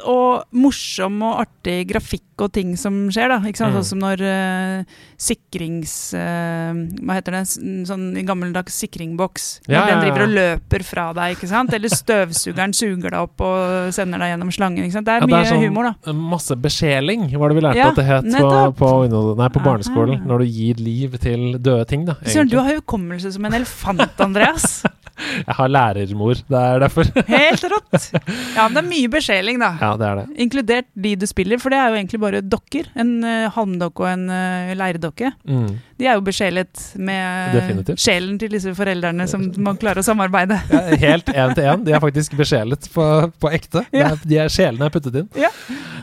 og 0.03 0.43
morsom 0.51 1.21
og 1.25 1.41
artig 1.45 1.85
grafikk 1.89 2.23
og 2.43 2.51
ting 2.51 2.73
som 2.77 3.05
skjer. 3.13 3.29
da, 3.31 3.37
ikke 3.47 3.61
sant? 3.61 3.71
Mm. 3.71 3.77
Sånn 3.79 3.87
som 3.93 4.01
når 4.03 4.23
uh, 4.27 4.95
sikrings... 5.21 5.93
Uh, 6.17 6.81
hva 7.05 7.15
heter 7.17 7.37
det? 7.37 7.43
Sånn 7.87 8.09
gammeldags 8.27 8.75
sikringboks. 8.83 9.45
Ja, 9.71 9.85
den 9.87 10.01
driver 10.03 10.25
og 10.25 10.33
løper 10.35 10.83
fra 10.87 11.05
deg, 11.15 11.37
ikke 11.37 11.47
sant? 11.51 11.71
Eller 11.77 11.93
støvsugeren 11.93 12.75
suger 12.75 13.13
deg 13.15 13.19
opp 13.21 13.45
og 13.45 13.93
sender 13.95 14.19
deg 14.21 14.33
gjennom 14.33 14.51
slangen. 14.55 14.83
ikke 14.87 14.97
sant? 14.97 15.07
Det 15.07 15.15
er 15.15 15.23
Ja, 15.23 15.29
det 15.29 15.31
mye 15.33 15.45
er 15.45 15.51
sånn- 15.53 15.63
humor, 15.63 15.89
da. 15.91 16.13
Masse 16.35 16.57
besjeling, 16.59 17.25
var 17.39 17.49
det 17.53 17.59
vi 17.61 17.65
lærte 17.69 17.79
Ja, 17.79 17.87
at 17.93 18.01
det 18.01 18.05
het 18.09 18.27
på, 18.27 18.35
nettopp. 18.35 18.77
på, 18.81 18.91
nei, 19.39 19.49
på 19.55 19.61
Aha. 19.63 19.65
barneskolen. 19.69 20.25
Når 20.27 20.43
du 20.43 20.45
gir 20.59 20.83
liv 20.83 21.17
til 21.23 21.57
døde 21.59 21.87
ting, 21.87 22.05
da. 22.05 22.17
Søren, 22.25 22.51
du 22.51 22.59
har 22.59 22.75
hukommelse 22.81 23.31
som 23.31 23.45
en 23.47 23.53
elefant, 23.61 24.19
Andreas. 24.19 24.83
Jeg 25.15 25.55
har 25.55 25.69
lærermor, 25.71 26.35
det 26.51 26.59
er 26.59 26.81
derfor. 26.83 27.07
Helt 27.29 27.63
rått! 27.71 28.09
Ja, 28.51 28.65
men 28.67 28.73
det 28.75 28.81
er 28.81 28.87
mye 28.89 29.11
besjeling, 29.13 29.61
da. 29.61 29.69
ja, 29.79 29.84
det 29.99 30.07
er 30.07 30.19
det. 30.19 30.25
Inkludert 30.45 30.87
de 31.05 31.13
du 31.19 31.25
spiller, 31.29 31.59
for 31.61 31.73
det 31.73 31.79
er 31.79 31.91
jo 31.91 31.99
egentlig 31.99 32.19
bare 32.23 32.41
dokker. 32.43 32.89
En 32.97 33.11
uh, 33.25 33.47
halmdokke 33.55 34.03
og 34.03 34.09
en 34.09 34.25
uh, 34.31 34.73
leirdokke. 34.77 35.31
Mm. 35.45 35.69
De 35.99 36.09
er 36.09 36.17
jo 36.17 36.25
besjelet 36.25 36.85
med 36.97 37.55
Definitivt. 37.55 38.01
sjelen 38.03 38.39
til 38.41 38.55
disse 38.57 38.73
foreldrene 38.75 39.27
som 39.31 39.45
må 39.63 39.75
klare 39.79 40.03
å 40.03 40.07
samarbeide. 40.07 40.59
Ja, 40.71 40.83
helt 41.05 41.29
én 41.31 41.55
til 41.55 41.69
én. 41.71 41.85
De 41.87 41.95
er 41.95 42.03
faktisk 42.03 42.35
besjelet 42.39 42.89
på, 42.93 43.05
på 43.39 43.51
ekte. 43.55 43.85
Ja. 43.95 44.11
er, 44.11 44.23
de 44.25 44.39
er, 44.43 44.51
sjelene 44.51 44.89
er 44.89 44.95
puttet 44.95 45.21
inn. 45.21 45.29
Ja. 45.39 45.51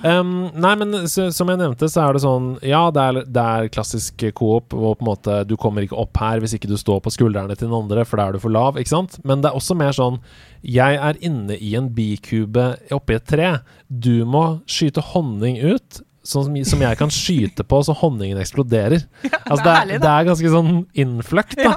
Um, 0.03 0.49
nei, 0.59 0.73
men 0.81 1.05
så, 1.07 1.29
som 1.35 1.51
jeg 1.53 1.61
nevnte, 1.61 1.87
så 1.93 2.03
er 2.03 2.17
det 2.17 2.25
sånn 2.25 2.47
Ja, 2.67 2.81
det 2.91 3.03
er, 3.03 3.19
det 3.31 3.43
er 3.55 3.69
klassisk 3.71 4.25
coop, 4.35 4.75
hvor 4.75 4.97
på 4.99 5.05
en 5.05 5.11
måte 5.13 5.37
du 5.47 5.55
kommer 5.61 5.85
ikke 5.87 5.99
opp 6.01 6.19
her 6.19 6.43
hvis 6.43 6.57
ikke 6.57 6.71
du 6.71 6.75
står 6.81 7.05
på 7.05 7.13
skuldrene 7.15 7.55
til 7.55 7.69
den 7.69 7.77
andre, 7.77 8.07
for 8.09 8.19
da 8.19 8.27
er 8.27 8.35
du 8.35 8.43
for 8.43 8.55
lav, 8.55 8.81
ikke 8.81 8.95
sant? 8.97 9.21
Men 9.23 9.45
det 9.45 9.53
er 9.53 9.61
også 9.61 9.79
mer 9.79 9.95
sånn 9.95 10.19
Jeg 10.63 10.99
er 11.03 11.19
inne 11.27 11.57
i 11.59 11.75
en 11.79 11.91
bikube 11.95 12.73
oppi 12.95 13.19
et 13.19 13.27
tre. 13.27 13.51
Du 13.89 14.25
må 14.29 14.61
skyte 14.71 15.03
honning 15.13 15.59
ut. 15.63 16.03
Sånn 16.23 16.45
som, 16.47 16.55
som 16.71 16.83
jeg 16.85 16.95
kan 17.01 17.11
skyte 17.11 17.65
på 17.67 17.81
så 17.83 17.97
honningen 17.99 18.39
eksploderer. 18.39 19.03
altså, 19.51 19.65
det, 19.65 19.73
er, 19.73 19.89
det 20.05 20.11
er 20.13 20.27
ganske 20.29 20.53
sånn 20.53 20.85
innfløkt, 20.95 21.57
da. 21.59 21.73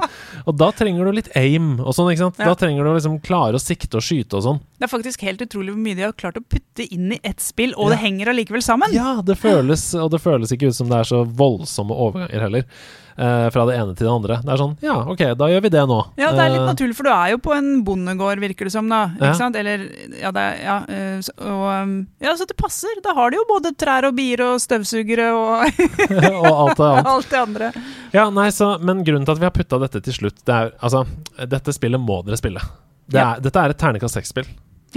Og 0.45 0.53
da 0.61 0.67
trenger 0.77 1.09
du 1.09 1.15
litt 1.17 1.31
aim 1.33 1.79
og 1.81 1.95
sånn, 1.97 2.11
ikke 2.13 2.27
sant. 2.27 2.37
Ja. 2.37 2.51
Da 2.51 2.59
trenger 2.61 2.85
du 2.85 2.91
liksom 2.93 3.15
klare 3.25 3.57
å 3.57 3.63
sikte 3.63 3.97
og 3.97 4.05
skyte 4.05 4.37
og 4.37 4.43
sånn. 4.45 4.59
Det 4.77 4.85
er 4.85 4.91
faktisk 4.91 5.25
helt 5.25 5.41
utrolig 5.47 5.73
hvor 5.73 5.81
mye 5.87 5.97
de 5.97 6.05
har 6.05 6.13
klart 6.13 6.37
å 6.37 6.43
putte 6.45 6.85
inn 6.85 7.15
i 7.15 7.19
ett 7.25 7.41
spill, 7.41 7.73
og 7.73 7.89
Ja. 7.89 7.95
det 7.95 8.03
henger 8.03 8.29
allikevel 8.35 8.61
sammen. 8.61 8.93
Ja, 8.93 9.15
det 9.25 9.39
føles, 9.41 9.87
og 9.97 10.13
det 10.13 10.21
føles 10.21 10.53
ikke 10.53 10.69
ut 10.69 10.77
som 10.77 10.93
det 10.93 11.01
er 11.01 11.09
så 11.09 11.23
voldsomme 11.25 11.97
overganger 12.05 12.45
heller. 12.45 12.69
Eh, 13.17 13.49
fra 13.53 13.65
det 13.69 13.75
ene 13.79 13.95
til 13.95 14.07
det 14.07 14.13
andre. 14.13 14.37
Det 14.43 14.51
er 14.53 14.59
sånn 14.61 14.73
Ja, 14.83 14.95
ok, 15.11 15.21
da 15.39 15.47
gjør 15.51 15.61
vi 15.65 15.69
det 15.75 15.83
nå. 15.89 15.99
Ja, 16.19 16.31
det 16.35 16.43
er 16.45 16.49
litt 16.53 16.61
Eh, 16.61 16.67
naturlig, 16.71 16.95
for 16.97 17.03
du 17.03 17.11
er 17.13 17.31
jo 17.33 17.37
på 17.37 17.53
en 17.55 17.83
bondegård, 17.87 18.39
virker 18.43 18.65
det 18.69 18.73
som, 18.75 18.87
da. 18.89 19.11
Ja. 19.19 19.29
Ikke 19.31 19.37
sant? 19.39 19.55
Eller 19.55 19.85
Ja, 20.21 20.31
det 20.35 20.41
er 20.41 20.63
Ja, 20.63 20.77
eh, 20.89 21.29
og 21.45 21.65
um, 21.83 21.95
Ja, 22.21 22.35
så 22.35 22.45
det 22.47 22.57
passer. 22.57 23.01
Da 23.03 23.13
har 23.17 23.29
de 23.31 23.37
jo 23.37 23.45
både 23.49 23.73
trær 23.77 24.07
og 24.09 24.15
bier 24.15 24.41
og 24.47 24.59
støvsugere 24.63 25.29
og 25.33 25.65
og 26.41 26.49
alt 26.51 26.77
det 26.77 26.91
alt 27.15 27.29
det 27.29 27.39
andre. 27.39 27.71
Ja, 28.13 28.29
nei, 28.29 28.49
så, 28.51 28.75
Men 28.81 29.03
grunnen 29.05 29.25
til 29.25 29.35
at 29.35 29.39
vi 29.43 29.49
har 29.49 29.55
putta 29.55 29.79
dette 29.79 30.01
til 30.05 30.13
slutt, 30.13 30.43
det 30.45 30.53
er 30.55 30.71
Altså, 30.81 31.05
dette 31.47 31.73
spillet 31.75 31.99
må 32.01 32.21
dere 32.25 32.37
spille. 32.37 32.61
Det 33.07 33.19
Ja. 33.21 33.35
er, 33.35 33.41
dette 33.45 33.59
er 33.61 33.69
et 33.69 33.77
terningkast 33.77 34.17
seks-spill. 34.17 34.47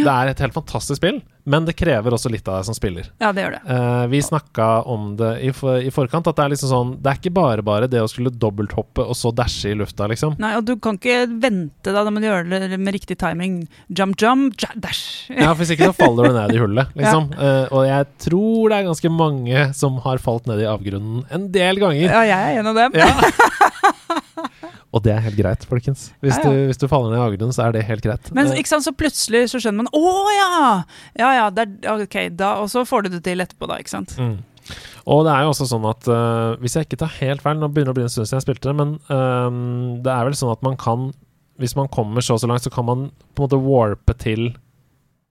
Det 0.06 0.14
er 0.14 0.30
et 0.30 0.40
helt 0.44 0.54
fantastisk 0.54 1.00
spill, 1.00 1.18
men 1.48 1.64
det 1.64 1.74
krever 1.78 2.14
også 2.14 2.30
litt 2.32 2.46
av 2.50 2.58
deg 2.58 2.66
som 2.68 2.76
spiller. 2.76 3.08
Ja, 3.22 3.30
det 3.32 3.44
gjør 3.44 3.54
det. 3.56 3.60
Eh, 3.74 4.04
vi 4.12 4.20
snakka 4.22 4.66
om 4.90 5.10
det 5.18 5.30
i, 5.46 5.52
for, 5.56 5.80
i 5.80 5.90
forkant, 5.94 6.28
at 6.28 6.36
det 6.38 6.44
er 6.44 6.52
liksom 6.52 6.70
sånn 6.72 6.90
Det 7.02 7.10
er 7.10 7.20
ikke 7.20 7.32
bare 7.38 7.64
bare 7.64 7.88
det 7.90 8.02
å 8.04 8.08
skulle 8.10 8.32
dobbelthoppe 8.34 9.04
og 9.06 9.16
så 9.16 9.32
dashe 9.34 9.72
i 9.72 9.78
lufta, 9.78 10.08
liksom. 10.10 10.36
Nei, 10.42 10.54
og 10.58 10.66
du 10.68 10.74
kan 10.82 10.98
ikke 11.00 11.24
vente, 11.40 11.88
da. 11.88 12.04
Da 12.04 12.12
må 12.12 12.22
du 12.22 12.28
gjøre 12.28 12.60
det 12.68 12.78
med 12.78 12.94
riktig 12.96 13.18
timing. 13.20 13.62
Jump, 13.88 14.18
jump, 14.20 14.58
dash. 14.76 15.30
Ja, 15.32 15.54
Hvis 15.58 15.72
ikke 15.74 15.90
så 15.90 15.96
faller 15.98 16.28
du 16.28 16.38
ned 16.38 16.54
i 16.54 16.62
hullet, 16.62 16.92
liksom. 17.00 17.30
Eh, 17.36 17.64
og 17.72 17.86
jeg 17.88 18.10
tror 18.28 18.68
det 18.68 18.80
er 18.80 18.90
ganske 18.90 19.14
mange 19.14 19.68
som 19.78 19.98
har 20.04 20.20
falt 20.22 20.48
ned 20.50 20.62
i 20.62 20.68
avgrunnen 20.68 21.24
en 21.34 21.48
del 21.54 21.80
ganger. 21.82 22.06
Ja, 22.12 22.24
jeg 22.28 22.52
er 22.58 22.60
en 22.62 22.70
av 22.74 22.82
dem. 22.84 23.00
Ja. 23.00 23.10
Og 24.96 25.02
det 25.04 25.12
er 25.12 25.20
helt 25.20 25.36
greit, 25.36 25.64
folkens. 25.68 26.08
Hvis, 26.24 26.38
Ja, 26.38 26.48
ja. 26.48 26.50
Du, 26.50 26.68
hvis 26.70 26.80
du 26.80 26.86
faller 26.88 27.12
ned 27.12 27.20
i 27.20 27.24
avgrunnen, 27.26 27.52
så 27.52 27.66
er 27.66 27.76
det 27.76 27.84
helt 27.84 28.04
greit. 28.04 28.30
Men 28.36 28.48
ikke 28.56 28.72
sant, 28.72 28.86
så 28.86 28.94
plutselig 28.96 29.50
så 29.52 29.60
skjønner 29.60 29.84
man 29.84 29.90
Å 29.92 30.12
ja! 30.32 30.60
Ja 31.20 31.32
ja, 31.36 31.48
det 31.52 31.66
er, 31.66 32.04
ok, 32.06 32.16
da, 32.38 32.54
og 32.62 32.70
så 32.72 32.86
får 32.88 33.04
du 33.04 33.16
det 33.18 33.22
til 33.26 33.44
etterpå, 33.44 33.68
da. 33.68 33.76
ikke 33.82 33.92
sant? 33.98 34.16
Mm. 34.16 34.38
Og 35.08 35.22
det 35.24 35.32
er 35.32 35.44
jo 35.44 35.52
også 35.52 35.68
sånn 35.68 35.84
at 35.88 36.08
uh, 36.12 36.56
hvis 36.60 36.76
jeg 36.76 36.88
ikke 36.88 36.98
tar 37.00 37.12
helt 37.22 37.40
feil 37.40 37.56
Nå 37.56 37.70
begynner 37.72 37.94
det 37.94 37.96
å 37.96 37.98
bli 38.00 38.04
en 38.04 38.12
stund 38.12 38.28
siden 38.28 38.40
jeg 38.40 38.44
spilte 38.44 38.68
det, 38.68 38.74
men 38.76 38.96
um, 39.08 40.00
det 40.04 40.12
er 40.12 40.28
vel 40.28 40.36
sånn 40.36 40.52
at 40.52 40.64
man 40.66 40.76
kan 40.80 41.08
hvis 41.58 41.74
man 41.74 41.88
kommer 41.90 42.22
så 42.22 42.36
og 42.36 42.42
så 42.42 42.46
langt, 42.46 42.62
så 42.62 42.70
kan 42.70 42.86
man 42.86 43.08
på 43.34 43.42
en 43.42 43.48
måte 43.48 43.58
warpe 43.58 44.14
til 44.18 44.52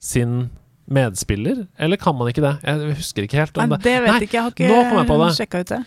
sin 0.04 0.50
medspiller? 0.92 1.66
Eller 1.80 2.00
kan 2.00 2.16
man 2.16 2.28
ikke 2.32 2.44
det? 2.44 2.58
Jeg 2.64 2.98
husker 3.00 3.28
ikke 3.28 3.40
helt 3.40 3.58
om 3.58 3.64
Nei, 3.64 3.78
det. 3.78 3.84
det 3.88 4.02
vet 4.04 4.12
Nei, 4.12 4.20
ikke 4.28 4.38
jeg. 4.38 4.44
Har 4.44 4.56
ikke 4.56 4.72
nå 4.72 4.82
kom 4.90 5.00
jeg 5.00 5.08
på 5.08 5.20
det. 5.24 5.80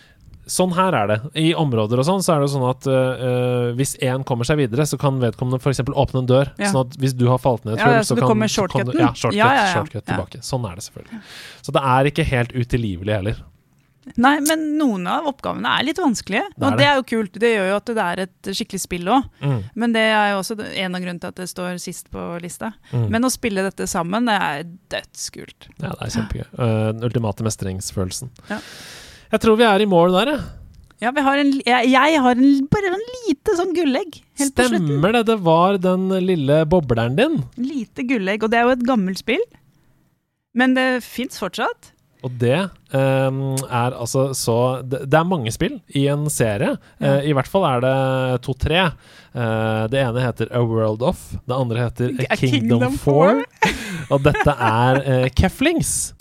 Sånn 0.51 0.73
her 0.75 0.95
er 0.97 1.07
det. 1.07 1.17
I 1.39 1.51
områder 1.55 2.01
og 2.01 2.07
sånn, 2.07 2.23
så 2.25 2.35
er 2.35 2.43
det 2.43 2.49
sånn 2.51 2.65
at 2.67 2.87
uh, 2.91 3.69
hvis 3.77 3.95
én 4.03 4.25
kommer 4.27 4.47
seg 4.47 4.59
videre, 4.59 4.83
så 4.89 4.99
kan 4.99 5.21
vedkommende 5.21 5.61
f.eks. 5.61 5.79
åpne 5.87 6.23
en 6.25 6.27
dør. 6.27 6.51
Ja. 6.59 6.73
Sånn 6.73 6.89
at 6.89 6.97
hvis 6.99 7.15
du 7.15 7.29
har 7.31 7.39
falt 7.39 7.63
ned 7.67 7.77
et 7.77 7.83
Ja, 7.83 7.87
hull, 7.87 7.99
ja, 8.01 8.03
så 8.03 8.15
så, 8.15 8.19
kan, 8.19 8.33
kommer 8.33 8.51
så 8.51 8.67
kan 8.71 8.89
du? 8.89 8.97
Ja, 8.97 9.13
shortcut, 9.15 9.39
Ja, 9.39 9.53
shortcut 9.71 10.09
tilbake. 10.09 10.43
Sånn 10.43 10.67
er 10.67 10.75
det 10.75 10.83
selvfølgelig. 10.89 11.21
Så 11.63 11.75
det 11.77 11.85
er 11.93 12.11
ikke 12.11 12.27
helt 12.27 12.53
utilgivelig 12.57 13.17
heller. 13.19 13.41
Nei, 14.17 14.33
men 14.41 14.63
noen 14.79 15.05
av 15.07 15.27
oppgavene 15.29 15.71
er 15.77 15.85
litt 15.85 15.99
vanskelige. 16.01 16.47
Det 16.55 16.65
er 16.65 16.71
og 16.73 16.79
det 16.79 16.85
er 16.87 16.95
jo 16.97 17.03
kult. 17.11 17.35
Det 17.43 17.51
gjør 17.51 17.67
jo 17.69 17.75
at 17.77 17.91
det 17.91 18.05
er 18.05 18.21
et 18.23 18.49
skikkelig 18.57 18.81
spill 18.81 19.11
òg. 19.13 19.27
Mm. 19.45 19.59
Men 19.83 19.93
det 19.93 20.05
er 20.09 20.31
jo 20.33 20.39
også 20.41 20.57
en 20.57 20.97
av 20.97 21.03
grunnene 21.03 21.21
til 21.21 21.31
at 21.31 21.41
det 21.43 21.47
står 21.51 21.77
sist 21.83 22.09
på 22.13 22.23
lista. 22.41 22.71
Mm. 22.89 23.05
Men 23.13 23.29
å 23.29 23.31
spille 23.31 23.63
dette 23.67 23.85
sammen, 23.89 24.27
det 24.27 24.39
er 24.47 24.65
dødskult. 24.95 25.69
Ja, 25.77 25.93
det 25.93 26.07
er 26.07 26.15
kjempegøy. 26.17 26.49
Den 26.57 27.07
ultimate 27.07 27.45
mestringsfølelsen. 27.45 28.33
Ja. 28.49 28.59
Jeg 29.31 29.39
tror 29.45 29.55
vi 29.59 29.63
er 29.63 29.83
i 29.83 29.87
mål 29.87 30.17
der, 30.17 30.33
jeg. 30.33 30.41
Ja, 31.01 31.09
vi 31.15 31.21
har 31.25 31.39
en, 31.41 31.53
jeg, 31.65 31.87
jeg 31.89 32.17
har 32.21 32.35
en, 32.37 32.65
bare 32.69 32.91
en 32.91 33.05
lite 33.25 33.55
sånn 33.57 33.71
gullegg 33.73 34.19
helt 34.37 34.53
på 34.53 34.65
slutten. 34.67 34.83
Stemmer 34.85 35.15
det, 35.15 35.21
det 35.31 35.37
var 35.41 35.79
den 35.81 36.11
lille 36.27 36.59
bobleren 36.69 37.15
din. 37.17 37.39
Lite 37.57 38.05
gullegg. 38.05 38.43
Og 38.45 38.51
det 38.53 38.59
er 38.59 38.67
jo 38.67 38.75
et 38.75 38.83
gammelt 38.85 39.23
spill. 39.23 39.41
Men 40.53 40.75
det 40.77 40.85
fins 41.07 41.41
fortsatt. 41.41 41.89
Og 42.21 42.35
det 42.37 42.59
um, 42.93 43.55
er 43.65 43.95
altså 43.97 44.27
så 44.37 44.57
det, 44.85 45.07
det 45.09 45.17
er 45.17 45.25
mange 45.25 45.49
spill 45.55 45.79
i 45.97 46.03
en 46.11 46.27
serie. 46.29 46.75
Ja. 47.01 47.15
Uh, 47.17 47.31
I 47.31 47.33
hvert 47.33 47.49
fall 47.49 47.65
er 47.71 47.81
det 47.87 47.95
to-tre. 48.45 48.83
Uh, 49.33 49.87
det 49.89 50.03
ene 50.03 50.27
heter 50.27 50.53
A 50.53 50.61
World 50.61 51.01
Of. 51.01 51.31
Det 51.47 51.57
andre 51.57 51.87
heter 51.87 52.13
A 52.13 52.29
A 52.29 52.37
Kingdom, 52.37 52.85
Kingdom 52.85 53.01
Four. 53.01 53.41
Og 54.11 54.21
dette 54.27 54.53
er 54.53 55.01
uh, 55.07 55.27
Keflings. 55.33 56.11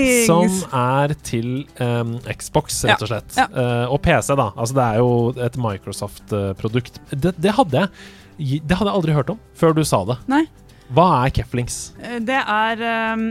Keflings! 0.00 0.60
Som 0.60 0.78
er 0.80 1.14
til 1.26 1.50
um, 1.80 2.14
Xbox, 2.30 2.80
rett 2.88 3.02
og 3.04 3.10
slett. 3.10 3.36
Ja. 3.38 3.46
Eh, 3.50 3.84
og 3.92 4.00
PC, 4.04 4.32
da. 4.38 4.48
Altså, 4.56 4.76
det 4.78 4.86
er 4.86 5.00
jo 5.02 5.10
et 5.48 5.58
Microsoft-produkt. 5.60 7.00
Det, 7.12 7.34
det, 7.38 7.52
hadde 7.58 7.84
jeg, 7.84 8.62
det 8.64 8.78
hadde 8.78 8.90
jeg 8.90 8.96
aldri 9.00 9.16
hørt 9.16 9.32
om 9.34 9.40
før 9.58 9.76
du 9.76 9.84
sa 9.86 10.02
det. 10.08 10.18
Nei. 10.30 10.44
Hva 10.90 11.06
er 11.24 11.34
Keflings? 11.36 11.80
Eh, 12.02 12.18
Det 12.26 12.40
er 12.40 12.84
um, 13.14 13.26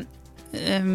um, 0.79 0.93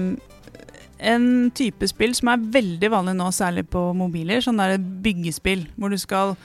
en 1.05 1.27
type 1.57 1.89
spill 1.91 2.15
som 2.17 2.31
er 2.33 2.45
veldig 2.55 2.91
vanlig 2.95 3.17
nå, 3.19 3.29
særlig 3.35 3.67
på 3.73 3.91
mobiler. 3.97 4.41
Sånn 4.45 4.61
der 4.63 4.79
byggespill, 4.79 5.67
hvor 5.77 5.93
du 5.93 5.99
skal 6.01 6.37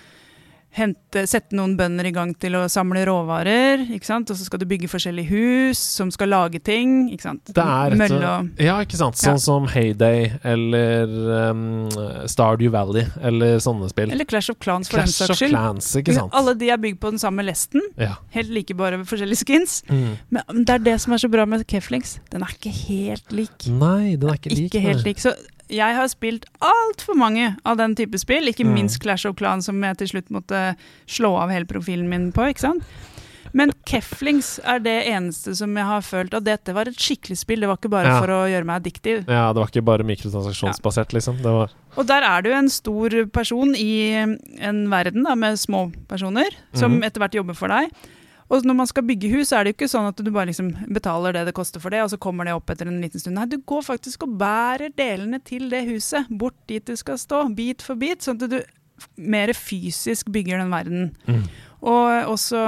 hente, 0.78 1.24
sette 1.28 1.56
noen 1.58 1.74
bønder 1.80 2.06
i 2.06 2.12
gang 2.14 2.32
til 2.40 2.54
å 2.60 2.64
samle 2.70 3.02
råvarer. 3.10 3.88
ikke 3.96 4.06
sant? 4.06 4.30
Og 4.30 4.38
så 4.38 4.46
skal 4.46 4.62
du 4.62 4.66
bygge 4.70 4.90
forskjellige 4.92 5.30
hus 5.32 5.80
som 5.82 6.12
skal 6.14 6.30
lage 6.30 6.60
ting. 6.64 7.10
ikke 7.12 7.26
sant? 7.26 7.52
Det 7.56 7.64
er 7.64 7.96
Mølle 7.98 8.20
og 8.30 8.62
Ja, 8.62 8.78
ikke 8.86 9.00
sant. 9.00 9.18
Sånn 9.18 9.34
Ja. 9.40 9.42
som 9.42 9.68
Heyday 9.68 10.32
eller 10.44 11.10
um, 11.52 11.90
Stardew 12.30 12.70
Valley 12.72 13.06
eller 13.22 13.58
sånne 13.60 13.90
spill. 13.90 14.12
Eller 14.12 14.26
Clash 14.30 14.50
of 14.52 14.60
Clans, 14.60 14.90
for 14.90 14.98
den 15.02 15.08
Clash 15.10 15.18
saks 15.18 15.30
of 15.32 15.38
skyld. 15.42 15.52
Clans, 15.56 15.92
ikke 15.96 16.14
sant. 16.16 16.34
Alle 16.34 16.54
de 16.56 16.70
er 16.70 16.78
bygd 16.78 17.00
på 17.02 17.10
den 17.12 17.20
samme 17.20 17.44
lesten. 17.44 17.82
Ja. 17.98 18.16
Helt 18.36 18.50
like, 18.54 18.76
bare 18.78 19.02
forskjellige 19.04 19.44
skins. 19.44 19.82
Mm. 19.90 20.18
Men 20.30 20.66
det 20.66 20.70
er 20.78 20.86
det 20.92 21.00
som 21.02 21.14
er 21.14 21.18
så 21.18 21.30
bra 21.32 21.46
med 21.50 21.66
Keflings. 21.68 22.20
Den 22.32 22.44
er 22.46 22.54
ikke 22.54 22.72
helt 22.88 23.32
lik. 23.34 23.68
Nei, 23.68 24.16
den 24.16 24.30
er 24.30 24.38
ikke 24.38 24.54
lik. 24.54 24.70
Ikke 24.70 24.82
helt 24.86 25.04
lik. 25.08 25.18
Så 25.20 25.34
jeg 25.70 25.96
har 25.96 26.08
spilt 26.12 26.46
altfor 26.62 27.16
mange 27.16 27.56
av 27.66 27.78
den 27.78 27.96
type 27.96 28.18
spill. 28.20 28.48
Ikke 28.50 28.66
Mm. 28.66 28.74
minst 28.74 29.00
Clash 29.02 29.26
of 29.30 29.36
Clans, 29.38 29.66
som 29.66 29.82
jeg 29.84 29.98
til 29.98 30.08
slutt 30.08 30.30
måtte 30.30 30.76
slå 31.08 31.36
av 31.38 31.50
hele 31.50 31.66
profilen 31.66 32.10
min 32.10 32.32
på. 32.32 32.42
ikke 32.50 32.60
sant? 32.60 32.84
Men 33.52 33.72
Keflings 33.88 34.60
er 34.64 34.78
det 34.80 35.08
eneste 35.08 35.56
som 35.58 35.74
jeg 35.76 35.84
har 35.84 36.02
følt 36.02 36.34
at 36.38 36.44
dette 36.44 36.72
var 36.72 36.86
et 36.88 36.94
skikkelig 36.96 37.38
spill. 37.38 37.60
Det 37.62 37.68
var 37.68 37.78
ikke 37.78 37.90
bare 37.90 38.06
Ja. 38.06 38.20
for 38.22 38.28
å 38.28 38.46
gjøre 38.46 38.64
meg 38.66 38.84
addiktiv. 38.84 39.26
Ja, 39.28 39.52
det 39.54 39.58
var 39.60 39.68
ikke 39.68 39.84
bare 39.86 40.04
mikrotransaksjonsbasert, 40.06 41.14
liksom. 41.14 41.38
Det 41.38 41.46
var 41.46 41.72
Og 41.98 42.06
der 42.06 42.22
er 42.22 42.42
du 42.44 42.52
en 42.54 42.70
stor 42.70 43.10
person 43.34 43.74
i 43.76 44.12
en 44.14 44.88
verden 44.90 45.24
da, 45.24 45.34
med 45.36 45.56
små 45.58 45.92
personer, 46.08 46.46
som 46.76 47.00
Mhm. 47.00 47.04
etter 47.04 47.20
hvert 47.20 47.32
jobber 47.34 47.56
for 47.56 47.68
deg. 47.68 47.90
Og 48.50 48.66
når 48.66 48.76
man 48.80 48.88
skal 48.90 49.06
bygge 49.06 49.30
hus, 49.30 49.50
så 49.52 49.60
er 49.60 49.64
det 49.68 49.74
jo 49.74 49.78
ikke 49.78 49.92
sånn 49.92 50.08
at 50.10 50.22
du 50.26 50.32
bare 50.34 50.50
liksom 50.50 50.72
betaler 50.90 51.36
det 51.38 51.44
det 51.50 51.54
koster 51.54 51.80
for 51.84 51.94
det, 51.94 52.02
og 52.02 52.10
så 52.10 52.18
kommer 52.18 52.48
det 52.50 52.56
opp 52.58 52.72
etter 52.74 52.90
en 52.90 53.02
liten 53.04 53.22
stund. 53.22 53.36
Nei, 53.38 53.46
du 53.46 53.60
går 53.62 53.84
faktisk 53.86 54.26
og 54.26 54.38
bærer 54.42 54.90
delene 54.98 55.38
til 55.46 55.68
det 55.70 55.84
huset, 55.92 56.26
bort 56.30 56.58
dit 56.68 56.86
du 56.86 56.96
skal 56.98 57.20
stå, 57.22 57.44
bit 57.54 57.86
for 57.86 57.96
bit, 58.02 58.26
sånn 58.26 58.42
at 58.42 58.50
du 58.50 58.60
mer 59.22 59.54
fysisk 59.54 60.32
bygger 60.34 60.58
den 60.64 60.74
verden. 60.74 61.12
mm. 61.30 61.44
Og 61.88 62.34
også 62.34 62.64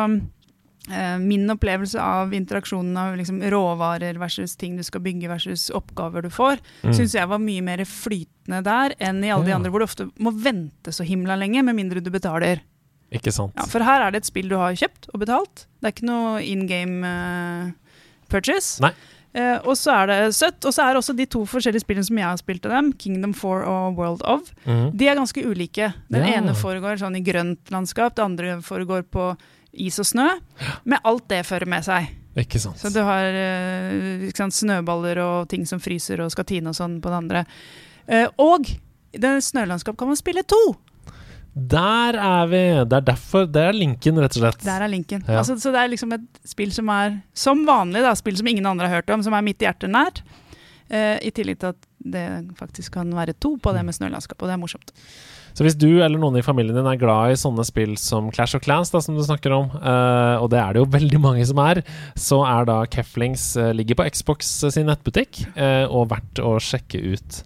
eh, 0.91 1.17
min 1.19 1.49
opplevelse 1.51 1.99
av 1.99 2.31
interaksjonen 2.33 2.95
av 2.97 3.17
liksom 3.19 3.41
råvarer 3.51 4.15
versus 4.21 4.53
ting 4.55 4.77
du 4.77 4.83
skal 4.87 5.01
bygge 5.03 5.27
versus 5.27 5.69
oppgaver 5.75 6.21
du 6.23 6.29
får, 6.31 6.61
Mm. 6.85 6.93
syns 6.93 7.13
jeg 7.17 7.27
var 7.27 7.41
mye 7.41 7.61
mer 7.61 7.83
flytende 7.85 8.61
der 8.63 8.95
enn 8.99 9.23
i 9.25 9.29
alle 9.33 9.45
de 9.49 9.53
andre 9.57 9.69
hvor 9.73 9.79
du 9.83 9.89
ofte 9.89 10.07
må 10.19 10.31
vente 10.31 10.93
så 10.93 11.03
himla 11.03 11.35
lenge, 11.35 11.63
med 11.63 11.75
mindre 11.75 11.99
du 12.01 12.09
betaler. 12.13 12.61
Ikke 13.11 13.31
sant. 13.35 13.53
Ja, 13.59 13.65
for 13.67 13.83
her 13.83 14.05
er 14.05 14.11
det 14.15 14.21
et 14.23 14.29
spill 14.29 14.47
du 14.51 14.55
har 14.55 14.75
kjøpt 14.79 15.09
og 15.13 15.19
betalt. 15.25 15.65
Det 15.81 15.89
er 15.89 15.95
ikke 15.95 16.07
noe 16.07 16.37
in 16.47 16.61
game 16.69 17.03
uh, 17.03 17.71
purchase. 18.31 18.79
Nei. 18.83 18.93
Uh, 19.35 19.57
og 19.67 19.75
så 19.79 19.93
er 20.01 20.07
det 20.11 20.17
søtt. 20.35 20.63
Og 20.67 20.73
så 20.75 20.83
er 20.85 20.93
det 20.95 21.01
også 21.01 21.15
de 21.15 21.25
to 21.31 21.41
forskjellige 21.47 21.83
spillene 21.85 22.07
som 22.07 22.17
jeg 22.19 22.27
har 22.27 22.39
spilt 22.39 22.65
av 22.67 22.73
dem, 22.77 22.91
Kingdom 22.99 23.33
4 23.35 23.67
og 23.71 23.99
World 23.99 24.23
of. 24.27 24.53
mm. 24.65 24.89
De 24.99 25.07
er 25.11 25.19
ganske 25.19 25.43
ulike. 25.43 25.91
Den 26.11 26.25
Ja. 26.27 26.37
ene 26.39 26.55
foregår 26.55 26.99
sånn 26.99 27.15
i 27.19 27.23
grønt 27.23 27.71
landskap, 27.71 28.15
det 28.15 28.23
andre 28.23 28.57
foregår 28.63 29.03
på 29.11 29.37
is 29.73 29.99
og 29.99 30.05
snø. 30.05 30.27
Med 30.83 30.99
alt 31.07 31.27
det 31.31 31.45
fører 31.47 31.67
med 31.67 31.83
seg. 31.87 32.09
Ikke 32.35 32.59
sant. 32.63 32.79
Så 32.79 32.91
du 32.95 32.99
har 33.03 33.27
uh, 33.35 34.29
sant, 34.35 34.55
snøballer 34.55 35.19
og 35.23 35.49
ting 35.51 35.65
som 35.67 35.79
fryser 35.83 36.19
og 36.23 36.31
skal 36.31 36.47
tine 36.47 36.71
og 36.71 36.75
sånn 36.79 37.01
på 37.03 37.11
det 37.11 37.17
andre. 37.17 37.45
Eh, 38.07 38.27
og 38.39 38.67
i 38.67 39.19
det 39.19 39.43
snølandskap 39.43 39.95
kan 39.99 40.07
man 40.07 40.19
spille 40.19 40.43
to! 40.47 40.59
Der 41.53 42.15
er 42.15 42.45
vi! 42.47 42.61
Det 42.87 42.95
er 42.95 43.07
derfor 43.11 43.47
Det 43.49 43.63
er 43.71 43.75
linken, 43.75 44.19
rett 44.23 44.37
og 44.37 44.45
slett. 44.45 44.61
Der 44.63 44.85
er 44.85 44.91
linken. 44.91 45.23
Ja. 45.27 45.41
Altså, 45.41 45.57
så 45.59 45.73
det 45.73 45.81
er 45.81 45.91
liksom 45.91 46.13
et 46.15 46.27
spill 46.47 46.71
som 46.71 46.87
er, 46.93 47.17
som 47.35 47.65
vanlig, 47.67 48.05
da, 48.05 48.13
spill 48.15 48.37
som 48.39 48.47
ingen 48.47 48.69
andre 48.69 48.87
har 48.87 49.01
hørt 49.01 49.11
om, 49.11 49.23
som 49.25 49.35
er 49.35 49.43
mitt 49.43 49.59
hjerte 49.59 49.89
nært. 49.91 50.23
Uh, 50.91 51.19
I 51.23 51.31
tillegg 51.35 51.59
til 51.59 51.73
at 51.73 51.85
det 52.01 52.23
faktisk 52.59 52.95
kan 52.97 53.11
være 53.15 53.35
to 53.39 53.53
på 53.61 53.71
det 53.75 53.83
med 53.87 53.95
snølandskap, 53.95 54.39
og 54.41 54.49
det 54.49 54.55
er 54.55 54.61
morsomt. 54.61 54.93
Så 55.51 55.65
hvis 55.67 55.75
du 55.75 55.99
eller 55.99 56.19
noen 56.19 56.39
i 56.39 56.43
familien 56.43 56.75
din 56.75 56.87
er 56.87 56.99
glad 56.99 57.33
i 57.33 57.39
sånne 57.39 57.63
spill 57.67 57.97
som 57.99 58.29
Clash 58.31 58.55
of 58.55 58.63
Clans, 58.63 58.91
da, 58.91 59.01
som 59.03 59.15
du 59.15 59.23
snakker 59.23 59.51
om, 59.55 59.67
uh, 59.75 60.39
og 60.39 60.47
det 60.51 60.59
er 60.59 60.71
det 60.71 60.83
jo 60.83 60.91
veldig 60.95 61.21
mange 61.23 61.47
som 61.47 61.59
er, 61.63 61.83
så 62.15 62.41
er 62.47 62.71
da 62.71 62.79
Keflings 62.91 63.51
uh, 63.59 63.73
ligger 63.75 63.99
på 63.99 64.07
Xbox 64.15 64.55
sin 64.71 64.87
nettbutikk, 64.87 65.43
og 65.91 66.09
verdt 66.15 66.43
å 66.43 66.55
sjekke 66.63 67.03
ut. 67.11 67.43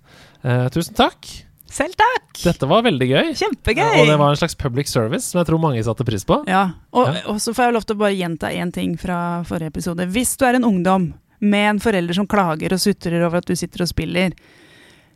Tusen 0.73 0.93
takk! 0.97 1.44
Selv 1.71 1.95
takk! 1.97 2.27
Dette 2.43 2.67
var 2.69 2.83
veldig 2.85 3.07
gøy. 3.09 3.29
Kjempegøy! 3.35 3.99
Og 4.01 4.07
det 4.07 4.17
var 4.21 4.29
en 4.33 4.37
slags 4.39 4.55
public 4.59 4.87
service 4.91 5.25
som 5.31 5.39
jeg 5.41 5.47
tror 5.49 5.59
mange 5.63 5.81
satte 5.83 6.05
pris 6.07 6.23
på. 6.27 6.41
Ja, 6.47 6.67
og, 6.93 7.07
Ja. 7.09 7.21
og 7.31 7.39
så 7.41 7.53
får 7.57 7.65
jeg 7.69 7.73
lov 7.73 7.85
til 7.89 7.95
å 7.97 7.99
bare 8.03 8.15
gjenta 8.19 8.51
én 8.53 8.71
ting 8.75 8.95
fra 9.01 9.43
forrige 9.43 9.73
episode. 9.73 10.05
Hvis 10.13 10.35
du 10.37 10.45
er 10.45 10.55
en 10.59 10.63
ungdom 10.67 11.13
med 11.41 11.69
en 11.69 11.79
forelder 11.79 12.13
som 12.15 12.27
klager 12.27 12.71
og 12.73 12.79
sutrer 12.79 13.25
over 13.25 13.37
at 13.41 13.45
du 13.49 13.55
sitter 13.55 13.81
og 13.83 13.89
spiller, 13.91 14.31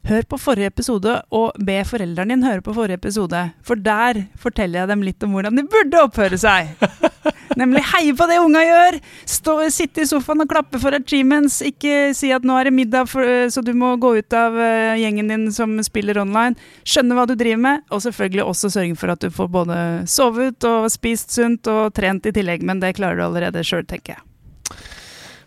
hør 0.08 0.26
på 0.30 0.39
forrige 0.39 0.72
episode 0.72 1.16
og 1.36 1.58
be 1.66 1.80
foreldrene 1.88 2.36
din 2.36 2.45
høre 2.45 2.64
på 2.66 2.74
forrige 2.76 3.00
episode. 3.00 3.41
For 3.66 3.80
der 3.80 4.24
forteller 4.39 4.84
jeg 4.84 4.91
dem 4.91 5.04
litt 5.06 5.24
om 5.26 5.36
hvordan 5.36 5.60
de 5.60 5.66
burde 5.70 6.04
oppføre 6.06 6.39
seg. 6.39 6.72
Nemlig 7.60 7.82
heie 7.91 8.14
på 8.16 8.28
det 8.30 8.38
unga 8.39 8.62
gjør! 8.64 8.97
Stå, 9.28 9.56
sitte 9.74 10.04
i 10.04 10.08
sofaen 10.08 10.43
og 10.45 10.50
klappe 10.52 10.80
for 10.80 10.95
achievements. 10.95 11.60
Ikke 11.66 12.14
si 12.16 12.32
at 12.32 12.45
nå 12.47 12.56
er 12.56 12.70
det 12.70 12.76
middag, 12.78 13.10
for, 13.12 13.26
så 13.52 13.64
du 13.66 13.74
må 13.78 13.95
gå 14.00 14.14
ut 14.22 14.38
av 14.38 14.56
eh, 14.56 15.00
gjengen 15.02 15.32
din 15.34 15.47
som 15.56 15.76
spiller 15.84 16.22
online. 16.22 16.56
Skjønne 16.88 17.18
hva 17.18 17.26
du 17.28 17.36
driver 17.39 17.64
med, 17.66 17.84
og 17.91 18.04
selvfølgelig 18.06 18.45
også 18.45 18.72
sørge 18.78 19.00
for 19.00 19.12
at 19.12 19.26
du 19.26 19.34
får 19.34 19.52
både 19.52 19.80
sovet 20.10 20.70
og 20.70 20.88
spist 20.93 21.36
sunt 21.36 21.68
og 21.72 21.91
trent 21.97 22.30
i 22.30 22.36
tillegg, 22.36 22.64
men 22.64 22.80
det 22.84 22.95
klarer 23.02 23.20
du 23.20 23.28
allerede 23.28 23.66
sjøl, 23.68 23.84
tenker 23.89 24.16
jeg. 24.16 24.24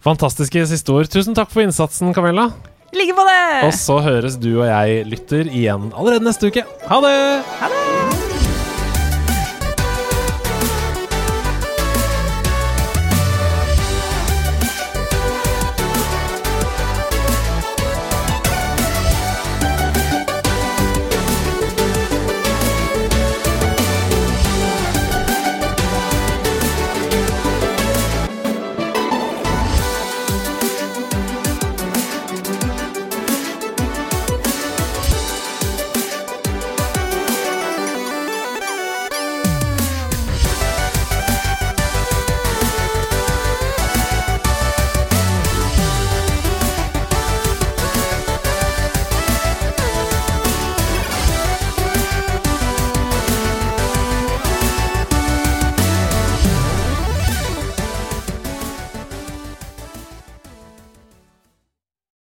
Fantastiske 0.03 0.67
siste 0.67 0.93
ord. 0.93 1.09
Tusen 1.09 1.39
takk 1.39 1.53
for 1.55 1.63
innsatsen, 1.63 2.11
Camilla. 2.17 2.51
Like 2.93 3.15
på 3.17 3.25
det! 3.25 3.67
Og 3.67 3.73
så 3.77 3.99
høres 4.05 4.37
du 4.37 4.51
og 4.61 4.67
jeg 4.69 5.07
lytter 5.09 5.49
igjen 5.49 5.91
allerede 5.97 6.27
neste 6.29 6.53
uke. 6.53 6.67
Ha 6.91 7.01
det! 7.07 7.19
Ha 7.63 7.73
det! 7.73 8.02